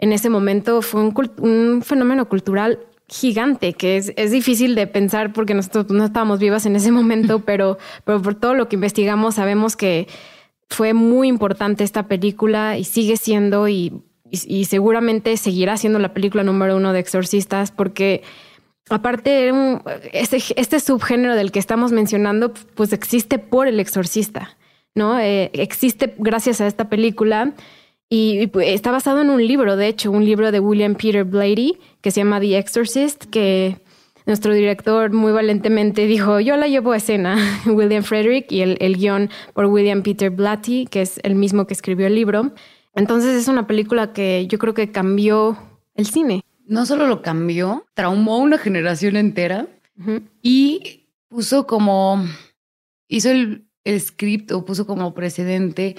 en 0.00 0.12
ese 0.12 0.30
momento 0.30 0.80
fue 0.80 1.02
un, 1.02 1.82
fenómeno 1.82 2.28
cultural 2.28 2.80
gigante, 3.06 3.74
que 3.74 3.98
es, 3.98 4.12
es, 4.16 4.30
difícil 4.30 4.74
de 4.74 4.86
pensar 4.86 5.32
porque 5.32 5.52
nosotros 5.52 5.90
no 5.90 6.04
estábamos 6.04 6.38
vivas 6.38 6.64
en 6.64 6.74
ese 6.74 6.90
momento, 6.90 7.40
pero, 7.40 7.76
pero 8.04 8.22
por 8.22 8.34
todo 8.34 8.54
lo 8.54 8.68
que 8.68 8.76
investigamos 8.76 9.34
sabemos 9.34 9.76
que 9.76 10.08
fue 10.68 10.94
muy 10.94 11.28
importante 11.28 11.84
esta 11.84 12.06
película 12.08 12.78
y 12.78 12.84
sigue 12.84 13.18
siendo 13.18 13.68
y, 13.68 14.02
y, 14.30 14.64
seguramente 14.64 15.36
seguirá 15.36 15.76
siendo 15.76 15.98
la 15.98 16.14
película 16.14 16.44
número 16.44 16.76
uno 16.76 16.92
de 16.94 17.00
exorcistas 17.00 17.70
porque 17.70 18.22
aparte 18.88 19.52
este, 20.12 20.38
este 20.56 20.80
subgénero 20.80 21.34
del 21.34 21.52
que 21.52 21.58
estamos 21.58 21.92
mencionando 21.92 22.54
pues 22.74 22.92
existe 22.94 23.38
por 23.38 23.66
el 23.66 23.80
exorcista, 23.80 24.56
¿no? 24.94 25.18
Eh, 25.18 25.50
existe 25.52 26.14
gracias 26.16 26.60
a 26.60 26.68
esta 26.68 26.88
película 26.88 27.54
y, 28.12 28.48
pues, 28.48 28.70
está 28.70 28.90
basado 28.90 29.20
en 29.20 29.30
un 29.30 29.46
libro, 29.46 29.76
de 29.76 29.86
hecho, 29.86 30.10
un 30.10 30.24
libro 30.24 30.50
de 30.50 30.58
William 30.58 30.96
Peter 30.96 31.22
Blatty 31.22 31.78
que 32.00 32.10
se 32.10 32.20
llama 32.20 32.40
The 32.40 32.58
Exorcist, 32.58 33.26
que 33.26 33.80
nuestro 34.26 34.52
director 34.52 35.12
muy 35.12 35.30
valentemente 35.30 36.06
dijo, 36.06 36.40
yo 36.40 36.56
la 36.56 36.66
llevo 36.66 36.90
a 36.90 36.96
escena, 36.96 37.36
William 37.66 38.02
Frederick, 38.02 38.50
y 38.50 38.62
el, 38.62 38.76
el 38.80 38.96
guion 38.96 39.30
por 39.54 39.66
William 39.66 40.02
Peter 40.02 40.30
Blatty, 40.30 40.86
que 40.86 41.02
es 41.02 41.20
el 41.22 41.36
mismo 41.36 41.68
que 41.68 41.74
escribió 41.74 42.08
el 42.08 42.16
libro. 42.16 42.52
Entonces 42.96 43.40
es 43.40 43.46
una 43.46 43.68
película 43.68 44.12
que 44.12 44.44
yo 44.48 44.58
creo 44.58 44.74
que 44.74 44.90
cambió 44.90 45.56
el 45.94 46.06
cine. 46.06 46.42
No 46.66 46.86
solo 46.86 47.06
lo 47.06 47.22
cambió, 47.22 47.86
traumó 47.94 48.38
una 48.38 48.58
generación 48.58 49.14
entera 49.16 49.68
y 50.42 51.06
puso 51.28 51.66
como, 51.68 52.24
hizo 53.06 53.30
el, 53.30 53.68
el 53.84 54.00
script 54.00 54.50
o 54.50 54.64
puso 54.64 54.86
como 54.86 55.14
precedente 55.14 55.96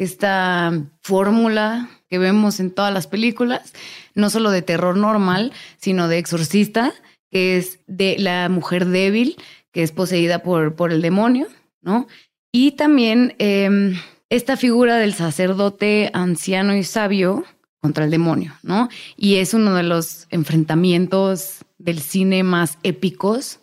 esta 0.00 0.72
fórmula 1.02 1.90
que 2.08 2.18
vemos 2.18 2.58
en 2.58 2.70
todas 2.70 2.92
las 2.92 3.06
películas, 3.06 3.74
no 4.14 4.30
solo 4.30 4.50
de 4.50 4.62
terror 4.62 4.96
normal, 4.96 5.52
sino 5.76 6.08
de 6.08 6.16
exorcista, 6.16 6.94
que 7.30 7.58
es 7.58 7.80
de 7.86 8.16
la 8.18 8.48
mujer 8.48 8.86
débil, 8.86 9.36
que 9.72 9.82
es 9.82 9.92
poseída 9.92 10.42
por, 10.42 10.74
por 10.74 10.90
el 10.90 11.02
demonio, 11.02 11.48
¿no? 11.82 12.08
Y 12.50 12.72
también 12.72 13.34
em, 13.38 13.94
esta 14.30 14.56
figura 14.56 14.96
del 14.96 15.12
sacerdote 15.12 16.10
anciano 16.14 16.74
y 16.74 16.82
sabio 16.82 17.44
contra 17.82 18.04
el 18.04 18.10
demonio, 18.10 18.54
¿no? 18.62 18.88
Y 19.18 19.36
es 19.36 19.52
uno 19.52 19.74
de 19.74 19.82
los 19.82 20.26
enfrentamientos 20.30 21.58
del 21.76 22.00
cine 22.00 22.42
más 22.42 22.78
épicos 22.82 23.60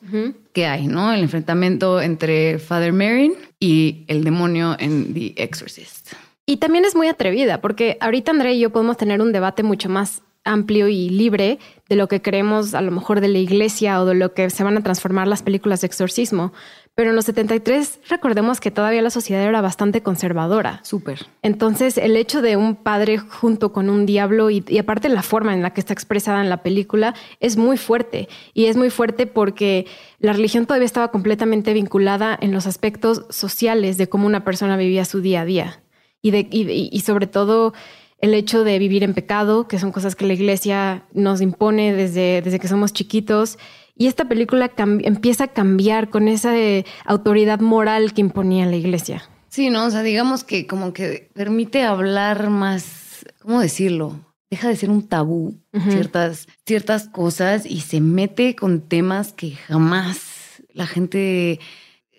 que 0.54 0.68
hay, 0.68 0.86
¿no? 0.86 1.14
El 1.14 1.22
enfrentamiento 1.22 2.00
entre 2.00 2.60
Father 2.60 2.94
Merrin 2.94 3.34
y 3.60 4.06
el 4.08 4.24
demonio 4.24 4.76
en 4.80 5.14
The 5.16 5.34
Exorcist. 5.38 6.14
Y 6.50 6.58
también 6.58 6.86
es 6.86 6.96
muy 6.96 7.10
atrevida, 7.10 7.60
porque 7.60 7.98
ahorita 8.00 8.32
André 8.32 8.54
y 8.54 8.62
yo 8.62 8.70
podemos 8.70 8.96
tener 8.96 9.22
un 9.22 9.34
debate 9.34 9.64
mucho 9.64 9.90
más 9.90 10.22
amplio 10.46 10.88
y 10.88 11.10
libre 11.10 11.60
de 11.90 11.98
lo 11.98 12.08
que 12.08 12.22
creemos 12.22 12.74
a 12.74 12.80
lo 12.80 12.90
mejor 12.90 13.20
de 13.20 13.28
la 13.28 13.38
iglesia 13.38 14.02
o 14.02 14.06
de 14.06 14.16
lo 14.16 14.34
que 14.34 14.50
se 14.50 14.64
van 14.64 14.78
a 14.78 14.82
transformar 14.82 15.28
las 15.28 15.44
películas 15.44 15.82
de 15.82 15.88
exorcismo. 15.88 16.54
Pero 16.96 17.10
en 17.10 17.18
los 17.18 17.26
73 17.26 18.00
recordemos 18.08 18.62
que 18.62 18.72
todavía 18.72 19.02
la 19.02 19.10
sociedad 19.10 19.44
era 19.44 19.60
bastante 19.60 20.02
conservadora. 20.02 20.80
Súper. 20.84 21.28
Entonces 21.42 21.98
el 21.98 22.16
hecho 22.16 22.42
de 22.42 22.56
un 22.56 22.78
padre 22.78 23.18
junto 23.18 23.74
con 23.74 23.90
un 23.90 24.06
diablo 24.06 24.50
y, 24.50 24.64
y, 24.70 24.78
aparte 24.78 25.10
la 25.10 25.24
forma 25.24 25.54
en 25.54 25.62
la 25.62 25.74
que 25.74 25.82
está 25.82 25.92
expresada 25.92 26.42
en 26.42 26.50
la 26.50 26.64
película 26.64 27.14
es 27.42 27.58
muy 27.58 27.76
fuerte. 27.76 28.30
Y 28.54 28.68
es 28.68 28.78
muy 28.78 28.90
fuerte 28.90 29.28
porque 29.28 29.86
la 30.20 30.32
religión 30.32 30.66
todavía 30.66 30.86
estaba 30.86 31.12
completamente 31.12 31.74
vinculada 31.74 32.38
en 32.40 32.54
los 32.54 32.68
aspectos 32.68 33.26
sociales 33.32 33.98
de 33.98 34.08
cómo 34.08 34.28
una 34.28 34.46
persona 34.46 34.78
vivía 34.78 35.04
su 35.04 35.20
día 35.20 35.42
a 35.42 35.46
día 35.46 35.82
y, 36.22 36.32
de, 36.32 36.48
y, 36.52 37.00
sobre 37.02 37.28
todo 37.28 37.74
el 38.20 38.34
hecho 38.34 38.64
de 38.64 38.80
vivir 38.80 39.04
en 39.04 39.14
pecado, 39.14 39.68
que 39.68 39.80
son 39.80 39.92
cosas 39.92 40.16
que 40.16 40.26
la 40.26 40.34
iglesia 40.34 41.06
nos 41.14 41.42
impone 41.42 41.94
desde, 41.94 42.42
desde 42.42 42.60
que 42.60 42.68
somos 42.68 42.94
chiquitos. 42.94 43.58
Y 43.96 44.08
esta 44.08 44.26
película 44.26 44.72
empieza 44.78 45.46
a 45.46 45.48
cambiar 45.48 46.10
con 46.10 46.28
esa 46.28 46.58
eh, 46.58 46.86
autoridad 47.06 47.60
moral 47.60 48.14
que 48.14 48.22
imponía 48.22 48.66
la 48.66 48.76
iglesia. 48.76 49.30
Sí, 49.50 49.70
¿no? 49.70 49.86
O 49.86 49.92
sea, 49.92 50.04
digamos 50.04 50.44
que 50.44 50.68
como 50.68 50.94
que 50.94 51.30
permite 51.34 51.84
hablar 51.84 52.50
más, 52.50 53.26
¿cómo 53.42 53.62
decirlo? 53.62 54.20
Deja 54.50 54.70
de 54.70 54.76
ser 54.76 54.90
un 54.90 55.08
tabú 55.08 55.60
ciertas, 55.90 56.48
ciertas 56.66 57.10
cosas 57.10 57.66
y 57.66 57.82
se 57.82 58.00
mete 58.00 58.56
con 58.56 58.82
temas 58.82 59.34
que 59.34 59.52
jamás 59.52 60.38
la 60.74 60.86
gente 60.86 61.60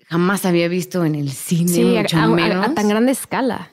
jamás 0.09 0.45
había 0.45 0.69
visto 0.69 1.05
en 1.05 1.15
el 1.15 1.31
cine, 1.31 1.69
sí, 1.69 1.85
mucho 1.85 2.17
menos. 2.29 2.67
a 2.67 2.75
tan 2.75 2.89
grande 2.89 3.13
escala. 3.13 3.71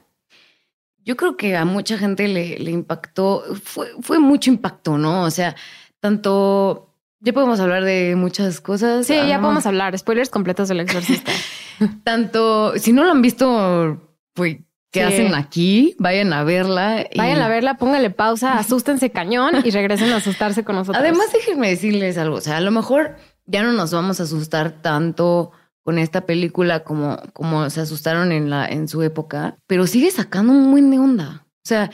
Yo 1.06 1.16
creo 1.16 1.38
que 1.38 1.56
a 1.56 1.64
mucha 1.64 1.98
gente 1.98 2.28
le, 2.28 2.60
le 2.60 2.72
impactó, 2.72 3.44
fue, 3.64 3.88
fue 4.02 4.20
mucho 4.20 4.50
impacto, 4.50 4.98
¿no? 4.98 5.24
O 5.24 5.32
sea, 5.32 5.56
tanto 6.00 6.96
ya 7.26 7.34
podemos 7.34 7.60
hablar 7.60 7.84
de 7.84 8.16
muchas 8.16 8.62
cosas. 8.62 9.08
Sí, 9.08 9.16
ya 9.16 9.42
podemos 9.42 9.66
hablar. 9.66 9.98
Spoilers 9.98 10.30
completos 10.30 10.68
del 10.68 10.82
exorcista. 10.82 11.32
Tanto, 12.04 12.78
si 12.78 12.94
no 12.94 13.04
lo 13.04 13.10
han 13.10 13.24
visto, 13.24 14.16
pues, 14.36 14.58
¿qué 14.92 15.02
hacen 15.02 15.34
aquí? 15.34 15.96
Vayan 15.98 16.34
a 16.34 16.44
verla. 16.44 17.04
Vayan 17.16 17.42
a 17.42 17.48
verla, 17.48 17.78
pónganle 17.78 18.12
pausa, 18.12 18.60
asústense 18.60 19.10
cañón 19.10 19.54
y 19.64 19.72
regresen 19.72 20.12
a 20.12 20.18
asustarse 20.18 20.64
con 20.64 20.76
nosotros. 20.76 21.02
Además, 21.02 21.34
déjenme 21.34 21.68
decirles 21.68 22.16
algo. 22.20 22.38
O 22.38 22.42
sea, 22.42 22.58
a 22.58 22.62
lo 22.62 22.70
mejor 22.70 23.16
ya 23.48 23.64
no 23.64 23.72
nos 23.72 23.92
vamos 23.92 24.20
a 24.20 24.24
asustar 24.24 24.84
tanto 24.84 25.52
con 25.86 26.00
esta 26.00 26.26
película 26.26 26.84
como, 26.84 27.22
como 27.32 27.70
se 27.70 27.80
asustaron 27.80 28.32
en, 28.32 28.50
la, 28.50 28.68
en 28.68 28.88
su 28.88 29.04
época, 29.04 29.60
pero 29.68 29.86
sigue 29.86 30.10
sacando 30.10 30.52
un 30.52 30.72
buen 30.72 30.90
de 30.90 30.98
onda. 30.98 31.46
O 31.64 31.68
sea, 31.68 31.92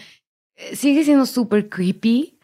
eh, 0.55 0.77
sigue 0.77 1.03
siendo 1.03 1.25
súper 1.25 1.67
creepy. 1.67 2.39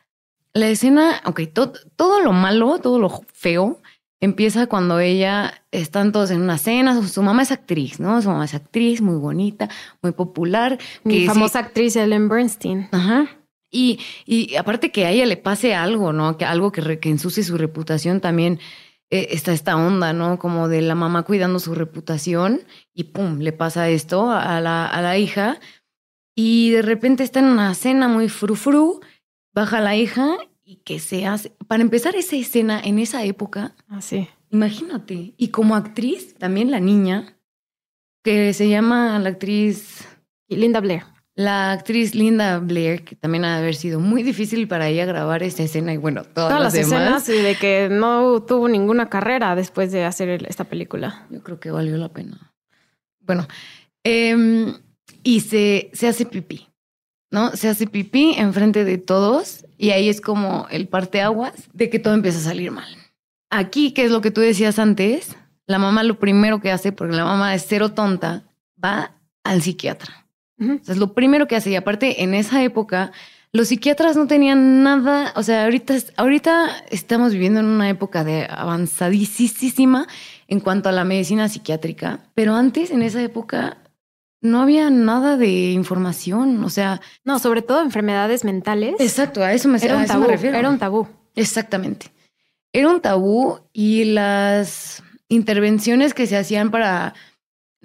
La 0.54 0.68
escena, 0.68 1.22
ok, 1.24 1.42
todo 1.54 2.22
lo 2.22 2.34
malo, 2.34 2.80
todo 2.80 3.00
lo 3.00 3.24
feo, 3.32 3.80
empieza 4.20 4.68
cuando 4.68 5.00
ella 5.00 5.64
están 5.72 6.12
todos 6.12 6.32
en 6.32 6.42
una 6.42 6.58
cena. 6.58 7.02
Su, 7.08 7.24
mamá 7.24 7.44
es 7.44 7.52
actriz, 7.54 8.02
¿no? 8.02 8.22
Su 8.22 8.28
mamá 8.28 8.44
es 8.44 8.54
actriz, 8.54 9.00
muy 9.00 9.16
bonita, 9.16 9.70
muy 10.02 10.12
popular. 10.12 10.78
Mi 11.06 11.26
famosa 11.28 11.60
actriz 11.60 11.96
Ellen 11.96 12.28
Bernstein. 12.28 12.90
Ajá. 12.92 13.30
Y, 13.72 14.00
y 14.26 14.56
aparte 14.58 14.92
que 14.92 15.06
a 15.06 15.12
ella 15.12 15.26
le 15.26 15.38
pase 15.38 15.76
algo, 15.76 16.12
¿no? 16.12 16.38
Que 16.38 16.44
algo 16.44 16.74
que, 16.74 17.00
que 17.00 17.10
ensucie 17.10 17.44
su 17.44 17.58
reputación 17.58 18.20
también 18.20 18.60
eh, 19.10 19.28
está 19.32 19.54
esta 19.54 19.78
onda, 19.78 20.14
¿no? 20.14 20.38
Como 20.38 20.68
de 20.68 20.82
la 20.82 20.96
mamá 20.96 21.24
cuidando 21.24 21.60
su 21.60 21.74
reputación 21.76 22.62
y 22.94 23.06
pum, 23.06 23.40
le 23.40 23.54
pasa 23.54 23.90
esto 23.90 24.32
a 24.32 24.60
la, 24.62 24.86
a 24.86 25.02
la 25.02 25.18
hija. 25.18 25.60
Y 26.36 26.72
de 26.72 26.82
repente 26.82 27.24
está 27.24 27.40
en 27.40 27.46
una 27.46 27.74
cena 27.74 28.08
muy 28.08 28.30
frufru, 28.30 29.00
baja 29.54 29.82
la 29.82 29.96
hija 29.96 30.38
y 30.64 30.78
que 30.78 31.00
se 31.00 31.26
hace. 31.26 31.56
Para 31.68 31.82
empezar 31.82 32.16
esa 32.16 32.36
escena 32.36 32.80
en 32.80 33.00
esa 33.00 33.24
época. 33.24 33.76
Así. 33.88 34.28
Ah, 34.30 34.38
imagínate. 34.52 35.34
Y 35.38 35.48
como 35.48 35.76
actriz, 35.76 36.36
también 36.36 36.70
la 36.70 36.80
niña, 36.80 37.38
que 38.24 38.54
se 38.54 38.70
llama 38.70 39.18
la 39.20 39.30
actriz. 39.30 40.06
Linda 40.50 40.80
Blair. 40.80 41.04
La 41.38 41.72
actriz 41.72 42.16
Linda 42.16 42.58
Blair, 42.58 43.04
que 43.04 43.16
también 43.16 43.46
ha 43.46 43.54
de 43.54 43.62
haber 43.62 43.76
sido 43.76 44.00
muy 44.00 44.24
difícil 44.24 44.68
para 44.68 44.88
ella 44.88 45.06
grabar 45.06 45.44
esta 45.44 45.62
escena 45.62 45.94
y 45.94 45.98
bueno, 45.98 46.24
todas, 46.24 46.60
las, 46.60 46.74
escenas 46.74 47.30
y 47.30 47.34
de 47.34 47.54
que 47.54 47.90
no 47.92 48.42
tuvo 48.42 48.68
ninguna 48.68 49.08
carrera 49.08 49.56
después 49.56 49.92
de 49.92 50.04
hacer 50.04 50.48
esta 50.48 50.64
película. 50.64 51.28
Yo 51.30 51.44
creo 51.44 51.60
que 51.60 51.70
valió 51.70 51.96
la 51.98 52.10
pena. 52.10 52.56
Bueno, 53.20 53.48
em, 54.04 54.80
y 55.22 55.42
se, 55.42 55.92
se 55.94 56.08
hace 56.08 56.26
pipí, 56.26 56.70
¿no? 57.30 57.52
Se 57.52 57.70
hace 57.70 57.86
pipí 57.86 58.34
enfrente 58.36 58.84
de 58.84 58.98
todos 58.98 59.64
y 59.78 59.92
ahí 59.92 60.10
es 60.10 60.22
como 60.22 60.66
el 60.72 60.88
parteaguas 60.88 61.54
de 61.72 61.92
que 61.92 62.00
todo 62.00 62.16
empieza 62.16 62.40
a 62.40 62.50
salir 62.50 62.72
mal. 62.72 62.90
Aquí, 63.52 63.92
que 63.92 64.06
es 64.06 64.10
lo 64.10 64.22
que 64.22 64.32
tú 64.32 64.42
decías 64.42 64.80
antes, 64.80 65.36
la 65.68 65.78
mamá 65.78 66.02
lo 66.02 66.18
primero 66.18 66.62
que 66.62 66.72
hace, 66.72 66.92
porque 66.92 67.16
la 67.16 67.26
mamá 67.26 67.54
es 67.54 67.64
cero 67.68 67.94
tonta, 67.94 68.42
va 68.84 69.12
al 69.44 69.62
psiquiatra 69.62 70.27
es 70.60 70.98
lo 70.98 71.14
primero 71.14 71.48
que 71.48 71.56
hace. 71.56 71.70
Y 71.70 71.76
aparte, 71.76 72.24
en 72.24 72.34
esa 72.34 72.64
época, 72.64 73.12
los 73.52 73.70
psiquiatras 73.70 74.16
no 74.16 74.28
tenían 74.28 74.84
nada. 74.84 75.34
O 75.36 75.44
sea, 75.44 75.66
ahorita, 75.66 75.96
ahorita 76.16 76.70
estamos 76.90 77.34
viviendo 77.34 77.60
en 77.60 77.68
una 77.68 77.90
época 77.90 78.24
de 78.24 78.48
avanzadísima 78.50 80.08
en 80.48 80.60
cuanto 80.60 80.90
a 80.90 80.92
la 80.92 81.04
medicina 81.04 81.50
psiquiátrica. 81.50 82.20
Pero 82.34 82.56
antes, 82.56 82.92
en 82.92 83.02
esa 83.02 83.22
época, 83.22 83.78
no 84.42 84.62
había 84.62 84.90
nada 84.90 85.38
de 85.38 85.72
información. 85.72 86.64
O 86.64 86.70
sea. 86.70 87.02
No, 87.24 87.40
sobre 87.40 87.62
todo 87.62 87.82
enfermedades 87.82 88.44
mentales. 88.44 88.96
Exacto, 89.00 89.44
a 89.44 89.54
eso 89.54 89.70
me, 89.70 89.78
era 89.78 89.98
un 89.98 90.06
tabú, 90.06 90.26
Era 90.30 90.70
un 90.70 90.80
tabú. 90.80 91.08
Exactamente. 91.36 92.12
Era 92.74 92.90
un 92.90 93.02
tabú 93.02 93.60
y 93.74 94.06
las 94.06 95.04
intervenciones 95.30 96.14
que 96.14 96.28
se 96.28 96.38
hacían 96.38 96.72
para 96.72 97.14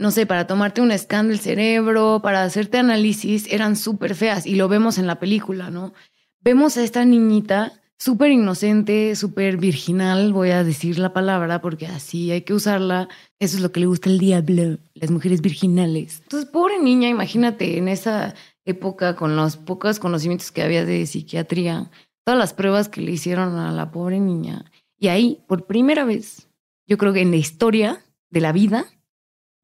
no 0.02 0.10
sé, 0.10 0.26
para 0.26 0.48
tomarte 0.48 0.80
un 0.80 0.96
scan 0.98 1.28
del 1.28 1.38
cerebro, 1.38 2.18
para 2.22 2.42
hacerte 2.42 2.76
análisis, 2.76 3.46
eran 3.48 3.76
súper 3.76 4.16
feas 4.16 4.46
y 4.46 4.56
lo 4.56 4.66
vemos 4.68 4.98
en 4.98 5.06
la 5.06 5.20
película, 5.20 5.70
¿no? 5.70 5.94
Vemos 6.40 6.76
a 6.76 6.82
esta 6.82 7.04
niñita 7.04 7.80
súper 7.98 8.32
inocente, 8.32 9.14
súper 9.14 9.58
virginal, 9.58 10.32
voy 10.32 10.50
a 10.50 10.64
decir 10.64 10.98
la 10.98 11.12
palabra 11.12 11.60
porque 11.60 11.86
así 11.86 12.32
hay 12.32 12.42
que 12.42 12.52
usarla. 12.52 13.08
Eso 13.38 13.56
es 13.56 13.62
lo 13.62 13.70
que 13.70 13.78
le 13.78 13.86
gusta 13.86 14.10
el 14.10 14.18
diablo, 14.18 14.78
las 14.94 15.12
mujeres 15.12 15.40
virginales. 15.40 16.18
Entonces, 16.24 16.50
pobre 16.50 16.80
niña, 16.80 17.08
imagínate 17.08 17.78
en 17.78 17.86
esa 17.86 18.34
época 18.64 19.14
con 19.14 19.36
los 19.36 19.56
pocos 19.56 20.00
conocimientos 20.00 20.50
que 20.50 20.62
había 20.62 20.84
de 20.84 21.06
psiquiatría, 21.06 21.92
todas 22.24 22.40
las 22.40 22.54
pruebas 22.54 22.88
que 22.88 23.02
le 23.02 23.12
hicieron 23.12 23.54
a 23.54 23.70
la 23.70 23.92
pobre 23.92 24.18
niña. 24.18 24.64
Y 24.98 25.06
ahí, 25.06 25.44
por 25.46 25.66
primera 25.66 26.04
vez, 26.04 26.48
yo 26.88 26.98
creo 26.98 27.12
que 27.12 27.20
en 27.20 27.30
la 27.30 27.36
historia 27.36 28.02
de 28.30 28.40
la 28.40 28.50
vida, 28.50 28.86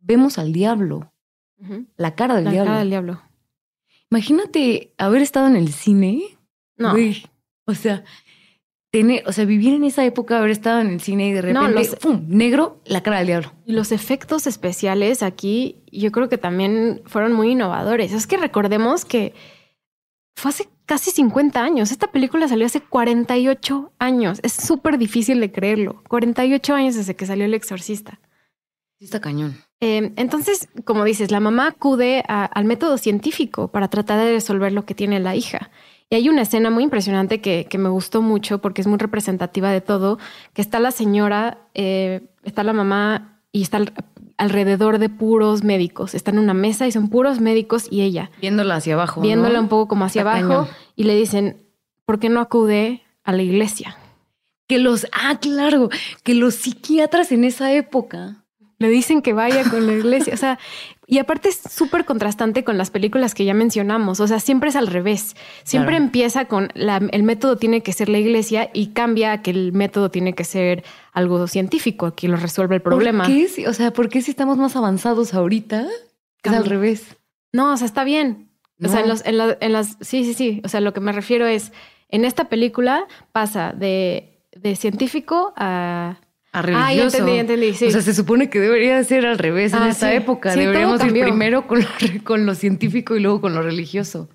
vemos 0.09 0.39
al 0.39 0.53
diablo. 0.53 1.13
La 1.97 2.15
cara 2.17 2.35
del 2.35 2.45
diablo. 2.45 2.65
La 2.65 2.67
cara 2.67 2.79
del 2.81 2.91
diablo. 2.91 3.23
Imagínate 4.11 4.95
haber 4.99 5.23
estado 5.23 5.47
en 5.47 5.57
el 5.57 5.73
cine. 5.73 6.23
No. 6.77 6.95
o 7.67 7.75
sea, 7.75 8.05
tener, 8.91 9.23
o 9.27 9.33
sea, 9.33 9.45
vivir 9.45 9.75
en 9.75 9.85
esa 9.85 10.05
época, 10.05 10.39
haber 10.39 10.51
estado 10.51 10.81
en 10.81 10.89
el 10.89 11.01
cine 11.01 11.29
y 11.29 11.33
de 11.33 11.43
repente, 11.43 11.97
¡pum! 12.01 12.25
negro, 12.29 12.81
la 12.87 13.03
cara 13.03 13.19
del 13.19 13.27
diablo. 13.27 13.53
Y 13.67 13.73
los 13.73 13.93
efectos 13.93 14.47
especiales 14.47 15.23
aquí, 15.23 15.83
yo 15.93 16.11
creo 16.13 16.29
que 16.29 16.39
también 16.39 17.03
fueron 17.05 17.33
muy 17.33 17.51
innovadores. 17.51 18.13
Es 18.13 18.27
que 18.27 18.37
recordemos 18.37 19.05
que 19.05 19.35
fue 20.37 20.51
hace 20.51 20.69
casi 20.87 21.11
50 21.11 21.61
años. 21.61 21.91
Esta 21.91 22.11
película 22.13 22.49
salió 22.49 22.65
hace 22.65 22.81
48 22.81 23.93
años. 23.99 24.39
Es 24.45 24.53
súper 24.53 24.97
difícil 24.97 25.41
de 25.41 25.51
creerlo. 25.51 26.03
48 26.09 26.75
años 26.75 26.95
desde 26.95 27.17
que 27.17 27.27
salió 27.27 27.45
El 27.45 27.55
Exorcista. 27.55 28.21
Está 29.01 29.21
cañón. 29.21 29.57
Em, 29.81 30.13
entonces, 30.17 30.69
como 30.85 31.05
dices, 31.05 31.31
la 31.31 31.39
mamá 31.39 31.69
acude 31.69 32.25
al 32.27 32.65
método 32.65 32.99
científico 32.99 33.69
para 33.69 33.89
tratar 33.89 34.19
de 34.19 34.33
resolver 34.33 34.73
lo 34.73 34.85
que 34.85 34.95
tiene 34.95 35.21
la 35.21 35.37
hija. 35.37 35.71
Y 36.11 36.17
hay 36.17 36.29
una 36.29 36.43
escena 36.43 36.71
muy 36.71 36.85
impresionante 36.85 37.41
que, 37.41 37.69
me 37.79 37.89
gustó 37.89 38.23
mucho 38.23 38.61
porque 38.61 38.81
es 38.81 38.87
muy 38.87 38.99
representativa 38.99 39.71
de 39.71 39.81
todo, 39.81 40.19
que 40.53 40.63
está 40.63 40.81
la 40.81 40.91
señora, 40.91 41.59
eh, 41.75 42.29
está 42.43 42.65
la 42.65 42.73
mamá 42.73 43.41
y 43.53 43.63
está 43.63 43.83
alrededor 44.37 44.99
de 44.99 45.11
puros 45.11 45.63
médicos. 45.63 46.15
Está 46.15 46.33
en 46.33 46.39
una 46.39 46.55
mesa 46.55 46.87
y 46.87 46.93
son 46.93 47.09
puros 47.09 47.41
médicos 47.41 47.87
y 47.91 48.03
ella. 48.03 48.31
Viéndola 48.41 48.77
hacia 48.77 48.95
abajo. 48.95 49.21
Viéndola 49.21 49.61
un 49.61 49.69
poco 49.69 49.87
como 49.87 50.07
hacia 50.07 50.23
abajo 50.23 50.69
y 50.97 51.05
le 51.05 51.15
dicen, 51.15 51.63
¿por 52.05 52.19
qué 52.19 52.31
no 52.31 52.41
acude 52.41 53.03
a 53.23 53.33
la 53.33 53.43
iglesia? 53.43 53.97
Que 54.67 54.79
los, 54.79 55.07
ah, 55.13 55.39
claro, 55.41 55.89
que 56.25 56.35
los 56.35 56.55
psiquiatras 56.55 57.33
en 57.33 57.45
esa 57.45 57.73
época 57.73 58.45
le 58.79 58.89
dicen 58.89 59.23
que 59.23 59.33
vaya 59.33 59.65
con 59.69 59.87
la 59.87 59.93
iglesia. 59.95 60.35
O 60.35 60.37
sea, 60.37 60.59
y 61.07 61.19
aparte 61.19 61.49
es 61.49 61.61
súper 61.69 62.05
contrastante 62.05 62.65
con 62.65 62.79
las 62.79 62.91
películas 62.91 63.35
que 63.35 63.45
ya 63.45 63.55
mencionamos. 63.55 64.21
O 64.21 64.27
sea, 64.27 64.41
siempre 64.41 64.69
es 64.71 64.77
al 64.77 64.87
revés. 64.87 65.35
Siempre 65.65 65.97
empieza 65.97 66.45
con 66.45 66.71
el 66.75 67.23
método 67.23 67.57
tiene 67.57 67.83
que 67.83 67.93
ser 67.93 68.09
la 68.09 68.19
iglesia 68.19 68.71
y 68.73 68.89
cambia 68.89 69.33
a 69.33 69.43
que 69.43 69.51
el 69.51 69.73
método 69.73 70.11
tiene 70.11 70.35
que 70.35 70.45
ser 70.45 70.85
algo 71.13 71.49
científico 71.49 72.15
que 72.15 72.29
lo 72.29 72.37
resuelve 72.37 72.77
el 72.77 72.83
problema. 72.83 73.25
¿Por 73.25 73.33
qué? 73.33 73.69
O 73.69 73.73
sea, 73.73 73.93
¿por 73.93 74.09
qué 74.09 74.23
si 74.23 74.31
estamos 74.31 74.59
más 74.59 74.77
avanzados 74.77 75.35
ahorita? 75.35 75.87
Es 76.45 76.53
al 76.53 76.65
revés. 76.65 77.17
No, 77.53 77.73
o 77.73 77.77
sea, 77.77 77.87
está 77.87 78.05
bien. 78.05 78.51
O 78.81 78.89
sea, 78.89 79.01
en, 79.01 79.57
en, 79.61 79.73
las. 79.73 79.97
Sí, 80.01 80.25
sí, 80.25 80.35
sí. 80.35 80.63
O 80.65 80.69
sea, 80.69 80.81
lo 80.81 80.93
que 80.93 81.01
me 81.01 81.11
refiero 81.11 81.47
es 81.47 81.73
en 82.11 82.25
esta 82.25 82.49
película 82.49 83.07
pasa 83.33 83.73
de, 83.73 84.41
de 84.53 84.77
científico 84.77 85.53
a 85.57 86.19
Ah, 86.53 86.95
ya 86.95 87.05
entendí, 87.05 87.33
entendí. 87.33 87.75
Sí. 87.75 87.87
O 87.87 87.91
sea, 87.91 88.01
se 88.01 88.15
supone 88.15 88.49
que 88.49 88.59
debería 88.59 89.03
ser 89.05 89.27
al 89.27 89.39
revés 89.39 89.73
en 89.75 89.83
ah, 89.83 89.89
esta 89.91 90.13
época. 90.15 90.55
Deberíamos 90.55 91.05
ir 91.05 91.13
primero 91.13 91.67
con 91.67 91.81
lo, 91.81 91.87
con 92.25 92.47
lo, 92.47 92.55
científico 92.55 93.17
y 93.17 93.21
luego 93.21 93.41
con 93.41 93.55
lo 93.55 93.63
religioso. 93.63 94.31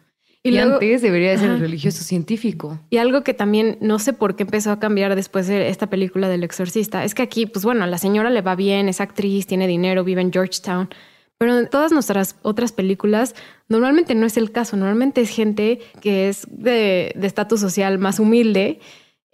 Y, 0.45 0.57
antes 0.57 1.01
debería 1.01 1.37
ser 1.37 1.51
el 1.51 1.59
religioso 1.61 2.03
científico. 2.03 2.77
Y 2.89 2.97
algo 2.97 3.23
que 3.23 3.33
también 3.33 3.77
no 3.79 3.97
sé 3.97 4.11
por 4.11 4.35
qué 4.35 4.43
empezó 4.43 4.71
a 4.71 4.79
cambiar 4.79 5.15
después 5.15 5.47
de 5.47 5.69
esta 5.69 5.87
película 5.87 6.27
del 6.27 6.43
exorcista 6.43 7.05
es 7.05 7.15
que 7.15 7.21
aquí, 7.21 7.45
pues 7.45 7.63
bueno, 7.63 7.87
la 7.87 7.97
señora 7.97 8.29
le 8.29 8.41
va 8.41 8.55
bien, 8.55 8.89
es 8.89 8.99
actriz, 8.99 9.47
tiene 9.47 9.67
dinero, 9.67 10.03
vive 10.03 10.21
en 10.21 10.33
Georgetown. 10.33 10.89
Pero 11.37 11.57
en 11.57 11.69
todas 11.69 11.93
nuestras 11.93 12.35
otras 12.41 12.73
películas, 12.73 13.35
normalmente 13.69 14.15
no 14.15 14.25
es 14.25 14.35
el 14.35 14.51
caso. 14.51 14.75
Normalmente 14.75 15.21
es 15.21 15.29
gente 15.29 15.79
que 16.01 16.27
es 16.27 16.45
de 16.49 17.15
estatus 17.21 17.61
social 17.61 17.97
más 17.97 18.19
humilde 18.19 18.79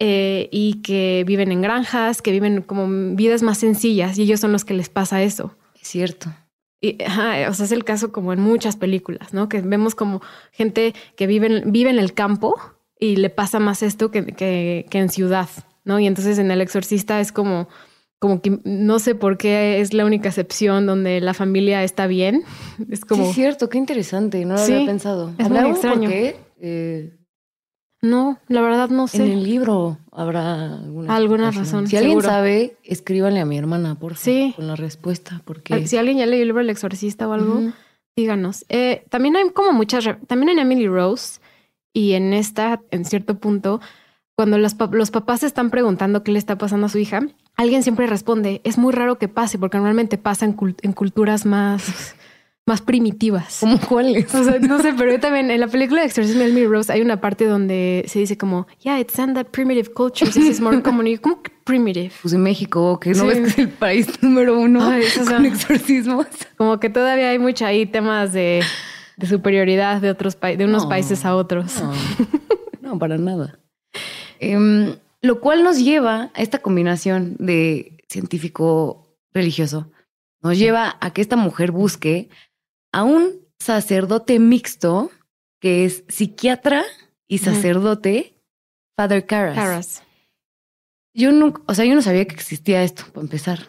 eh, 0.02 0.48
y 0.50 0.80
que 0.80 1.24
viven 1.26 1.52
en 1.52 1.60
granjas, 1.60 2.22
que 2.22 2.32
viven 2.32 2.62
como 2.62 2.88
vidas 3.14 3.42
más 3.42 3.58
sencillas 3.58 4.16
y 4.16 4.22
ellos 4.22 4.40
son 4.40 4.50
los 4.50 4.64
que 4.64 4.72
les 4.72 4.88
pasa 4.88 5.22
eso. 5.22 5.54
Es 5.78 5.88
cierto. 5.88 6.32
Y, 6.80 6.96
o 7.02 7.52
sea, 7.52 7.66
es 7.66 7.70
el 7.72 7.84
caso 7.84 8.10
como 8.10 8.32
en 8.32 8.40
muchas 8.40 8.76
películas, 8.76 9.34
¿no? 9.34 9.50
Que 9.50 9.60
vemos 9.60 9.94
como 9.94 10.22
gente 10.52 10.94
que 11.16 11.26
vive, 11.26 11.64
vive 11.66 11.90
en 11.90 11.98
el 11.98 12.14
campo 12.14 12.54
y 12.98 13.16
le 13.16 13.28
pasa 13.28 13.58
más 13.58 13.82
esto 13.82 14.10
que, 14.10 14.24
que, 14.24 14.86
que, 14.88 14.98
en 14.98 15.10
ciudad, 15.10 15.50
¿no? 15.84 16.00
Y 16.00 16.06
entonces 16.06 16.38
en 16.38 16.50
El 16.50 16.62
Exorcista 16.62 17.20
es 17.20 17.30
como, 17.30 17.68
como 18.18 18.40
que 18.40 18.58
no 18.64 19.00
sé 19.00 19.14
por 19.14 19.36
qué 19.36 19.82
es 19.82 19.92
la 19.92 20.06
única 20.06 20.30
excepción 20.30 20.86
donde 20.86 21.20
la 21.20 21.34
familia 21.34 21.84
está 21.84 22.06
bien. 22.06 22.44
Es 22.90 23.04
como... 23.04 23.24
Sí, 23.24 23.28
es 23.28 23.34
cierto, 23.34 23.68
qué 23.68 23.76
interesante, 23.76 24.42
no 24.46 24.54
lo 24.54 24.62
había 24.62 24.86
pensado. 24.86 25.34
Es 25.36 25.50
muy 25.50 25.58
extraño. 25.58 26.08
Por 26.08 26.10
qué? 26.10 26.36
Eh, 26.58 27.19
no, 28.02 28.38
la 28.48 28.62
verdad 28.62 28.88
no 28.88 29.08
sé. 29.08 29.24
En 29.24 29.32
el 29.32 29.44
libro 29.44 29.98
habrá 30.10 30.74
alguna, 30.74 31.14
alguna 31.14 31.50
razón. 31.50 31.86
Si 31.86 31.96
alguien 31.96 32.22
sabe, 32.22 32.76
escríbanle 32.82 33.40
a 33.40 33.44
mi 33.44 33.58
hermana, 33.58 33.94
por 33.94 34.14
favor, 34.14 34.16
sí. 34.16 34.52
con 34.56 34.66
la 34.66 34.76
respuesta. 34.76 35.42
Porque... 35.44 35.86
Si 35.86 35.98
alguien 35.98 36.18
ya 36.18 36.26
leyó 36.26 36.42
el 36.42 36.48
libro 36.48 36.62
El 36.62 36.70
Exorcista 36.70 37.28
o 37.28 37.32
algo, 37.32 37.72
díganos. 38.16 38.64
Eh, 38.70 39.04
también 39.10 39.36
hay 39.36 39.50
como 39.50 39.72
muchas, 39.72 40.08
también 40.26 40.50
en 40.50 40.60
Emily 40.60 40.88
Rose 40.88 41.40
y 41.92 42.12
en 42.12 42.32
esta, 42.32 42.80
en 42.90 43.04
cierto 43.04 43.38
punto, 43.38 43.80
cuando 44.34 44.56
los, 44.56 44.76
los 44.92 45.10
papás 45.10 45.42
están 45.42 45.68
preguntando 45.68 46.22
qué 46.22 46.32
le 46.32 46.38
está 46.38 46.56
pasando 46.56 46.86
a 46.86 46.88
su 46.88 46.96
hija, 46.96 47.20
alguien 47.56 47.82
siempre 47.82 48.06
responde, 48.06 48.62
es 48.64 48.78
muy 48.78 48.94
raro 48.94 49.18
que 49.18 49.28
pase, 49.28 49.58
porque 49.58 49.76
normalmente 49.76 50.16
pasa 50.16 50.46
en, 50.46 50.56
en 50.80 50.92
culturas 50.94 51.44
más 51.44 52.14
más 52.70 52.80
primitivas. 52.80 53.58
¿Cómo 53.60 53.78
cuáles? 53.80 54.34
O 54.34 54.44
sea, 54.44 54.58
no 54.60 54.80
sé, 54.80 54.94
pero 54.96 55.10
yo 55.12 55.20
también 55.20 55.50
en 55.50 55.60
la 55.60 55.66
película 55.68 56.00
de 56.00 56.06
Exorcism 56.06 56.40
Emily 56.40 56.66
Rose 56.66 56.92
hay 56.92 57.00
una 57.02 57.20
parte 57.20 57.44
donde 57.46 58.04
se 58.08 58.20
dice 58.20 58.38
como, 58.38 58.66
yeah, 58.82 58.98
it's 59.00 59.18
and 59.18 59.34
that 59.34 59.46
primitive 59.48 59.92
cultures, 59.92 60.32
this 60.34 60.46
is 60.48 60.60
more 60.60 60.80
common. 60.82 61.06
Y 61.08 61.16
yo, 61.16 61.20
¿Cómo 61.22 61.42
que 61.42 61.50
primitive? 61.64 62.10
Pues 62.22 62.32
en 62.32 62.42
México, 62.42 62.98
que 63.00 63.10
no 63.10 63.22
Sí. 63.22 63.26
ves 63.26 63.38
que 63.40 63.46
es 63.48 63.58
el 63.58 63.68
país 63.68 64.06
número 64.22 64.58
uno 64.58 64.82
Ay, 64.88 65.02
esos 65.02 65.28
con 65.28 65.36
son- 65.38 65.46
exorcismos. 65.46 66.26
Como 66.56 66.80
que 66.80 66.88
todavía 66.90 67.30
hay 67.30 67.38
mucha 67.38 67.66
ahí 67.66 67.86
temas 67.86 68.32
de, 68.32 68.62
de 69.16 69.26
superioridad 69.26 70.00
de 70.00 70.10
otros 70.10 70.38
de 70.40 70.64
unos 70.64 70.84
No. 70.84 70.88
países 70.88 71.24
a 71.24 71.34
otros. 71.36 71.80
No, 71.82 71.92
no, 72.92 72.98
para 72.98 73.18
nada. 73.18 73.58
Em, 74.38 74.94
lo 75.22 75.40
cual 75.40 75.62
nos 75.64 75.78
lleva 75.82 76.30
a 76.34 76.40
esta 76.42 76.58
combinación 76.60 77.36
de 77.38 77.98
científico 78.08 79.16
religioso. 79.34 79.90
Nos 80.42 80.58
lleva 80.58 80.96
a 81.00 81.12
que 81.12 81.20
esta 81.20 81.36
mujer 81.36 81.70
busque 81.70 82.30
a 82.92 83.04
un 83.04 83.40
sacerdote 83.58 84.38
mixto 84.38 85.10
que 85.60 85.84
es 85.84 86.04
psiquiatra 86.08 86.82
y 87.28 87.38
sacerdote, 87.38 88.34
Father 88.96 89.26
Caras. 89.26 89.54
Caras. 89.54 90.02
Yo 91.14 91.32
nunca, 91.32 91.62
o 91.66 91.74
sea, 91.74 91.84
yo 91.84 91.94
no 91.94 92.02
sabía 92.02 92.26
que 92.26 92.34
existía 92.34 92.82
esto, 92.82 93.04
para 93.12 93.22
empezar. 93.22 93.60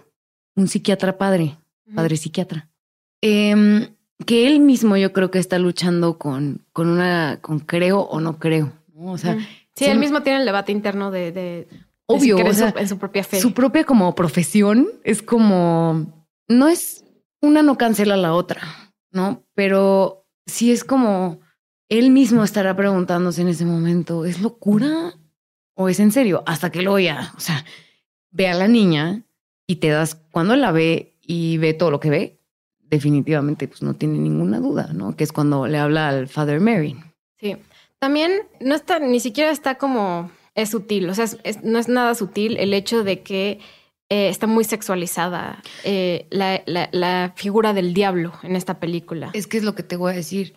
Un 0.55 0.67
psiquiatra 0.67 1.17
padre, 1.17 1.57
padre 1.93 2.17
psiquiatra. 2.17 2.69
Em, 3.21 3.95
que 4.25 4.47
él 4.47 4.59
mismo 4.59 4.97
yo 4.97 5.13
creo 5.13 5.31
que 5.31 5.39
está 5.39 5.59
luchando 5.59 6.17
con, 6.17 6.65
con 6.73 6.87
una, 6.87 7.39
con 7.41 7.59
creo 7.59 8.01
o 8.01 8.19
no 8.19 8.39
creo. 8.39 8.71
¿no? 8.93 9.11
O 9.11 9.17
sea. 9.17 9.37
Sí, 9.75 9.85
él 9.85 9.99
mismo 9.99 10.21
tiene 10.21 10.39
el 10.39 10.45
debate 10.45 10.71
interno 10.71 11.11
de, 11.11 11.31
de, 11.31 11.67
de 11.69 11.79
Obvio, 12.05 12.37
si 12.37 12.43
o 12.43 12.47
en, 12.47 12.55
sea, 12.55 12.71
su, 12.71 12.77
en 12.77 12.87
su 12.87 12.97
propia 12.97 13.23
fe. 13.23 13.39
su 13.39 13.53
propia 13.53 13.83
como 13.83 14.13
profesión 14.15 14.89
es 15.03 15.21
como, 15.21 16.27
no 16.47 16.67
es, 16.67 17.05
una 17.41 17.63
no 17.63 17.77
cancela 17.77 18.17
la 18.17 18.33
otra, 18.33 18.61
¿no? 19.11 19.43
Pero 19.53 20.25
sí 20.45 20.71
es 20.71 20.83
como, 20.83 21.39
él 21.89 22.09
mismo 22.11 22.43
estará 22.43 22.75
preguntándose 22.75 23.41
en 23.41 23.49
ese 23.49 23.65
momento, 23.65 24.25
¿es 24.25 24.41
locura 24.41 25.13
o 25.75 25.89
es 25.89 25.99
en 25.99 26.11
serio? 26.11 26.43
Hasta 26.45 26.71
que 26.71 26.81
luego 26.81 26.99
ya, 26.99 27.33
o 27.37 27.39
sea, 27.39 27.65
ve 28.31 28.47
a 28.47 28.53
la 28.53 28.67
niña 28.67 29.23
y 29.67 29.77
te 29.77 29.89
das, 29.89 30.15
cuando 30.31 30.55
la 30.55 30.71
ve 30.71 31.17
y 31.21 31.57
ve 31.57 31.73
todo 31.73 31.91
lo 31.91 31.99
que 31.99 32.09
ve, 32.09 32.39
definitivamente 32.79 33.67
pues 33.67 33.81
no 33.81 33.93
tiene 33.93 34.17
ninguna 34.19 34.59
duda, 34.59 34.91
¿no? 34.93 35.15
Que 35.15 35.23
es 35.23 35.31
cuando 35.31 35.67
le 35.67 35.77
habla 35.77 36.09
al 36.09 36.27
Father 36.27 36.59
Mary. 36.59 36.97
Sí. 37.39 37.57
También 37.99 38.31
no 38.59 38.75
está, 38.75 38.99
ni 38.99 39.19
siquiera 39.19 39.51
está 39.51 39.75
como 39.75 40.31
es 40.55 40.69
sutil. 40.71 41.09
O 41.09 41.13
sea, 41.13 41.25
es- 41.43 41.63
no 41.63 41.79
es 41.79 41.87
nada 41.87 42.15
sutil 42.15 42.57
el 42.57 42.73
hecho 42.73 43.03
de 43.03 43.21
que 43.21 43.59
eh, 44.11 44.27
está 44.29 44.45
muy 44.45 44.63
sexualizada 44.65 45.61
eh, 45.85 46.27
la, 46.29 46.61
la- 46.65 46.89
la 46.91 47.33
figura 47.35 47.73
del 47.73 47.93
diablo 47.93 48.33
en 48.43 48.55
esta 48.55 48.79
película. 48.79 49.31
Es 49.33 49.47
que 49.47 49.57
es 49.57 49.63
lo 49.63 49.73
que 49.73 49.83
te 49.83 49.95
voy 49.95 50.11
a 50.11 50.15
decir. 50.15 50.53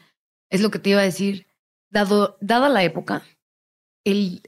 Es 0.51 0.61
lo 0.61 0.71
que 0.71 0.79
te 0.81 0.91
iba 0.91 1.01
a 1.01 1.05
decir. 1.05 1.47
Dado, 1.91 2.37
dada 2.41 2.69
la 2.69 2.83
época, 2.83 3.23
el, 4.05 4.43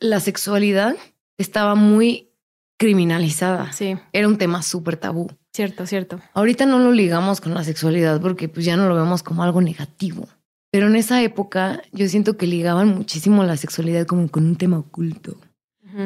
la 0.00 0.20
sexualidad 0.20 0.96
estaba 1.38 1.74
muy 1.76 2.30
criminalizada. 2.78 3.72
Sí, 3.72 3.96
Era 4.12 4.26
un 4.28 4.38
tema 4.38 4.62
súper 4.62 4.96
tabú. 4.96 5.30
cierto, 5.54 5.86
cierto. 5.86 6.20
Ahorita 6.34 6.66
no 6.66 6.78
lo 6.80 6.90
ligamos 6.92 7.40
con 7.40 7.54
la 7.54 7.62
sexualidad 7.64 8.20
porque 8.20 8.48
pues 8.48 8.66
ya 8.66 8.76
no 8.76 8.88
lo 8.88 8.96
vemos 8.96 9.22
como 9.22 9.42
algo 9.44 9.60
negativo. 9.60 10.28
Pero 10.72 10.88
en 10.88 10.96
esa 10.96 11.22
época 11.22 11.82
yo 11.92 12.08
siento 12.08 12.36
que 12.36 12.46
ligaban 12.46 12.88
muchísimo 12.88 13.44
la 13.44 13.56
sexualidad 13.56 14.06
como 14.06 14.28
con 14.28 14.44
un 14.46 14.56
tema 14.56 14.78
oculto, 14.78 15.36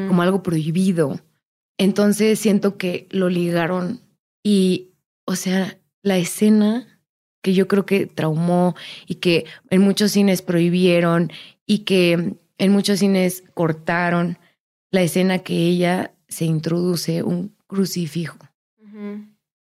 como 0.09 0.21
algo 0.23 0.43
prohibido. 0.43 1.19
Entonces 1.79 2.39
siento 2.39 2.79
que 2.79 3.07
lo 3.11 3.29
ligaron 3.29 4.01
y, 4.43 4.93
o 5.27 5.37
sea, 5.37 5.79
la 6.03 6.17
escena 6.19 7.01
que 7.43 7.55
yo 7.55 7.69
creo 7.69 7.87
que 7.87 8.07
traumó 8.07 8.75
y 9.07 9.17
que 9.17 9.47
en 9.71 9.83
muchos 9.83 10.13
cines 10.13 10.43
prohibieron 10.43 11.31
y 11.67 11.81
que 11.81 12.35
en 12.59 12.73
muchos 12.73 13.01
cines 13.01 13.45
cortaron 13.55 14.39
la 14.91 15.03
escena 15.03 15.41
que 15.41 15.55
ella 15.55 16.15
se 16.29 16.45
introduce 16.45 17.23
un 17.23 17.55
crucifijo 17.67 18.39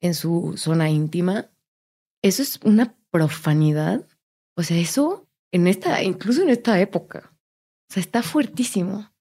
en 0.02 0.14
su 0.14 0.54
zona 0.58 0.90
íntima. 0.90 1.50
Eso 2.22 2.44
es 2.44 2.60
una 2.64 2.96
profanidad. 3.10 4.06
O 4.56 4.64
sea, 4.64 4.78
eso 4.78 5.28
en 5.52 5.68
esta, 5.68 6.04
incluso 6.04 6.44
en 6.44 6.50
esta 6.50 6.80
época, 6.80 7.32
o 7.90 7.94
sea, 7.94 8.02
está 8.02 8.22
fuertísimo. 8.22 9.12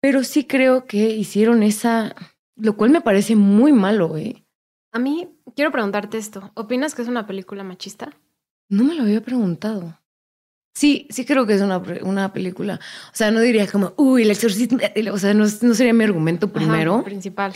Pero 0.00 0.24
sí 0.24 0.44
creo 0.44 0.86
que 0.86 1.10
hicieron 1.10 1.62
esa, 1.62 2.14
lo 2.56 2.76
cual 2.76 2.90
me 2.90 3.00
parece 3.00 3.36
muy 3.36 3.72
malo, 3.72 4.16
¿eh? 4.16 4.44
A 4.92 4.98
mí, 4.98 5.28
quiero 5.54 5.70
preguntarte 5.70 6.18
esto. 6.18 6.50
¿Opinas 6.54 6.94
que 6.94 7.02
es 7.02 7.08
una 7.08 7.26
película 7.26 7.62
machista? 7.62 8.10
No 8.68 8.84
me 8.84 8.94
lo 8.94 9.02
había 9.02 9.20
preguntado. 9.20 9.98
Sí, 10.74 11.06
sí 11.10 11.24
creo 11.24 11.46
que 11.46 11.54
es 11.54 11.60
una, 11.62 11.82
una 12.02 12.32
película. 12.32 12.80
O 13.12 13.16
sea, 13.16 13.30
no 13.30 13.40
diría 13.40 13.66
como, 13.66 13.92
uy, 13.96 14.22
el 14.22 14.30
exorcismo. 14.30 14.78
O 15.12 15.18
sea, 15.18 15.34
no, 15.34 15.44
no 15.44 15.74
sería 15.74 15.92
mi 15.92 16.04
argumento 16.04 16.46
Ajá, 16.46 16.54
primero. 16.54 17.04
principal. 17.04 17.52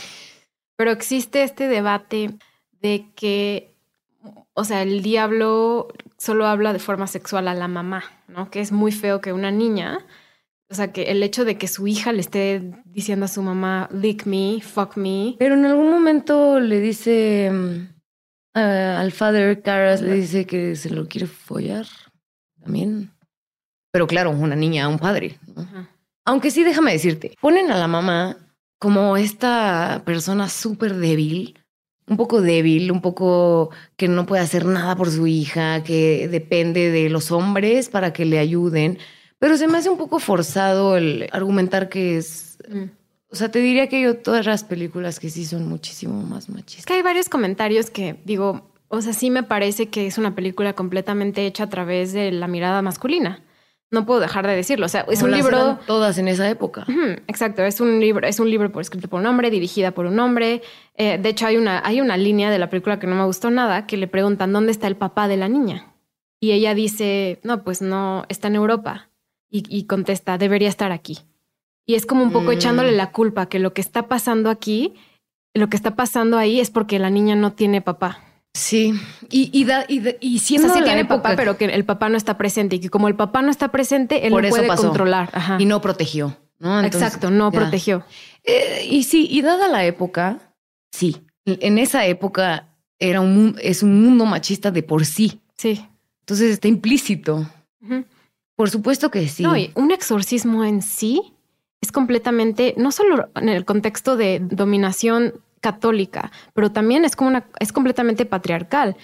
Pero 0.75 0.91
existe 0.91 1.43
este 1.43 1.67
debate 1.67 2.37
de 2.81 3.07
que, 3.15 3.75
o 4.53 4.63
sea, 4.65 4.83
el 4.83 5.01
diablo 5.01 5.87
solo 6.17 6.45
habla 6.47 6.73
de 6.73 6.79
forma 6.79 7.07
sexual 7.07 7.47
a 7.47 7.53
la 7.53 7.67
mamá, 7.67 8.03
¿no? 8.27 8.51
Que 8.51 8.59
es 8.59 8.71
muy 8.71 8.91
feo 8.91 9.21
que 9.21 9.33
una 9.33 9.51
niña, 9.51 10.05
o 10.75 10.77
sea, 10.77 10.91
que 10.91 11.03
el 11.03 11.23
hecho 11.23 11.45
de 11.45 11.57
que 11.57 11.67
su 11.69 11.87
hija 11.87 12.11
le 12.11 12.19
esté 12.19 12.61
diciendo 12.85 13.25
a 13.25 13.29
su 13.29 13.41
mamá, 13.41 13.87
lick 13.93 14.25
me, 14.25 14.59
fuck 14.61 14.97
me. 14.97 15.35
Pero 15.39 15.55
en 15.55 15.63
algún 15.65 15.89
momento 15.89 16.59
le 16.59 16.81
dice 16.81 17.49
a- 18.53 18.99
al 18.99 19.11
father 19.11 19.61
Caras, 19.61 20.01
le 20.01 20.13
dice 20.15 20.45
que 20.45 20.75
se 20.75 20.89
lo 20.89 21.07
quiere 21.07 21.27
follar 21.27 21.85
también. 22.61 23.11
Pero 23.91 24.07
claro, 24.07 24.31
una 24.31 24.55
niña 24.55 24.85
a 24.85 24.87
un 24.89 24.99
padre. 24.99 25.39
Aunque 26.25 26.51
sí, 26.51 26.63
déjame 26.63 26.91
decirte, 26.91 27.35
ponen 27.39 27.71
a 27.71 27.77
la 27.77 27.87
mamá 27.87 28.37
como 28.79 29.15
esta 29.15 30.01
persona 30.05 30.49
súper 30.49 30.95
débil, 30.95 31.57
un 32.07 32.17
poco 32.17 32.41
débil, 32.41 32.91
un 32.91 33.01
poco 33.01 33.69
que 33.95 34.07
no 34.09 34.25
puede 34.25 34.41
hacer 34.43 34.65
nada 34.65 34.95
por 34.95 35.09
su 35.09 35.27
hija, 35.27 35.83
que 35.83 36.27
depende 36.27 36.91
de 36.91 37.09
los 37.09 37.31
hombres 37.31 37.89
para 37.89 38.11
que 38.11 38.25
le 38.25 38.37
ayuden. 38.39 38.97
Pero 39.45 39.57
se 39.57 39.67
me 39.67 39.77
hace 39.77 39.91
un 39.91 39.97
poco 39.99 40.17
forzado 40.17 40.97
el 40.97 41.29
argumentar 41.31 41.87
que 41.87 42.17
es... 42.17 42.57
Mm. 42.67 42.85
O 43.29 43.35
sea, 43.35 43.51
te 43.51 43.59
diría 43.59 43.87
que 43.89 44.01
yo 44.01 44.17
todas 44.17 44.43
las 44.47 44.63
películas 44.63 45.19
que 45.19 45.29
sí 45.29 45.45
son 45.45 45.69
muchísimo 45.69 46.23
más 46.23 46.45
Es 46.45 46.49
machistas. 46.49 46.85
que 46.87 46.93
hay 46.93 47.03
varios 47.03 47.29
comentarios 47.29 47.91
que 47.91 48.19
digo, 48.25 48.71
o 48.87 49.03
sea, 49.03 49.13
sí 49.13 49.29
me 49.29 49.43
parece 49.43 49.89
que 49.89 50.07
es 50.07 50.17
una 50.17 50.33
película 50.33 50.73
completamente 50.73 51.45
hecha 51.45 51.65
a 51.65 51.69
través 51.69 52.11
de 52.11 52.31
la 52.31 52.47
mirada 52.47 52.81
masculina. 52.81 53.43
No 53.91 54.07
puedo 54.07 54.19
dejar 54.19 54.47
de 54.47 54.55
decirlo. 54.55 54.87
O 54.87 54.89
sea, 54.89 55.05
es 55.11 55.19
Como 55.19 55.31
un 55.31 55.37
libro. 55.37 55.77
todas 55.85 56.17
en 56.17 56.27
esa 56.27 56.49
época. 56.49 56.87
Exacto, 57.27 57.61
es 57.63 57.79
un 57.79 57.99
libro, 57.99 58.25
es 58.25 58.39
un 58.39 58.49
libro 58.49 58.71
por, 58.71 58.81
escrito 58.81 59.09
por 59.09 59.19
un 59.19 59.27
hombre, 59.27 59.51
dirigida 59.51 59.91
por 59.91 60.07
un 60.07 60.17
hombre. 60.19 60.63
Eh, 60.95 61.19
de 61.19 61.29
hecho, 61.29 61.45
hay 61.45 61.57
una, 61.57 61.85
hay 61.85 62.01
una 62.01 62.17
línea 62.17 62.49
de 62.49 62.57
la 62.57 62.71
película 62.71 62.97
que 62.97 63.05
no 63.05 63.13
me 63.13 63.25
gustó 63.25 63.51
nada, 63.51 63.85
que 63.85 63.97
le 63.97 64.07
preguntan 64.07 64.51
dónde 64.53 64.71
está 64.71 64.87
el 64.87 64.95
papá 64.95 65.27
de 65.27 65.37
la 65.37 65.49
niña. 65.49 65.93
Y 66.39 66.53
ella 66.53 66.73
dice, 66.73 67.39
no, 67.43 67.63
pues 67.63 67.83
no, 67.83 68.25
está 68.27 68.47
en 68.47 68.55
Europa. 68.55 69.11
Y, 69.55 69.63
y 69.69 69.83
contesta, 69.85 70.37
debería 70.37 70.67
estar 70.69 70.91
aquí. 70.91 71.19
Y 71.85 71.95
es 71.95 72.05
como 72.05 72.23
un 72.23 72.31
poco 72.31 72.47
Mm. 72.49 72.53
echándole 72.53 72.91
la 72.91 73.11
culpa 73.11 73.45
que 73.47 73.59
lo 73.59 73.73
que 73.73 73.81
está 73.81 74.07
pasando 74.07 74.49
aquí, 74.49 74.93
lo 75.53 75.69
que 75.69 75.77
está 75.77 75.95
pasando 75.95 76.37
ahí 76.37 76.59
es 76.59 76.69
porque 76.71 76.99
la 76.99 77.09
niña 77.09 77.35
no 77.35 77.53
tiene 77.53 77.81
papá. 77.81 78.19
Sí, 78.53 78.93
y, 79.29 79.49
y, 79.57 79.63
da- 79.65 79.85
y, 79.87 80.01
y 80.19 80.37
O 80.37 80.39
siendo 80.39 80.67
sea, 80.67 80.75
sí 80.75 80.79
la 80.81 80.85
tiene 80.87 81.01
época 81.01 81.21
papá, 81.23 81.35
pero 81.35 81.57
que 81.57 81.65
el 81.65 81.85
papá 81.85 82.09
no 82.09 82.17
está 82.17 82.37
presente 82.37 82.75
y 82.77 82.79
que 82.79 82.89
como 82.89 83.07
el 83.07 83.15
papá 83.15 83.41
no 83.41 83.51
está 83.51 83.69
presente, 83.71 84.25
él 84.27 84.33
no 84.33 84.39
puede 84.49 84.67
pasó. 84.67 84.83
controlar. 84.87 85.29
Ajá. 85.33 85.57
y 85.59 85.65
no 85.65 85.79
protegió. 85.81 86.35
¿no? 86.59 86.79
Entonces, 86.79 87.01
Exacto, 87.03 87.29
no 87.31 87.51
ya. 87.51 87.59
protegió. 87.59 88.03
Eh, 88.43 88.87
y 88.89 89.03
sí, 89.03 89.27
y 89.29 89.41
dada 89.41 89.67
la 89.67 89.85
época, 89.85 90.53
sí. 90.91 91.17
En 91.45 91.77
esa 91.77 92.05
época 92.07 92.69
era 92.99 93.19
un, 93.21 93.55
es 93.61 93.83
un 93.83 94.01
mundo 94.03 94.25
machista 94.25 94.71
de 94.71 94.81
por 94.83 95.05
sí. 95.05 95.41
Sí. 95.57 95.85
Entonces 96.21 96.51
está 96.51 96.67
implícito. 96.67 97.45
Ujú. 97.81 98.03
Por 98.55 98.69
supuesto 98.69 99.11
que 99.11 99.27
sí. 99.27 99.43
No, 99.43 99.55
y 99.57 99.71
un 99.75 99.91
exorcismo 99.91 100.63
en 100.63 100.81
sí 100.81 101.33
es 101.81 101.91
completamente, 101.91 102.73
no 102.77 102.91
solo 102.91 103.29
en 103.35 103.49
el 103.49 103.65
contexto 103.65 104.15
de 104.17 104.39
dominación 104.41 105.33
católica, 105.61 106.31
pero 106.53 106.71
también 106.71 107.05
es 107.05 107.15
como 107.15 107.29
una, 107.29 107.45
es 107.59 107.71
completamente 107.73 108.25
patriarcal. 108.25 108.95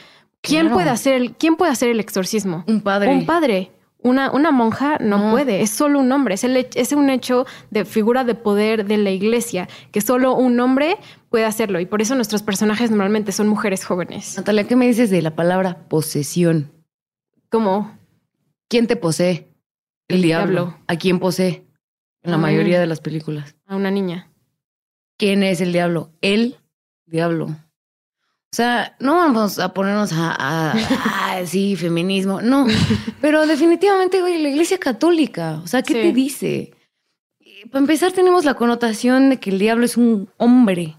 ¿Quién 0.41 0.62
Claro. 0.68 0.76
puede 0.76 0.89
hacer 0.89 1.14
el, 1.16 1.34
quién 1.36 1.56
puede 1.56 1.72
hacer 1.72 1.89
el 1.89 1.99
exorcismo? 1.99 2.64
un 2.68 2.82
padre. 2.82 3.10
Un 3.12 3.26
padre. 3.26 3.72
Una, 4.04 4.32
una 4.32 4.49
monja 4.52 4.97
no, 4.99 5.20
No. 5.20 5.32
puede, 5.32 5.62
es 5.62 5.70
solo 5.70 5.99
un 5.99 6.12
hombre, 6.12 6.34
es, 6.34 6.43
el, 6.43 6.56
es 6.74 6.91
un 6.91 7.12
hecho 7.12 7.45
de 7.70 7.86
figura 7.86 8.24
de 8.24 8.34
poder 8.34 8.86
de 8.88 8.97
la 8.97 9.12
iglesia, 9.12 9.70
que 9.91 10.02
solo 10.02 10.34
un 10.34 10.60
hombre 10.60 10.97
puede 11.30 11.45
hacerlo. 11.45 11.80
Y 11.80 11.86
por 11.86 12.02
eso 12.02 12.16
nuestros 12.16 12.41
personajes 12.41 12.89
normalmente 12.89 13.32
son 13.32 13.47
mujeres 13.47 13.86
jóvenes. 13.86 14.36
Natalia, 14.38 14.64
¿qué 14.68 14.76
me 14.76 14.88
dices 14.88 15.12
de 15.12 15.22
la 15.22 15.36
palabra 15.36 15.78
posesión? 15.88 16.72
Como 17.52 17.91
¿Quién 18.72 18.88
te 18.88 18.95
posee? 18.95 19.49
El, 20.07 20.15
El 20.15 20.22
diablo. 20.22 20.51
diablo. 20.65 20.84
¿A 20.88 20.95
quién 20.95 21.19
posee? 21.19 21.65
En 22.24 22.32
la 22.32 22.38
Mm. 22.38 22.41
mayoría 22.41 22.80
de 22.80 22.88
las 22.88 23.01
películas. 23.01 23.53
a 23.67 23.76
una 23.76 23.91
niña. 23.91 24.32
¿Quién 25.17 25.43
es 25.43 25.59
el 25.59 25.74
diablo? 25.74 26.13
El 26.22 26.55
diablo. 27.05 27.47
O 27.47 28.55
sea, 28.55 28.95
no 29.01 29.17
vamos 29.17 29.59
a 29.59 29.74
ponernos 29.74 30.13
a, 30.13 30.36
a, 30.39 30.74
sí, 31.45 31.76
feminismo, 31.76 32.41
no, 32.41 32.65
pero 33.19 33.45
definitivamente, 33.45 34.22
güey, 34.22 34.41
la 34.41 34.47
iglesia 34.49 34.78
católica, 34.78 35.59
o 35.63 35.67
sea, 35.67 35.82
¿qué 35.84 35.93
te 35.93 36.13
dice? 36.13 36.72
Para 37.72 37.80
empezar, 37.80 38.13
tenemos 38.13 38.45
la 38.45 38.53
connotación 38.55 39.30
de 39.32 39.38
que 39.39 39.49
el 39.49 39.59
diablo 39.59 39.84
es 39.86 39.97
un 39.97 40.30
hombre. 40.38 40.95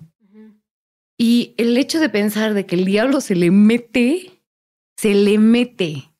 Y 1.19 1.55
el 1.57 1.77
hecho 1.79 2.01
de 2.01 2.11
pensar 2.11 2.53
de 2.53 2.67
que 2.67 2.77
el 2.77 2.85
diablo 2.85 3.21
se 3.23 3.35
le 3.35 3.51
mete, 3.51 4.43
se 4.97 5.15
le 5.15 5.39
mete, 5.39 6.12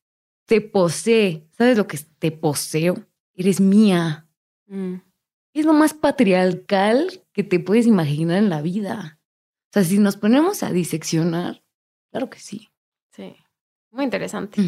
te 0.53 0.61
posee. 0.61 1.49
¿Sabes 1.57 1.79
lo 1.79 1.87
que 1.87 1.97
es? 1.97 2.07
Te 2.19 2.31
poseo. 2.31 3.07
Eres 3.35 3.59
mía. 3.59 4.29
Mm. 4.67 4.97
Es 5.55 5.65
lo 5.65 5.73
más 5.73 5.95
patriarcal 5.95 7.23
que 7.33 7.43
te 7.43 7.59
puedes 7.59 7.87
imaginar 7.87 8.37
en 8.37 8.51
la 8.51 8.61
vida. 8.61 9.19
O 9.71 9.73
sea, 9.73 9.83
si 9.83 9.97
nos 9.97 10.19
ponemos 10.19 10.63
a 10.63 10.71
diseccionar, 10.71 11.63
claro 12.11 12.29
que 12.29 12.39
sí. 12.39 12.69
Sí. 13.17 13.35
Muy 13.93 14.05
interesante. 14.05 14.61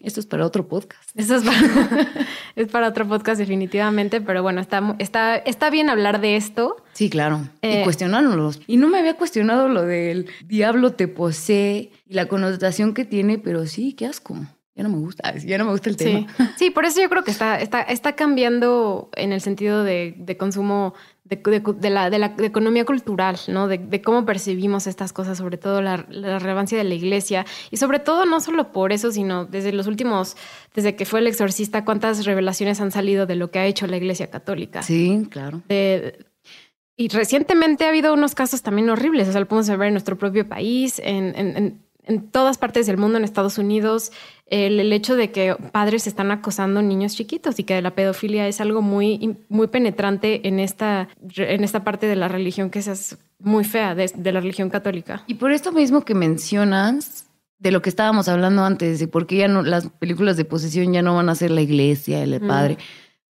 Esto 0.00 0.20
es 0.20 0.26
para 0.26 0.46
otro 0.46 0.68
podcast. 0.68 1.10
Esto 1.16 1.34
es 1.34 1.42
para, 1.42 1.58
es 2.54 2.68
para 2.68 2.86
otro 2.86 3.08
podcast 3.08 3.40
definitivamente, 3.40 4.20
pero 4.20 4.44
bueno, 4.44 4.60
está, 4.60 4.94
está, 5.00 5.34
está 5.34 5.70
bien 5.70 5.90
hablar 5.90 6.20
de 6.20 6.36
esto. 6.36 6.84
Sí, 6.92 7.10
claro. 7.10 7.48
y 7.62 7.66
eh, 7.66 7.82
cuestionárnoslos. 7.82 8.60
Y 8.68 8.76
no 8.76 8.86
me 8.86 9.00
había 9.00 9.16
cuestionado 9.16 9.68
lo 9.68 9.82
del 9.82 10.28
diablo 10.44 10.92
te 10.92 11.08
posee 11.08 11.90
y 12.06 12.14
la 12.14 12.28
connotación 12.28 12.94
que 12.94 13.04
tiene, 13.04 13.38
pero 13.38 13.66
sí, 13.66 13.92
qué 13.94 14.06
asco. 14.06 14.36
Ya 14.80 14.88
no 14.88 14.96
me 14.96 14.98
gusta, 14.98 15.34
ya 15.46 15.58
no 15.58 15.66
me 15.66 15.72
gusta 15.72 15.90
el 15.90 15.96
tema. 15.98 16.26
Sí, 16.56 16.70
por 16.70 16.86
eso 16.86 17.02
yo 17.02 17.10
creo 17.10 17.22
que 17.22 17.30
está, 17.30 17.60
está, 17.60 17.82
está 17.82 18.14
cambiando 18.14 19.10
en 19.14 19.32
el 19.32 19.42
sentido 19.42 19.84
de, 19.84 20.14
de 20.16 20.38
consumo 20.38 20.94
de, 21.24 21.90
la, 21.90 22.08
de, 22.08 22.18
la, 22.18 22.34
economía 22.38 22.86
cultural, 22.86 23.38
¿no? 23.48 23.68
De, 23.68 24.00
cómo 24.00 24.24
percibimos 24.24 24.86
estas 24.86 25.12
cosas, 25.12 25.36
sobre 25.36 25.58
todo 25.58 25.82
la, 25.82 25.98
relevancia 25.98 26.78
de 26.78 26.84
la 26.84 26.94
iglesia. 26.94 27.44
Y 27.70 27.76
sobre 27.76 27.98
todo, 27.98 28.24
no 28.24 28.40
solo 28.40 28.72
por 28.72 28.90
eso, 28.90 29.12
sino 29.12 29.44
desde 29.44 29.72
los 29.72 29.86
últimos, 29.86 30.34
desde 30.74 30.96
que 30.96 31.04
fue 31.04 31.20
el 31.20 31.26
exorcista, 31.26 31.84
cuántas 31.84 32.24
revelaciones 32.24 32.80
han 32.80 32.90
salido 32.90 33.26
de 33.26 33.36
lo 33.36 33.50
que 33.50 33.58
ha 33.58 33.66
hecho 33.66 33.86
la 33.86 33.98
iglesia 33.98 34.30
católica. 34.30 34.82
Sí, 34.82 35.28
claro. 35.30 35.60
y 35.68 37.08
recientemente 37.08 37.84
ha 37.84 37.90
habido 37.90 38.14
unos 38.14 38.34
casos 38.34 38.62
también 38.62 38.88
horribles, 38.88 39.28
o 39.28 39.32
sea, 39.32 39.42
lo 39.42 39.46
podemos 39.46 39.68
ver 39.68 39.88
en 39.88 39.94
nuestro 39.94 40.16
propio 40.16 40.48
país, 40.48 40.98
en, 41.04 41.34
en 41.36 41.56
en 41.56 41.89
todas 42.18 42.58
partes 42.58 42.86
del 42.86 42.96
mundo, 42.96 43.18
en 43.18 43.24
Estados 43.24 43.58
Unidos, 43.58 44.10
el, 44.46 44.92
hecho 44.92 45.14
de 45.14 45.30
que 45.30 45.54
padres 45.72 46.06
están 46.06 46.30
acosando 46.32 46.82
niños 46.82 47.14
chiquitos 47.14 47.58
y 47.58 47.64
que 47.64 47.80
la 47.80 47.94
pedofilia 47.94 48.48
es 48.48 48.60
algo 48.60 48.82
muy, 48.82 49.36
muy 49.48 49.68
penetrante 49.68 50.48
en 50.48 50.58
esta, 50.58 51.08
en 51.36 51.62
esta 51.62 51.84
parte 51.84 52.06
de 52.06 52.16
la 52.16 52.28
religión 52.28 52.70
que 52.70 52.80
es 52.80 53.16
muy 53.38 53.64
fea, 53.64 53.94
de, 53.94 54.32
la 54.32 54.40
religión 54.40 54.68
católica. 54.68 55.22
Y 55.26 55.34
por 55.34 55.52
esto 55.52 55.72
mismo 55.72 56.04
que 56.04 56.14
mencionas, 56.14 57.26
de 57.58 57.70
lo 57.70 57.82
que 57.82 57.90
estábamos 57.90 58.26
hablando 58.28 58.64
antes, 58.64 58.98
de 58.98 59.06
por 59.06 59.26
qué 59.26 59.36
ya 59.36 59.48
no, 59.48 59.62
las 59.62 59.88
películas 59.88 60.36
de 60.36 60.44
posesión 60.44 60.92
ya 60.92 61.02
no 61.02 61.14
van 61.14 61.28
a 61.28 61.34
ser 61.34 61.50
la 61.50 61.60
iglesia, 61.60 62.22
el 62.22 62.40
padre. 62.40 62.78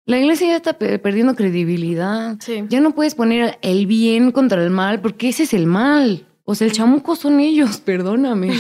La 0.05 0.17
iglesia 0.17 0.47
ya 0.47 0.55
está 0.55 0.73
perdiendo 0.73 1.36
credibilidad. 1.36 2.38
Ya 2.69 2.80
no 2.80 2.95
puedes 2.95 3.13
poner 3.13 3.59
el 3.61 3.86
bien 3.86 4.32
contra 4.32 4.63
el 4.63 4.69
mal, 4.69 5.01
porque 5.01 5.30
ese 5.30 5.43
es 5.43 5.53
el 5.53 5.67
mal. 5.67 6.25
O 6.50 6.56
sea, 6.56 6.66
el 6.66 6.74
chamuco 6.74 7.16
son 7.16 7.39
ellos, 7.39 7.80
perdóname. 7.86 8.58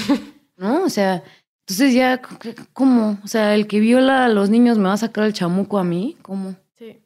¿No? 0.57 0.83
O 0.83 0.89
sea, 0.89 1.23
entonces 1.61 1.95
ya, 1.95 2.21
¿cómo? 2.71 3.17
O 3.23 3.27
sea, 3.27 3.55
el 3.55 3.65
que 3.65 3.79
viola 3.79 4.25
a 4.25 4.29
los 4.29 4.51
niños 4.51 4.77
me 4.77 4.83
va 4.83 4.93
a 4.93 4.97
sacar 4.97 5.23
el 5.23 5.33
chamuco 5.33 5.79
a 5.79 5.83
mí, 5.83 6.15
¿cómo? 6.21 6.55
Sí. 6.77 6.99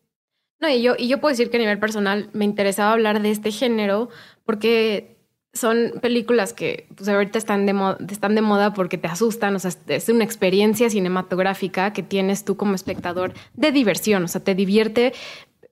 No, 0.60 0.68
y 0.68 0.82
yo, 0.82 0.96
y 0.98 1.08
yo 1.08 1.22
puedo 1.22 1.32
decir 1.32 1.50
que 1.50 1.56
a 1.56 1.62
nivel 1.62 1.80
personal 1.80 2.30
me 2.34 2.44
interesaba 2.44 2.92
hablar 2.92 3.22
de 3.22 3.32
este 3.32 3.52
género 3.52 4.10
porque 4.44 5.16
son 5.54 5.94
películas 6.02 6.52
que 6.52 6.88
pues 6.98 7.08
ahorita 7.08 7.38
están 7.38 7.66
de, 7.66 7.72
moda, 7.72 7.98
están 8.10 8.36
de 8.36 8.42
moda 8.42 8.74
porque 8.74 8.98
te 8.98 9.08
asustan, 9.08 9.56
o 9.56 9.60
sea, 9.60 9.72
es 9.88 10.10
una 10.10 10.26
experiencia 10.26 10.90
cinematográfica 10.90 11.94
que 11.94 12.04
tienes 12.04 12.44
tú 12.44 12.58
como 12.58 12.76
espectador 12.76 13.34
de 13.54 13.72
diversión, 13.72 14.26
o 14.26 14.28
sea, 14.28 14.44
te 14.44 14.54
divierte 14.54 15.14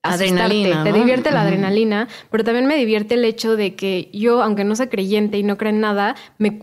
adrenalina, 0.04 0.84
te 0.84 0.94
divierte 0.94 1.32
la 1.32 1.44
adrenalina, 1.44 2.08
pero 2.32 2.44
también 2.44 2.66
me 2.66 2.76
divierte 2.76 3.14
el 3.14 3.26
hecho 3.26 3.56
de 3.56 3.76
que 3.76 4.10
yo, 4.14 4.42
aunque 4.42 4.64
no 4.64 4.76
sea 4.76 4.90
creyente 4.90 5.38
y 5.38 5.44
no 5.44 5.58
creo 5.58 5.70
en 5.70 5.80
nada, 5.80 6.16
me, 6.40 6.60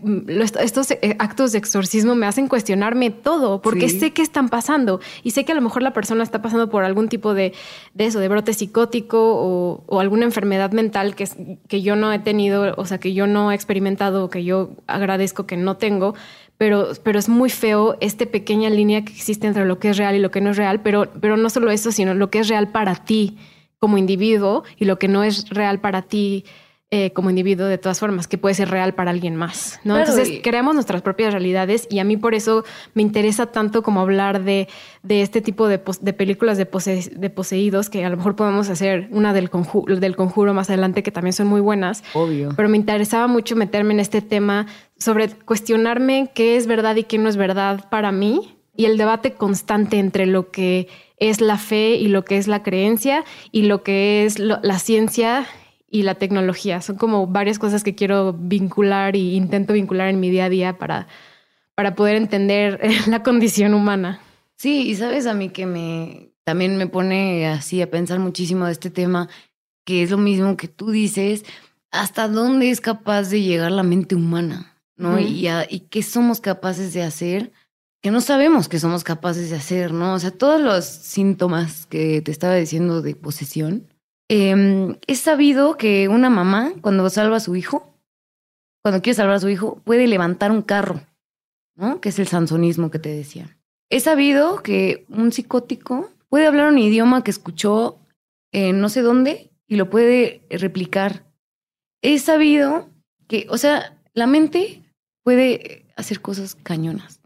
estos 0.59 0.91
eh, 0.91 1.15
actos 1.19 1.53
de 1.53 1.57
exorcismo 1.57 2.15
me 2.15 2.25
hacen 2.25 2.47
cuestionarme 2.47 3.11
todo, 3.11 3.61
porque 3.61 3.87
sé 3.87 4.11
que 4.11 4.21
están 4.21 4.49
pasando. 4.49 4.99
Y 5.23 5.31
sé 5.31 5.45
que 5.45 5.53
a 5.53 5.55
lo 5.55 5.61
mejor 5.61 5.83
la 5.83 5.93
persona 5.93 6.23
está 6.23 6.41
pasando 6.41 6.69
por 6.69 6.83
algún 6.83 7.07
tipo 7.07 7.33
de, 7.33 7.53
de 7.93 8.05
eso, 8.05 8.19
de 8.19 8.27
brote 8.27 8.53
psicótico 8.53 9.35
o, 9.35 9.83
o, 9.87 9.99
alguna 9.99 10.25
enfermedad 10.25 10.71
mental 10.71 11.15
que, 11.15 11.27
que 11.67 11.81
yo 11.81 11.95
no 11.95 12.11
he 12.11 12.19
tenido, 12.19 12.73
o 12.77 12.85
sea, 12.85 12.99
que 12.99 13.13
yo 13.13 13.25
no 13.25 13.51
he 13.51 13.55
experimentado, 13.55 14.29
que 14.29 14.43
yo 14.43 14.71
agradezco 14.87 15.45
que 15.45 15.55
no 15.55 15.77
tengo, 15.77 16.13
pero, 16.59 16.89
pero 17.03 17.17
es 17.17 17.29
muy 17.29 17.49
feo 17.49 17.95
esta 18.01 18.25
pequeña 18.25 18.69
línea 18.69 19.05
que 19.05 19.13
existe 19.13 19.47
entre 19.47 19.65
lo 19.65 19.79
que 19.79 19.91
es 19.91 19.97
real 19.97 20.17
y 20.17 20.19
lo 20.19 20.29
que 20.29 20.41
no 20.41 20.49
es 20.49 20.57
real, 20.57 20.81
pero, 20.81 21.09
pero 21.21 21.37
no 21.37 21.49
solo 21.49 21.71
eso, 21.71 21.93
sino 21.93 22.13
lo 22.13 22.29
que 22.29 22.39
es 22.39 22.49
real 22.49 22.67
para 22.67 22.95
ti 22.95 23.37
como 23.79 23.97
individuo 23.97 24.65
y 24.77 24.83
lo 24.83 24.99
que 24.99 25.07
no 25.07 25.23
es 25.23 25.47
real 25.49 25.79
para 25.79 26.01
ti 26.01 26.43
eh, 26.91 27.11
como 27.13 27.29
individuo 27.29 27.67
de 27.67 27.77
todas 27.77 27.99
formas, 27.99 28.27
que 28.27 28.39
puede 28.39 28.55
ser 28.55 28.71
real 28.71 28.95
para 28.95 29.11
alguien 29.11 29.35
más, 29.35 29.79
¿no? 29.83 29.95
Entonces 29.95 30.39
creamos 30.41 30.73
nuestras 30.73 31.03
propias 31.03 31.31
realidades 31.33 31.87
y 31.91 31.99
a 31.99 32.03
mí 32.03 32.17
por 32.17 32.33
eso 32.33 32.65
me 32.95 33.03
interesa 33.03 33.45
tanto 33.45 33.83
como 33.83 34.01
hablar 34.01 34.43
de, 34.43 34.67
de 35.03 35.21
este 35.21 35.41
tipo 35.41 35.67
de, 35.67 35.79
de 36.01 36.13
películas 36.13 36.57
de, 36.57 36.65
de, 36.65 37.29
poseídos, 37.29 37.91
que 37.91 38.03
a 38.03 38.09
lo 38.09 38.17
mejor 38.17 38.35
podemos 38.35 38.71
hacer 38.71 39.07
una 39.11 39.33
del 39.33 39.51
conjuro, 39.51 39.97
del 39.97 40.15
conjuro 40.15 40.55
más 40.55 40.71
adelante, 40.71 41.03
que 41.03 41.11
también 41.11 41.33
son 41.33 41.45
muy 41.45 41.61
buenas. 41.61 42.03
Obvio. 42.15 42.53
Pero 42.55 42.69
me 42.69 42.77
interesaba 42.77 43.27
mucho 43.27 43.55
meterme 43.55 43.93
en 43.93 43.99
este 43.99 44.23
tema 44.23 44.65
sobre 44.97 45.29
cuestionarme 45.29 46.31
qué 46.33 46.57
es 46.57 46.65
verdad 46.65 46.95
y 46.95 47.03
qué 47.03 47.19
no 47.19 47.29
es 47.29 47.37
verdad 47.37 47.87
para 47.91 48.11
mí 48.11 48.57
y 48.75 48.85
el 48.85 48.97
debate 48.97 49.33
constante 49.33 49.99
entre 49.99 50.25
lo 50.25 50.49
que 50.49 50.87
es 51.17 51.39
la 51.39 51.59
fe 51.59 51.97
y 51.97 52.07
lo 52.07 52.25
que 52.25 52.37
es 52.37 52.47
la 52.47 52.63
creencia 52.63 53.25
y 53.51 53.63
lo 53.63 53.83
que 53.83 54.25
es 54.25 54.39
la 54.39 54.79
ciencia 54.79 55.45
y 55.91 56.03
la 56.03 56.15
tecnología. 56.15 56.81
Son 56.81 56.97
como 56.97 57.27
varias 57.27 57.59
cosas 57.59 57.83
que 57.83 57.95
quiero 57.95 58.33
vincular 58.33 59.15
y 59.15 59.35
intento 59.35 59.73
vincular 59.73 60.09
en 60.09 60.19
mi 60.19 60.29
día 60.29 60.45
a 60.45 60.49
día 60.49 60.77
para, 60.77 61.07
para 61.75 61.95
poder 61.95 62.15
entender 62.15 62.79
la 63.07 63.23
condición 63.23 63.73
humana. 63.73 64.19
Sí, 64.55 64.89
y 64.89 64.95
sabes 64.95 65.25
a 65.25 65.33
mí 65.33 65.49
que 65.49 65.65
me 65.65 66.29
también 66.49 66.77
me 66.77 66.87
pone 66.87 67.47
así 67.47 67.79
a 67.79 67.91
pensar 67.91 68.17
muchísimo 68.17 68.65
de 68.65 68.71
este 68.71 68.89
tema, 68.89 69.29
que 69.85 70.01
es 70.01 70.09
lo 70.09 70.17
mismo 70.17 70.57
que 70.57 70.67
tú 70.67 70.89
dices, 70.89 71.45
hasta 71.91 72.27
dónde 72.27 72.71
es 72.71 72.81
capaz 72.81 73.29
de 73.29 73.43
llegar 73.43 73.71
la 73.71 73.83
mente 73.83 74.15
humana, 74.15 74.75
¿no? 74.95 75.19
y, 75.19 75.47
y 75.69 75.79
qué 75.91 76.01
somos 76.01 76.41
capaces 76.41 76.91
de 76.93 77.03
hacer, 77.03 77.51
que 78.01 78.09
no 78.09 78.19
sabemos 78.19 78.67
que 78.67 78.79
somos 78.79 79.03
capaces 79.03 79.51
de 79.51 79.57
hacer, 79.57 79.93
¿no? 79.93 80.15
O 80.15 80.19
sea, 80.19 80.31
todos 80.31 80.59
los 80.59 80.85
síntomas 80.85 81.85
que 81.85 82.21
te 82.21 82.31
estaba 82.31 82.55
diciendo 82.55 83.03
de 83.03 83.13
posesión, 83.13 83.87
es 84.29 85.19
sabido 85.19 85.75
que 85.75 86.07
una 86.07 86.29
mamá, 86.29 86.73
cuando 86.81 87.09
salva 87.09 87.37
a 87.37 87.41
su 87.41 87.55
hijo, 87.55 87.97
cuando 88.83 89.01
quiere 89.01 89.15
salvar 89.15 89.35
a 89.35 89.39
su 89.39 89.49
hijo, 89.49 89.81
puede 89.83 90.07
levantar 90.07 90.51
un 90.51 90.61
carro, 90.61 91.01
¿no? 91.75 91.99
Que 91.99 92.09
es 92.09 92.19
el 92.19 92.27
sansonismo 92.27 92.91
que 92.91 92.99
te 92.99 93.09
decía. 93.09 93.57
Es 93.89 94.03
sabido 94.03 94.61
que 94.61 95.05
un 95.09 95.31
psicótico 95.31 96.11
puede 96.29 96.45
hablar 96.45 96.71
un 96.71 96.77
idioma 96.77 97.23
que 97.23 97.31
escuchó 97.31 97.97
no 98.53 98.89
sé 98.89 99.01
dónde 99.01 99.49
y 99.67 99.75
lo 99.75 99.89
puede 99.89 100.41
replicar. 100.49 101.25
Es 102.01 102.23
sabido 102.23 102.87
que, 103.27 103.47
o 103.49 103.57
sea, 103.57 103.97
la 104.13 104.27
mente 104.27 104.83
puede 105.23 105.85
hacer 105.95 106.21
cosas 106.21 106.55
cañonas. 106.55 107.19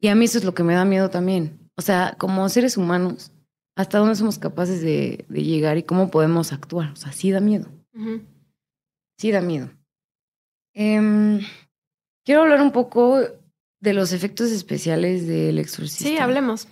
Y 0.00 0.08
a 0.08 0.14
mí 0.14 0.24
eso 0.24 0.38
es 0.38 0.44
lo 0.44 0.54
que 0.54 0.62
me 0.62 0.74
da 0.74 0.84
miedo 0.84 1.10
también. 1.10 1.70
O 1.76 1.82
sea, 1.82 2.14
como 2.18 2.48
seres 2.48 2.76
humanos, 2.76 3.32
hasta 3.76 3.98
dónde 3.98 4.14
somos 4.14 4.38
capaces 4.38 4.82
de, 4.82 5.24
llegar 5.28 5.78
y 5.78 5.82
cómo 5.82 6.10
podemos 6.10 6.52
actuar. 6.52 6.90
O 6.92 6.96
sea, 6.96 7.12
sí 7.12 7.30
da 7.30 7.40
miedo. 7.40 7.68
Sí 9.16 9.32
da 9.32 9.40
miedo. 9.40 9.70
Em, 10.74 11.40
quiero 12.24 12.42
hablar 12.42 12.60
un 12.60 12.72
poco 12.72 13.20
de 13.80 13.94
los 13.94 14.12
efectos 14.12 14.50
especiales 14.50 15.26
del 15.26 15.58
exorcista. 15.58 16.08
Sí, 16.08 16.18
hablemos. 16.18 16.68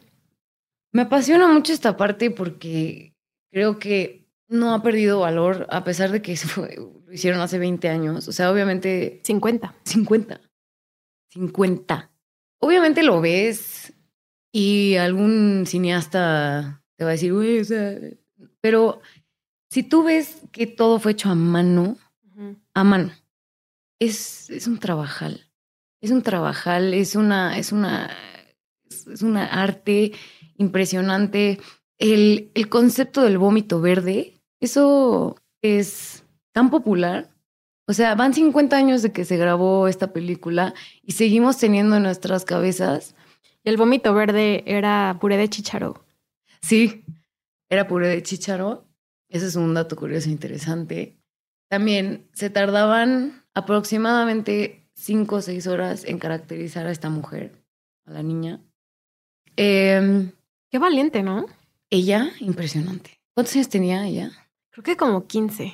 Me 0.92 1.02
apasiona 1.02 1.48
mucho 1.48 1.72
esta 1.72 1.96
parte 1.96 2.30
porque 2.30 3.14
creo 3.50 3.78
que 3.78 4.26
no 4.48 4.74
ha 4.74 4.82
perdido 4.82 5.20
valor 5.20 5.66
a 5.70 5.84
pesar 5.84 6.10
de 6.10 6.22
que 6.22 6.36
lo 6.56 7.12
hicieron 7.12 7.40
hace 7.40 7.58
20 7.58 7.88
años. 7.88 8.28
O 8.28 8.32
sea, 8.32 8.50
obviamente... 8.50 9.20
50. 9.24 9.74
50. 9.84 10.40
50. 11.30 12.10
Obviamente 12.60 13.02
lo 13.02 13.20
ves 13.20 13.92
y 14.52 14.96
algún 14.96 15.64
cineasta 15.66 16.82
te 16.98 17.04
va 17.04 17.10
a 17.10 17.12
decir, 17.12 17.32
güey, 17.32 17.60
o 17.60 17.64
sea, 17.64 17.96
pero 18.60 19.00
si 19.70 19.84
tú 19.84 20.02
ves 20.02 20.42
que 20.50 20.66
todo 20.66 20.98
fue 20.98 21.12
hecho 21.12 21.30
a 21.30 21.36
mano, 21.36 21.96
a 22.74 22.82
mano, 22.84 23.12
es, 24.00 24.50
es 24.50 24.66
un 24.66 24.78
trabajal. 24.78 25.46
Es 26.00 26.10
un 26.10 26.22
trabajal, 26.22 26.94
es 26.94 27.14
una, 27.14 27.56
es 27.56 27.70
una, 27.70 28.10
es 28.88 29.22
una 29.22 29.46
arte 29.46 30.12
impresionante. 30.56 31.60
El, 31.98 32.50
el 32.54 32.68
concepto 32.68 33.22
del 33.22 33.38
vómito 33.38 33.80
verde, 33.80 34.34
eso 34.60 35.36
es 35.62 36.24
tan 36.52 36.70
popular 36.70 37.30
O 37.86 37.92
sea, 37.92 38.14
van 38.14 38.34
50 38.34 38.76
años 38.76 39.02
de 39.02 39.12
que 39.12 39.24
se 39.24 39.36
grabó 39.36 39.86
esta 39.86 40.12
película 40.12 40.74
y 41.02 41.12
seguimos 41.12 41.58
teniendo 41.58 41.96
en 41.96 42.02
nuestras 42.02 42.44
cabezas. 42.44 43.14
Y 43.62 43.68
el 43.70 43.76
vómito 43.76 44.14
verde 44.14 44.64
era 44.66 45.16
puré 45.20 45.36
de 45.36 45.48
chicharo. 45.48 46.07
Sí, 46.60 47.04
era 47.68 47.86
puré 47.86 48.08
de 48.08 48.22
chicharo. 48.22 48.86
Ese 49.28 49.46
es 49.46 49.56
un 49.56 49.74
dato 49.74 49.94
curioso 49.96 50.28
e 50.28 50.32
interesante. 50.32 51.18
También 51.68 52.28
se 52.32 52.48
tardaban 52.50 53.44
aproximadamente 53.54 54.88
5 54.94 55.36
o 55.36 55.42
6 55.42 55.66
horas 55.66 56.04
en 56.04 56.18
caracterizar 56.18 56.86
a 56.86 56.90
esta 56.92 57.10
mujer, 57.10 57.52
a 58.06 58.12
la 58.12 58.22
niña. 58.22 58.60
Eh, 59.56 60.30
Qué 60.70 60.78
valiente, 60.78 61.22
¿no? 61.22 61.46
ella, 61.90 62.30
impresionante. 62.40 63.18
¿Cuántos 63.34 63.54
años 63.56 63.68
tenía 63.70 64.06
ella? 64.06 64.30
Creo 64.70 64.84
que 64.84 64.96
como 64.96 65.26
15. 65.26 65.72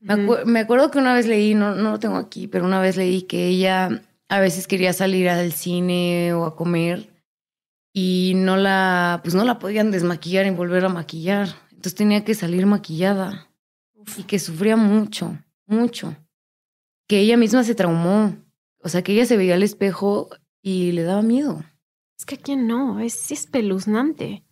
Me, 0.00 0.14
acu- 0.14 0.44
me 0.44 0.60
acuerdo 0.60 0.90
que 0.90 0.98
una 0.98 1.14
vez 1.14 1.26
leí, 1.26 1.54
no, 1.54 1.76
no 1.76 1.92
lo 1.92 1.98
tengo 2.00 2.16
aquí, 2.16 2.48
pero 2.48 2.64
una 2.64 2.80
vez 2.80 2.96
leí 2.96 3.22
que 3.22 3.46
ella 3.46 4.02
a 4.28 4.40
veces 4.40 4.66
quería 4.66 4.92
salir 4.92 5.28
al 5.28 5.52
cine 5.52 6.32
o 6.34 6.44
a 6.44 6.56
comer 6.56 7.08
y 7.92 8.32
no 8.36 8.56
la, 8.56 9.20
pues 9.22 9.34
no 9.34 9.44
la 9.44 9.58
podían 9.58 9.90
desmaquillar 9.90 10.46
y 10.46 10.50
volver 10.50 10.84
a 10.84 10.88
maquillar. 10.88 11.48
Entonces 11.70 11.94
tenía 11.94 12.24
que 12.24 12.34
salir 12.34 12.66
maquillada 12.66 13.48
y 14.16 14.22
que 14.24 14.38
sufría 14.38 14.76
mucho, 14.76 15.38
mucho. 15.66 16.16
Que 17.06 17.18
ella 17.18 17.36
misma 17.36 17.64
se 17.64 17.74
traumó. 17.74 18.36
O 18.82 18.88
sea, 18.88 19.02
que 19.02 19.12
ella 19.12 19.26
se 19.26 19.36
veía 19.36 19.54
al 19.54 19.62
espejo 19.62 20.30
y 20.62 20.92
le 20.92 21.02
daba 21.02 21.22
miedo. 21.22 21.64
Es 22.18 22.24
que 22.24 22.36
a 22.36 22.38
quién 22.38 22.66
no, 22.66 23.00
es 23.00 23.30
es 23.30 23.40
espeluznante. 23.40 24.44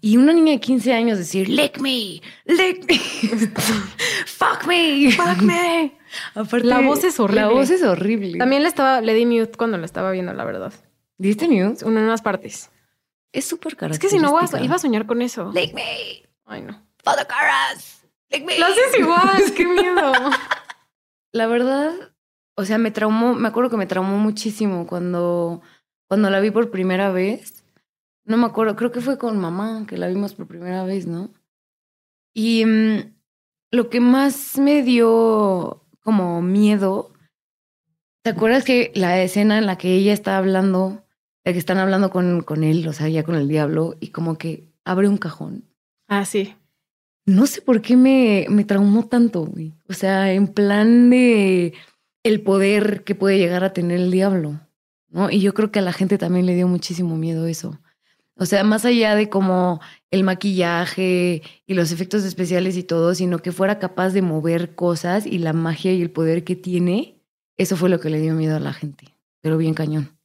Y 0.00 0.16
una 0.16 0.32
niña 0.32 0.52
de 0.52 0.60
15 0.60 0.92
años 0.92 1.18
decir, 1.18 1.48
lick 1.48 1.78
me, 1.80 2.20
lick 2.46 2.88
me, 2.88 2.98
fuck 4.26 4.66
me, 4.66 5.12
Fuck 5.12 5.42
me. 5.42 5.98
Aparte, 6.34 6.66
La 6.66 6.80
voz 6.80 7.04
es 7.04 7.20
horrible. 7.20 7.42
La 7.42 7.48
voz 7.48 7.70
es 7.70 7.82
horrible. 7.82 8.38
También 8.38 8.62
le 8.62 8.68
estaba, 8.68 9.00
le 9.00 9.14
di 9.14 9.26
mute 9.26 9.52
cuando 9.56 9.76
lo 9.76 9.84
estaba 9.84 10.10
viendo, 10.12 10.32
la 10.32 10.44
verdad. 10.44 10.72
¿Diste 11.18 11.48
news? 11.48 11.82
En 11.82 11.96
unas 11.96 12.22
partes. 12.22 12.70
Es 13.32 13.44
súper 13.46 13.72
Es 13.72 13.78
característica. 13.78 14.08
que 14.08 14.16
si 14.16 14.18
no 14.22 14.38
a- 14.38 14.62
iba 14.64 14.74
a 14.76 14.78
soñar 14.78 15.06
con 15.06 15.22
eso. 15.22 15.50
Lick 15.52 15.74
me, 15.74 15.82
Ay, 16.44 16.62
no. 16.62 16.80
for 17.02 17.14
the 17.16 17.26
caras, 17.26 18.06
lick 18.30 18.44
me. 18.44 18.58
Lo 18.58 18.66
haces 18.66 18.98
igual, 18.98 19.42
qué 19.56 19.66
miedo. 19.66 20.12
La 21.32 21.46
verdad, 21.46 21.92
o 22.54 22.64
sea, 22.64 22.78
me 22.78 22.90
traumó, 22.90 23.34
me 23.34 23.48
acuerdo 23.48 23.70
que 23.70 23.76
me 23.76 23.86
traumó 23.86 24.16
muchísimo 24.18 24.86
cuando, 24.86 25.60
cuando 26.08 26.30
la 26.30 26.40
vi 26.40 26.50
por 26.50 26.70
primera 26.70 27.10
vez. 27.10 27.62
No 28.24 28.36
me 28.38 28.46
acuerdo, 28.46 28.74
creo 28.76 28.90
que 28.90 29.00
fue 29.00 29.18
con 29.18 29.38
mamá 29.38 29.84
que 29.86 29.96
la 29.98 30.08
vimos 30.08 30.34
por 30.34 30.46
primera 30.48 30.82
vez, 30.84 31.06
¿no? 31.06 31.30
Y 32.34 32.64
mm, 32.64 33.14
lo 33.70 33.88
que 33.90 34.00
más 34.00 34.58
me 34.58 34.82
dio 34.82 35.84
como 36.02 36.40
miedo, 36.42 37.12
¿te 38.22 38.30
acuerdas 38.30 38.64
que 38.64 38.90
la 38.94 39.20
escena 39.22 39.58
en 39.58 39.66
la 39.66 39.76
que 39.78 39.94
ella 39.94 40.12
está 40.12 40.38
hablando, 40.38 41.04
la 41.04 41.05
que 41.52 41.58
están 41.58 41.78
hablando 41.78 42.10
con, 42.10 42.42
con 42.42 42.64
él, 42.64 42.86
o 42.88 42.92
sea, 42.92 43.08
ya 43.08 43.22
con 43.22 43.34
el 43.36 43.48
diablo, 43.48 43.96
y 44.00 44.08
como 44.08 44.36
que 44.38 44.68
abre 44.84 45.08
un 45.08 45.18
cajón? 45.18 45.64
Ah, 46.08 46.24
sí. 46.24 46.54
No 47.24 47.46
sé 47.46 47.60
por 47.60 47.82
qué 47.82 47.96
me, 47.96 48.46
me 48.48 48.64
traumó 48.64 49.06
tanto, 49.06 49.44
güey. 49.44 49.74
O 49.88 49.92
sea, 49.92 50.32
en 50.32 50.48
plan 50.48 51.10
de 51.10 51.74
el 52.22 52.40
poder 52.42 53.04
que 53.04 53.14
puede 53.14 53.38
llegar 53.38 53.64
a 53.64 53.72
tener 53.72 54.00
el 54.00 54.10
diablo, 54.10 54.60
¿no? 55.08 55.30
Y 55.30 55.40
yo 55.40 55.54
creo 55.54 55.70
que 55.70 55.78
a 55.80 55.82
la 55.82 55.92
gente 55.92 56.18
también 56.18 56.46
le 56.46 56.54
dio 56.54 56.68
muchísimo 56.68 57.16
miedo 57.16 57.46
eso. 57.46 57.78
O 58.38 58.44
sea, 58.44 58.64
más 58.64 58.84
allá 58.84 59.14
de 59.14 59.30
como 59.30 59.80
el 60.10 60.22
maquillaje 60.22 61.42
y 61.66 61.74
los 61.74 61.90
efectos 61.90 62.24
especiales 62.24 62.76
y 62.76 62.82
todo, 62.82 63.14
sino 63.14 63.38
que 63.38 63.50
fuera 63.52 63.78
capaz 63.78 64.10
de 64.10 64.22
mover 64.22 64.74
cosas 64.74 65.24
y 65.24 65.38
la 65.38 65.52
magia 65.52 65.92
y 65.92 66.02
el 66.02 66.10
poder 66.10 66.44
que 66.44 66.54
tiene, 66.54 67.22
eso 67.56 67.76
fue 67.76 67.88
lo 67.88 67.98
que 67.98 68.10
le 68.10 68.20
dio 68.20 68.34
miedo 68.34 68.56
a 68.56 68.60
la 68.60 68.74
gente, 68.74 69.14
pero 69.40 69.56
bien 69.56 69.72
cañón. 69.72 70.15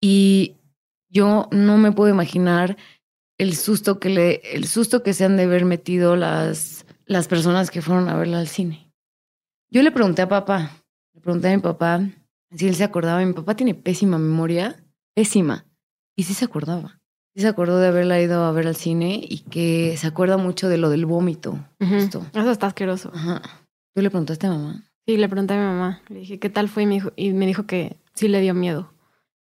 Y 0.00 0.56
yo 1.08 1.48
no 1.50 1.76
me 1.78 1.92
puedo 1.92 2.12
imaginar 2.12 2.76
el 3.38 3.54
susto 3.56 3.98
que 3.98 4.08
le, 4.08 4.40
el 4.52 4.66
susto 4.66 5.02
que 5.02 5.14
se 5.14 5.24
han 5.24 5.36
de 5.36 5.44
haber 5.44 5.64
metido 5.64 6.16
las, 6.16 6.86
las 7.06 7.28
personas 7.28 7.70
que 7.70 7.82
fueron 7.82 8.08
a 8.08 8.16
verla 8.16 8.40
al 8.40 8.48
cine. 8.48 8.92
Yo 9.70 9.82
le 9.82 9.90
pregunté 9.90 10.22
a 10.22 10.28
papá, 10.28 10.82
le 11.14 11.20
pregunté 11.20 11.48
a 11.48 11.56
mi 11.56 11.62
papá 11.62 12.00
si 12.54 12.68
él 12.68 12.74
se 12.74 12.84
acordaba. 12.84 13.24
Mi 13.24 13.32
papá 13.32 13.54
tiene 13.54 13.74
pésima 13.74 14.18
memoria, 14.18 14.76
pésima. 15.14 15.66
Y 16.16 16.24
sí 16.24 16.34
se 16.34 16.44
acordaba. 16.44 17.00
Sí 17.34 17.42
se 17.42 17.48
acordó 17.48 17.78
de 17.78 17.88
haberla 17.88 18.20
ido 18.20 18.44
a 18.44 18.52
ver 18.52 18.66
al 18.66 18.76
cine 18.76 19.20
y 19.22 19.40
que 19.40 19.96
se 19.96 20.06
acuerda 20.06 20.36
mucho 20.36 20.68
de 20.68 20.78
lo 20.78 20.90
del 20.90 21.06
vómito. 21.06 21.58
Justo. 21.78 22.26
Eso 22.32 22.50
está 22.50 22.66
asqueroso. 22.66 23.12
Ajá. 23.14 23.42
¿Tú 23.94 24.02
le 24.02 24.10
preguntaste 24.10 24.46
a 24.46 24.50
mamá? 24.50 24.84
Sí, 25.06 25.16
le 25.16 25.28
pregunté 25.28 25.54
a 25.54 25.58
mi 25.58 25.64
mamá. 25.64 26.02
Le 26.08 26.20
dije, 26.20 26.38
¿qué 26.38 26.50
tal 26.50 26.68
fue? 26.68 26.82
Y 26.82 26.86
me 26.86 26.94
dijo, 26.94 27.12
y 27.16 27.32
me 27.32 27.46
dijo 27.46 27.66
que 27.66 27.96
sí 28.14 28.28
le 28.28 28.40
dio 28.40 28.54
miedo. 28.54 28.92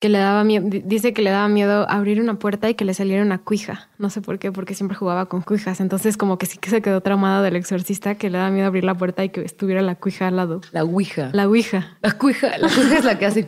Que 0.05 0.09
le 0.09 0.19
daba 0.19 0.43
miedo. 0.43 0.67
Dice 0.69 1.13
que 1.13 1.23
le 1.23 1.31
daba 1.31 1.47
miedo 1.47 1.89
abrir 1.89 2.21
una 2.21 2.37
puerta 2.37 2.69
y 2.69 2.75
que 2.75 2.85
le 2.85 2.93
saliera 2.93 3.23
una 3.23 3.39
cuija. 3.39 3.89
No 3.97 4.11
sé 4.11 4.21
por 4.21 4.37
qué, 4.37 4.51
porque 4.51 4.75
siempre 4.75 4.95
jugaba 4.95 5.25
con 5.25 5.41
cuijas. 5.41 5.81
Entonces, 5.81 6.15
como 6.15 6.37
que 6.37 6.45
sí 6.45 6.59
que 6.59 6.69
se 6.69 6.83
quedó 6.83 7.01
traumada 7.01 7.41
del 7.41 7.55
exorcista, 7.55 8.13
que 8.13 8.29
le 8.29 8.37
daba 8.37 8.51
miedo 8.51 8.67
abrir 8.67 8.83
la 8.83 8.93
puerta 8.93 9.23
y 9.23 9.29
que 9.29 9.41
estuviera 9.41 9.81
la 9.81 9.95
cuija 9.95 10.27
al 10.27 10.35
lado. 10.35 10.61
La 10.73 10.83
ouija. 10.83 11.31
La 11.33 11.47
ouija. 11.47 11.97
La 12.03 12.11
cuija, 12.11 12.55
la 12.59 12.69
cuija 12.69 12.99
es 12.99 13.03
la 13.03 13.17
que 13.17 13.25
hace 13.25 13.47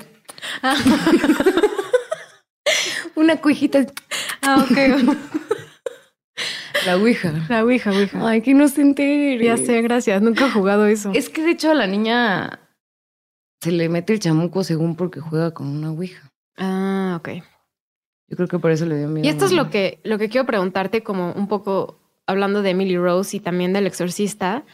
una 3.16 3.40
cuijita. 3.40 3.86
Ah, 4.42 4.66
ok. 4.68 5.16
La 6.88 6.98
ouija. 6.98 7.34
la 7.50 7.64
ouija, 7.64 7.92
ouija. 7.92 8.28
Ay, 8.28 8.42
que 8.42 8.56
no 8.56 8.68
se 8.68 8.82
entere. 8.82 9.46
Ya 9.46 9.58
sé, 9.58 9.80
gracias. 9.84 10.24
Nunca 10.24 10.48
he 10.48 10.50
jugado 10.50 10.88
eso. 10.88 11.12
Es 11.14 11.30
que 11.30 11.44
de 11.44 11.52
hecho 11.52 11.70
a 11.70 11.76
la 11.76 11.86
niña 11.86 12.62
se 13.62 13.72
le 13.72 13.90
mete 13.90 14.14
el 14.14 14.20
chamuco 14.20 14.64
según 14.64 14.96
porque 14.96 15.20
juega 15.20 15.52
con 15.52 15.68
una 15.68 15.92
ouija. 15.92 16.32
Ah, 16.58 17.16
ok. 17.20 17.30
Yo 18.30 18.36
creo 18.36 18.48
que 18.48 18.60
por 18.60 18.72
eso 18.72 18.86
le 18.86 18.98
dio 18.98 19.08
miedo. 19.08 19.26
Y 19.26 19.30
esto 19.30 19.46
es 19.46 19.52
lo 19.54 19.70
que, 19.70 20.00
lo 20.04 20.18
que 20.18 20.28
quiero 20.30 20.46
preguntarte, 20.46 21.02
como 21.04 21.32
un 21.34 21.48
poco 21.48 22.00
hablando 22.26 22.62
de 22.62 22.72
Emily 22.72 22.98
Rose 22.98 23.38
y 23.38 23.40
también 23.40 23.72
del 23.74 23.88
exorcista. 23.88 24.66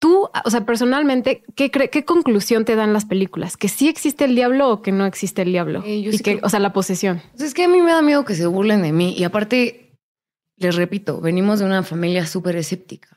Tú, 0.00 0.28
o 0.44 0.50
sea, 0.50 0.64
personalmente, 0.64 1.42
¿qué, 1.56 1.70
cre- 1.72 1.90
qué 1.90 2.04
conclusión 2.04 2.64
te 2.64 2.76
dan 2.76 2.92
las 2.92 3.04
películas? 3.04 3.56
¿Que 3.56 3.68
sí 3.68 3.88
existe 3.88 4.24
el 4.24 4.34
diablo 4.34 4.68
o 4.70 4.82
que 4.82 4.92
no 4.92 5.06
existe 5.06 5.42
el 5.42 5.52
diablo? 5.52 5.82
Eh, 5.84 6.02
yo 6.02 6.10
y 6.10 6.18
sí 6.18 6.22
que, 6.24 6.34
creo- 6.36 6.46
o 6.46 6.48
sea, 6.48 6.60
la 6.60 6.72
posesión. 6.72 7.20
Pues 7.32 7.42
es 7.42 7.54
que 7.54 7.64
a 7.64 7.68
mí 7.68 7.80
me 7.80 7.90
da 7.92 8.02
miedo 8.02 8.24
que 8.24 8.34
se 8.34 8.46
burlen 8.46 8.82
de 8.82 8.92
mí. 8.92 9.14
Y 9.16 9.24
aparte, 9.24 9.96
les 10.56 10.74
repito, 10.76 11.20
venimos 11.20 11.58
de 11.60 11.66
una 11.66 11.82
familia 11.82 12.26
súper 12.26 12.56
escéptica. 12.56 13.16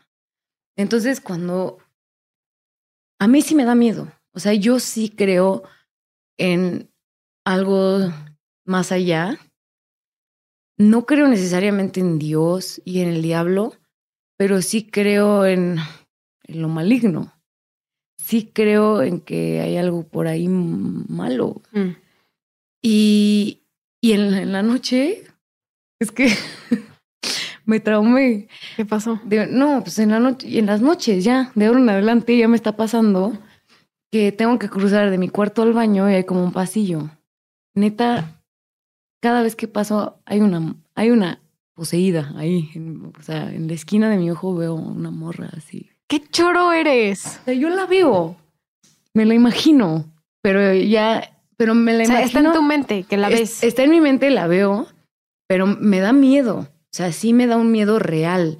Entonces, 0.76 1.22
cuando... 1.22 1.78
A 3.20 3.28
mí 3.28 3.42
sí 3.42 3.56
me 3.56 3.66
da 3.66 3.76
miedo. 3.76 4.12
O 4.34 4.40
sea, 4.40 4.54
yo 4.54 4.80
sí 4.80 5.10
creo 5.10 5.64
en 6.38 6.91
algo 7.46 8.12
más 8.66 8.92
allá. 8.92 9.38
No 10.78 11.06
creo 11.06 11.28
necesariamente 11.28 12.00
en 12.00 12.18
Dios 12.18 12.82
y 12.86 13.02
en 13.02 13.10
el 13.10 13.22
diablo, 13.22 13.74
pero 14.38 14.62
sí 14.62 14.88
creo 14.90 15.46
en, 15.46 15.78
en 16.44 16.62
lo 16.62 16.70
maligno. 16.70 17.34
Sí 18.18 18.50
creo 18.54 19.02
en 19.02 19.20
que 19.20 19.62
hay 19.62 19.78
algo 19.78 20.08
por 20.08 20.28
ahí 20.28 20.48
malo. 20.48 21.62
Mm. 21.72 21.90
Y, 22.84 23.64
y 24.02 24.12
en, 24.14 24.32
la- 24.32 24.42
en 24.42 24.52
la 24.54 24.64
noche, 24.64 25.24
es 26.00 26.12
que 26.12 26.30
me 27.66 27.80
traumé. 27.80 28.48
¿Qué 28.76 28.86
pasó? 28.86 29.20
De- 29.24 29.48
no, 29.48 29.82
pues 29.84 30.00
en 30.00 30.10
la 30.10 30.20
noche, 30.20 30.48
y 30.48 30.58
en 30.58 30.66
las 30.66 30.82
noches 30.82 31.24
ya, 31.24 31.52
de 31.56 31.66
ahora 31.68 31.80
en 31.80 31.90
adelante 31.90 32.38
ya 32.38 32.48
me 32.48 32.56
está 32.56 32.76
pasando 32.76 33.38
que 34.12 34.32
tengo 34.32 34.58
que 34.60 34.70
cruzar 34.70 35.10
de 35.12 35.18
mi 35.18 35.30
cuarto 35.30 35.62
al 35.62 35.74
baño 35.74 36.10
y 36.10 36.16
hay 36.16 36.24
como 36.24 36.44
un 36.44 36.52
pasillo. 36.52 37.10
Neta, 37.76 38.42
cada 39.22 39.42
vez 39.44 39.56
que 39.56 39.68
paso 39.68 40.20
hay 40.26 40.42
una, 40.42 40.76
hay 40.96 41.12
una 41.12 41.42
poseída 41.74 42.34
ahí. 42.36 42.70
en- 42.76 43.14
o 43.18 43.22
sea, 43.24 43.52
en 43.54 43.68
la 43.68 43.74
esquina 43.74 44.10
de 44.10 44.18
mi 44.18 44.30
ojo 44.32 44.56
veo 44.56 44.76
una 44.76 45.12
morra 45.12 45.50
así. 45.56 45.90
¡Qué 46.08 46.22
choro 46.28 46.74
eres! 46.74 47.40
O 47.42 47.46
sea, 47.46 47.54
yo 47.54 47.70
la 47.70 47.86
veo, 47.86 48.36
me 49.14 49.26
la 49.26 49.34
imagino, 49.34 50.06
pero 50.42 50.74
ya, 50.74 51.38
pero 51.58 51.74
me 51.74 51.94
la 51.94 52.04
O 52.04 52.06
sea, 52.08 52.20
imagino. 52.22 52.40
está 52.40 52.50
en 52.50 52.54
tu 52.56 52.62
mente 52.64 53.04
que 53.04 53.18
la 53.18 53.30
Es- 53.30 53.40
ves. 53.40 53.64
está 53.64 53.84
en 53.84 53.92
mi 53.92 54.02
mente, 54.02 54.30
la 54.30 54.48
veo, 54.48 54.88
pero 55.48 55.66
me 55.68 56.00
da 56.00 56.12
miedo. 56.12 56.60
O 56.60 56.94
sea, 56.94 57.12
sí 57.14 57.32
me 57.32 57.48
da 57.48 57.56
un 57.56 57.72
miedo 57.72 58.00
real. 58.00 58.58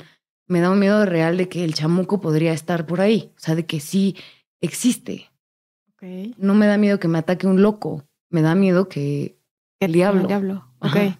Me 0.48 0.62
da 0.62 0.70
un 0.72 0.80
miedo 0.80 1.06
real 1.06 1.36
de 1.38 1.50
que 1.50 1.64
el 1.66 1.74
chamuco 1.74 2.22
podría 2.22 2.54
estar 2.54 2.86
por 2.86 3.02
ahí. 3.02 3.32
O 3.36 3.40
sea, 3.40 3.56
de 3.56 3.66
que 3.66 3.80
sí 3.82 4.16
existe. 4.62 5.30
Ok. 5.94 6.04
No 6.38 6.54
me 6.54 6.66
da 6.68 6.78
miedo 6.78 7.00
que 7.00 7.08
me 7.10 7.18
ataque 7.20 7.48
un 7.48 7.62
loco. 7.62 8.04
Me 8.32 8.42
da 8.42 8.56
miedo 8.56 8.90
que 8.90 9.38
el 9.80 9.92
diablo. 9.92 10.22
El 10.22 10.28
diablo. 10.28 10.66
Ok. 10.80 10.96
Ajá. 10.96 11.20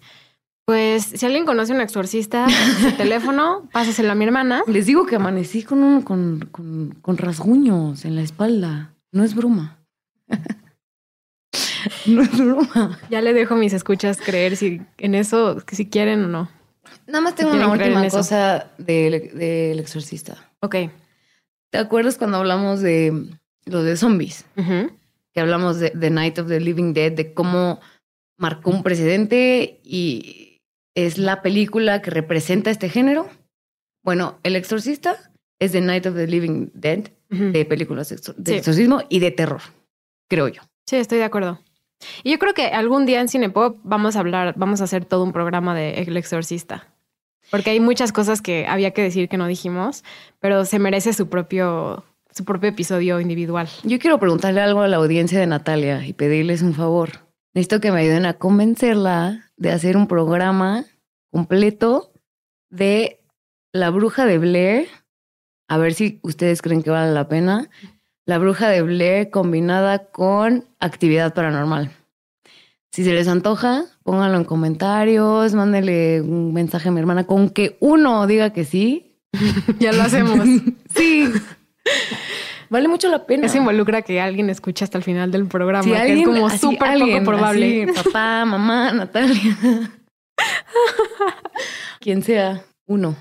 Pues 0.64 1.04
si 1.04 1.26
alguien 1.26 1.44
conoce 1.44 1.72
un 1.72 1.80
exorcista, 1.80 2.46
su 2.80 2.92
teléfono, 2.96 3.68
pásaselo 3.72 4.12
a 4.12 4.14
mi 4.14 4.24
hermana. 4.24 4.62
Les 4.66 4.86
digo 4.86 5.06
que 5.06 5.16
amanecí 5.16 5.62
con, 5.62 5.82
un, 5.82 6.02
con, 6.02 6.48
con, 6.50 6.96
con 7.02 7.16
rasguños 7.18 8.04
en 8.04 8.16
la 8.16 8.22
espalda. 8.22 8.94
No 9.12 9.24
es 9.24 9.34
broma. 9.34 9.78
no 12.06 12.22
es 12.22 12.38
broma. 12.38 12.98
Ya 13.10 13.20
le 13.20 13.32
dejo 13.32 13.54
a 13.54 13.56
mis 13.56 13.72
escuchas 13.72 14.18
creer 14.18 14.56
si 14.56 14.80
en 14.98 15.14
eso, 15.14 15.62
si 15.70 15.86
quieren 15.88 16.24
o 16.24 16.28
no. 16.28 16.48
Nada 17.06 17.20
más 17.20 17.34
tengo 17.34 17.52
una 17.52 17.68
última 17.68 18.08
cosa 18.08 18.70
del 18.78 19.36
del 19.36 19.80
exorcista. 19.80 20.50
Ok. 20.60 20.76
¿Te 21.70 21.78
acuerdas 21.78 22.18
cuando 22.18 22.38
hablamos 22.38 22.80
de 22.80 23.38
lo 23.64 23.82
de 23.82 23.96
zombies, 23.96 24.44
Ujú. 24.56 24.90
Que 25.32 25.40
hablamos 25.40 25.78
de 25.78 25.90
The 25.90 26.10
Night 26.10 26.38
of 26.38 26.48
the 26.48 26.60
Living 26.60 26.92
Dead, 26.92 27.12
de 27.12 27.32
cómo 27.34 27.80
marcó 28.38 28.70
un 28.70 28.82
precedente 28.82 29.80
y 29.84 30.60
es 30.94 31.18
la 31.18 31.42
película 31.42 32.02
que 32.02 32.10
representa 32.10 32.70
este 32.70 32.88
género. 32.88 33.28
Bueno, 34.04 34.38
El 34.42 34.56
Exorcista 34.56 35.30
es 35.60 35.72
The 35.72 35.80
Night 35.80 36.06
of 36.06 36.14
the 36.16 36.26
Living 36.26 36.68
Dead 36.74 37.08
de 37.30 37.64
películas 37.64 38.10
de 38.10 38.18
Sí. 38.18 38.58
exorcismo 38.58 39.00
y 39.08 39.20
de 39.20 39.30
terror, 39.30 39.62
creo 40.28 40.48
yo. 40.48 40.60
Sí, 40.86 40.96
estoy 40.96 41.18
de 41.18 41.24
acuerdo. 41.24 41.60
Y 42.24 42.32
yo 42.32 42.38
creo 42.38 42.52
que 42.52 42.66
algún 42.66 43.06
día 43.06 43.20
en 43.20 43.28
Cinepop 43.28 43.78
vamos 43.84 44.16
a 44.16 44.20
hablar, 44.20 44.54
vamos 44.56 44.80
a 44.80 44.84
hacer 44.84 45.04
todo 45.06 45.22
un 45.22 45.32
programa 45.32 45.74
de 45.74 46.02
El 46.02 46.16
Exorcista. 46.16 46.88
Porque 47.50 47.70
hay 47.70 47.80
muchas 47.80 48.12
cosas 48.12 48.42
que 48.42 48.66
había 48.66 48.90
que 48.92 49.02
decir 49.02 49.28
que 49.28 49.36
no 49.38 49.46
dijimos, 49.46 50.04
pero 50.40 50.64
se 50.64 50.78
merece 50.78 51.12
su 51.12 51.28
propio, 51.28 52.04
su 52.32 52.44
propio 52.44 52.70
episodio 52.70 53.20
individual. 53.20 53.68
Yo 53.84 53.98
quiero 53.98 54.18
preguntarle 54.18 54.60
algo 54.60 54.80
a 54.80 54.88
la 54.88 54.96
audiencia 54.96 55.38
de 55.38 55.46
Natalia 55.46 56.06
y 56.06 56.12
pedirles 56.12 56.62
un 56.62 56.74
favor. 56.74 57.10
Necesito 57.54 57.80
que 57.80 57.92
me 57.92 58.00
ayuden 58.00 58.26
a 58.26 58.34
convencerla 58.34 59.50
de 59.56 59.70
hacer 59.70 59.96
un 59.96 60.06
programa 60.06 60.86
completo 61.30 62.12
de 62.70 63.20
La 63.72 63.90
Bruja 63.90 64.24
de 64.24 64.38
Blair. 64.38 64.88
A 65.68 65.76
ver 65.76 65.94
si 65.94 66.18
ustedes 66.22 66.62
creen 66.62 66.82
que 66.82 66.90
vale 66.90 67.12
la 67.12 67.28
pena. 67.28 67.68
La 68.24 68.38
Bruja 68.38 68.68
de 68.68 68.82
Blair 68.82 69.30
combinada 69.30 70.06
con 70.10 70.64
actividad 70.80 71.34
paranormal. 71.34 71.90
Si 72.92 73.04
se 73.04 73.12
les 73.12 73.28
antoja, 73.28 73.84
pónganlo 74.02 74.38
en 74.38 74.44
comentarios, 74.44 75.54
mándenle 75.54 76.20
un 76.20 76.52
mensaje 76.52 76.88
a 76.88 76.92
mi 76.92 77.00
hermana 77.00 77.24
con 77.24 77.48
que 77.48 77.76
uno 77.80 78.26
diga 78.26 78.50
que 78.50 78.64
sí. 78.64 79.18
ya 79.78 79.92
lo 79.92 80.02
hacemos. 80.02 80.40
Sí. 80.94 81.26
Vale 82.70 82.88
mucho 82.88 83.08
la 83.08 83.26
pena. 83.26 83.46
Eso 83.46 83.58
involucra 83.58 84.02
que 84.02 84.20
alguien 84.20 84.48
escuche 84.50 84.84
hasta 84.84 84.96
el 84.98 85.04
final 85.04 85.30
del 85.30 85.46
programa, 85.46 85.82
Si 85.84 85.90
que 85.90 85.96
alguien- 85.96 86.18
es 86.20 86.24
como 86.26 86.48
súper 86.50 86.98
poco 86.98 87.24
probable. 87.24 87.84
así, 87.84 88.02
papá, 88.04 88.44
mamá, 88.46 88.92
Natalia. 88.92 89.58
Quien 92.00 92.22
sea, 92.22 92.64
uno. 92.86 93.14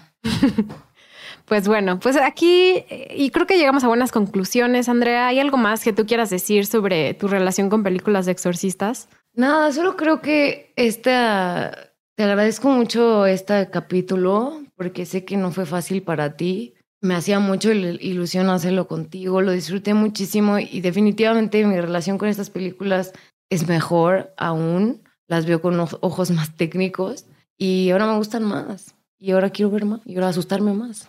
Pues 1.46 1.68
bueno, 1.68 2.00
pues 2.00 2.16
aquí, 2.16 2.86
y 3.14 3.30
creo 3.32 3.46
que 3.46 3.58
llegamos 3.58 3.84
a 3.84 3.88
buenas 3.88 4.12
conclusiones. 4.12 4.88
Andrea, 4.90 5.28
¿hay 5.28 5.40
algo 5.40 5.58
más 5.58 5.84
que 5.84 5.92
tú 5.94 6.06
quieras 6.06 6.30
decir 6.30 6.66
sobre 6.66 7.14
tu 7.14 7.28
relación 7.28 7.70
con 7.70 7.84
películas 7.84 8.26
de 8.26 8.32
exorcistas? 8.32 9.10
Nada, 9.34 9.72
solo 9.72 9.98
creo 9.98 10.22
que 10.22 10.72
esta. 10.76 11.90
Te 12.16 12.24
agradezco 12.24 12.70
mucho 12.70 13.26
este 13.26 13.70
capítulo 13.72 14.62
porque 14.76 15.06
sé 15.06 15.26
que 15.26 15.38
no 15.38 15.52
fue 15.52 15.66
fácil 15.66 16.04
para 16.04 16.36
ti. 16.38 16.74
Me 17.02 17.16
hacía 17.16 17.40
mucho 17.40 17.72
il- 17.72 17.98
ilusión 18.02 18.50
hacerlo 18.50 18.88
contigo, 18.88 19.42
lo 19.42 19.52
disfruté 19.52 19.94
muchísimo 19.94 20.60
y 20.60 20.82
definitivamente 20.82 21.66
mi 21.66 21.80
relación 21.80 22.18
con 22.18 22.30
estas 22.30 22.50
películas 22.52 23.12
es 23.50 23.68
mejor 23.68 24.34
aún. 24.38 25.02
Las 25.28 25.46
veo 25.46 25.62
con 25.62 25.80
oj- 25.80 25.98
ojos 26.02 26.30
más 26.32 26.56
técnicos 26.56 27.26
y 27.58 27.90
ahora 27.90 28.06
me 28.08 28.18
gustan 28.18 28.44
más. 28.44 28.96
Y 29.18 29.32
ahora 29.32 29.50
quiero 29.50 29.72
ver 29.72 29.86
más 29.86 30.02
y 30.06 30.16
ahora 30.16 30.30
asustarme 30.30 30.74
más. 30.74 31.08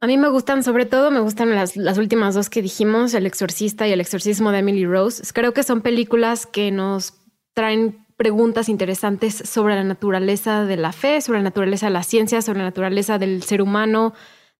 A 0.00 0.06
mí 0.06 0.18
me 0.18 0.28
gustan, 0.28 0.62
sobre 0.62 0.84
todo 0.86 1.10
me 1.10 1.20
gustan 1.20 1.54
las, 1.54 1.76
las 1.76 1.96
últimas 1.98 2.34
dos 2.34 2.50
que 2.50 2.60
dijimos, 2.62 3.14
El 3.14 3.26
Exorcista 3.26 3.88
y 3.88 3.92
El 3.92 4.00
Exorcismo 4.00 4.52
de 4.52 4.58
Emily 4.58 4.84
Rose. 4.86 5.22
Creo 5.32 5.52
que 5.54 5.62
son 5.62 5.80
películas 5.80 6.46
que 6.46 6.70
nos 6.70 7.14
traen 7.54 8.04
preguntas 8.16 8.68
interesantes 8.68 9.34
sobre 9.34 9.74
la 9.76 9.82
naturaleza 9.84 10.64
de 10.64 10.76
la 10.76 10.92
fe, 10.92 11.20
sobre 11.20 11.38
la 11.38 11.44
naturaleza 11.44 11.86
de 11.86 11.92
la 11.92 12.02
ciencia, 12.02 12.42
sobre 12.42 12.58
la 12.58 12.66
naturaleza 12.66 13.18
del 13.18 13.42
ser 13.42 13.62
humano, 13.62 14.12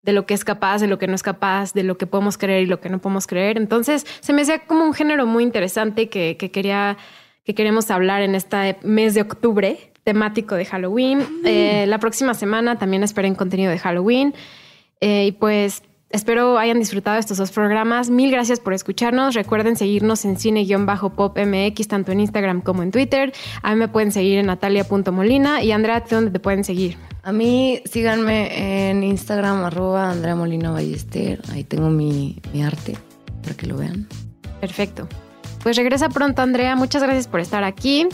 de 0.05 0.13
lo 0.13 0.27
que 0.27 0.35
es 0.35 0.45
capaz, 0.45 0.81
de 0.81 0.87
lo 0.87 0.99
que 0.99 1.07
no 1.07 1.15
es 1.15 1.23
capaz, 1.23 1.73
de 1.73 1.83
lo 1.83 1.97
que 1.97 2.07
podemos 2.07 2.39
creer 2.39 2.63
y 2.63 2.67
lo 2.67 2.81
que 2.81 2.91
no 2.91 2.99
podemos 2.99 3.27
creer. 3.27 3.57
Entonces, 3.57 4.07
se 4.21 4.33
me 4.33 4.43
hacía 4.43 4.61
como 4.61 4.85
un 4.85 4.95
género 4.95 5.27
muy 5.27 5.43
interesante 5.43 6.09
que, 6.09 6.37
que 6.37 6.51
quería 6.51 6.97
que 7.45 7.55
queremos 7.55 7.91
hablar 7.91 8.23
en 8.23 8.35
este 8.35 8.79
mes 8.83 9.15
de 9.15 9.21
octubre, 9.21 9.93
temático 10.03 10.55
de 10.55 10.65
Halloween. 10.65 11.27
Eh, 11.45 11.85
la 11.87 11.99
próxima 11.99 12.35
semana 12.35 12.79
también 12.79 13.03
esperen 13.03 13.35
contenido 13.35 13.71
de 13.71 13.79
Halloween. 13.79 14.35
Eh, 15.01 15.27
y 15.27 15.33
pues 15.33 15.83
espero 16.15 16.59
hayan 16.59 16.79
disfrutado 16.79 17.19
estos 17.19 17.39
dos 17.39 17.51
programas. 17.51 18.09
Mil 18.09 18.31
gracias 18.31 18.61
por 18.61 18.73
escucharnos. 18.73 19.35
Recuerden 19.35 19.77
seguirnos 19.77 20.25
en 20.25 20.39
cine-pop 20.39 21.39
MX, 21.39 21.89
tanto 21.89 22.13
en 22.13 22.21
Instagram 22.21 22.61
como 22.61 22.83
en 22.83 22.91
Twitter. 22.91 23.33
A 23.63 23.73
mí 23.73 23.79
me 23.79 23.89
pueden 23.89 24.13
seguir 24.13 24.39
en 24.39 24.47
natalia.molina. 24.47 25.63
Y 25.63 25.73
Andrea, 25.73 26.05
¿tú 26.05 26.15
¿dónde 26.15 26.31
te 26.31 26.41
pueden 26.41 26.65
seguir? 26.65 26.97
A 27.23 27.33
mí 27.33 27.81
síganme 27.85 28.91
en 28.91 29.03
Instagram, 29.03 29.65
arroba 29.65 30.11
Andrea 30.11 30.37
Molina 30.37 30.71
Ballester. 30.71 31.41
Ahí 31.53 31.65
tengo 31.65 31.91
mi, 31.91 32.41
mi 32.53 32.63
arte 32.63 32.97
para 33.43 33.57
que 33.57 33.67
lo 33.67 33.77
vean. 33.77 34.07
Perfecto. 34.61 35.09
Pues 35.63 35.77
regresa 35.77 36.09
pronto, 36.11 36.43
Andrea. 36.43 36.77
Muchas 36.77 37.03
gracias 37.03 37.27
por 37.27 37.41
estar 37.41 37.65
aquí. 37.65 38.07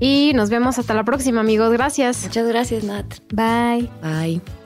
Y 0.00 0.32
nos 0.34 0.50
vemos 0.50 0.78
hasta 0.78 0.94
la 0.94 1.04
próxima, 1.04 1.40
amigos. 1.40 1.72
Gracias. 1.72 2.24
Muchas 2.24 2.48
gracias, 2.48 2.84
Nat. 2.84 3.06
Bye. 3.32 3.88
Bye. 4.02 4.59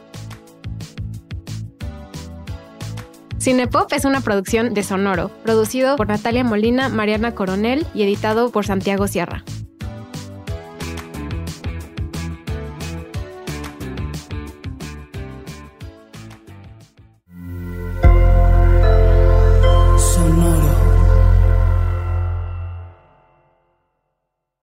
Cinepop 3.45 3.93
es 3.93 4.07
una 4.07 4.23
producción 4.23 4.73
de 4.73 4.83
Sonoro, 4.83 5.31
producido 5.43 5.97
por 5.97 6.09
Natalia 6.09 6.43
Molina, 6.43 6.89
Mariana 6.89 7.35
Coronel 7.35 7.87
y 7.93 8.03
editado 8.03 8.51
por 8.51 8.65
Santiago 8.65 9.07
Sierra. 9.07 9.45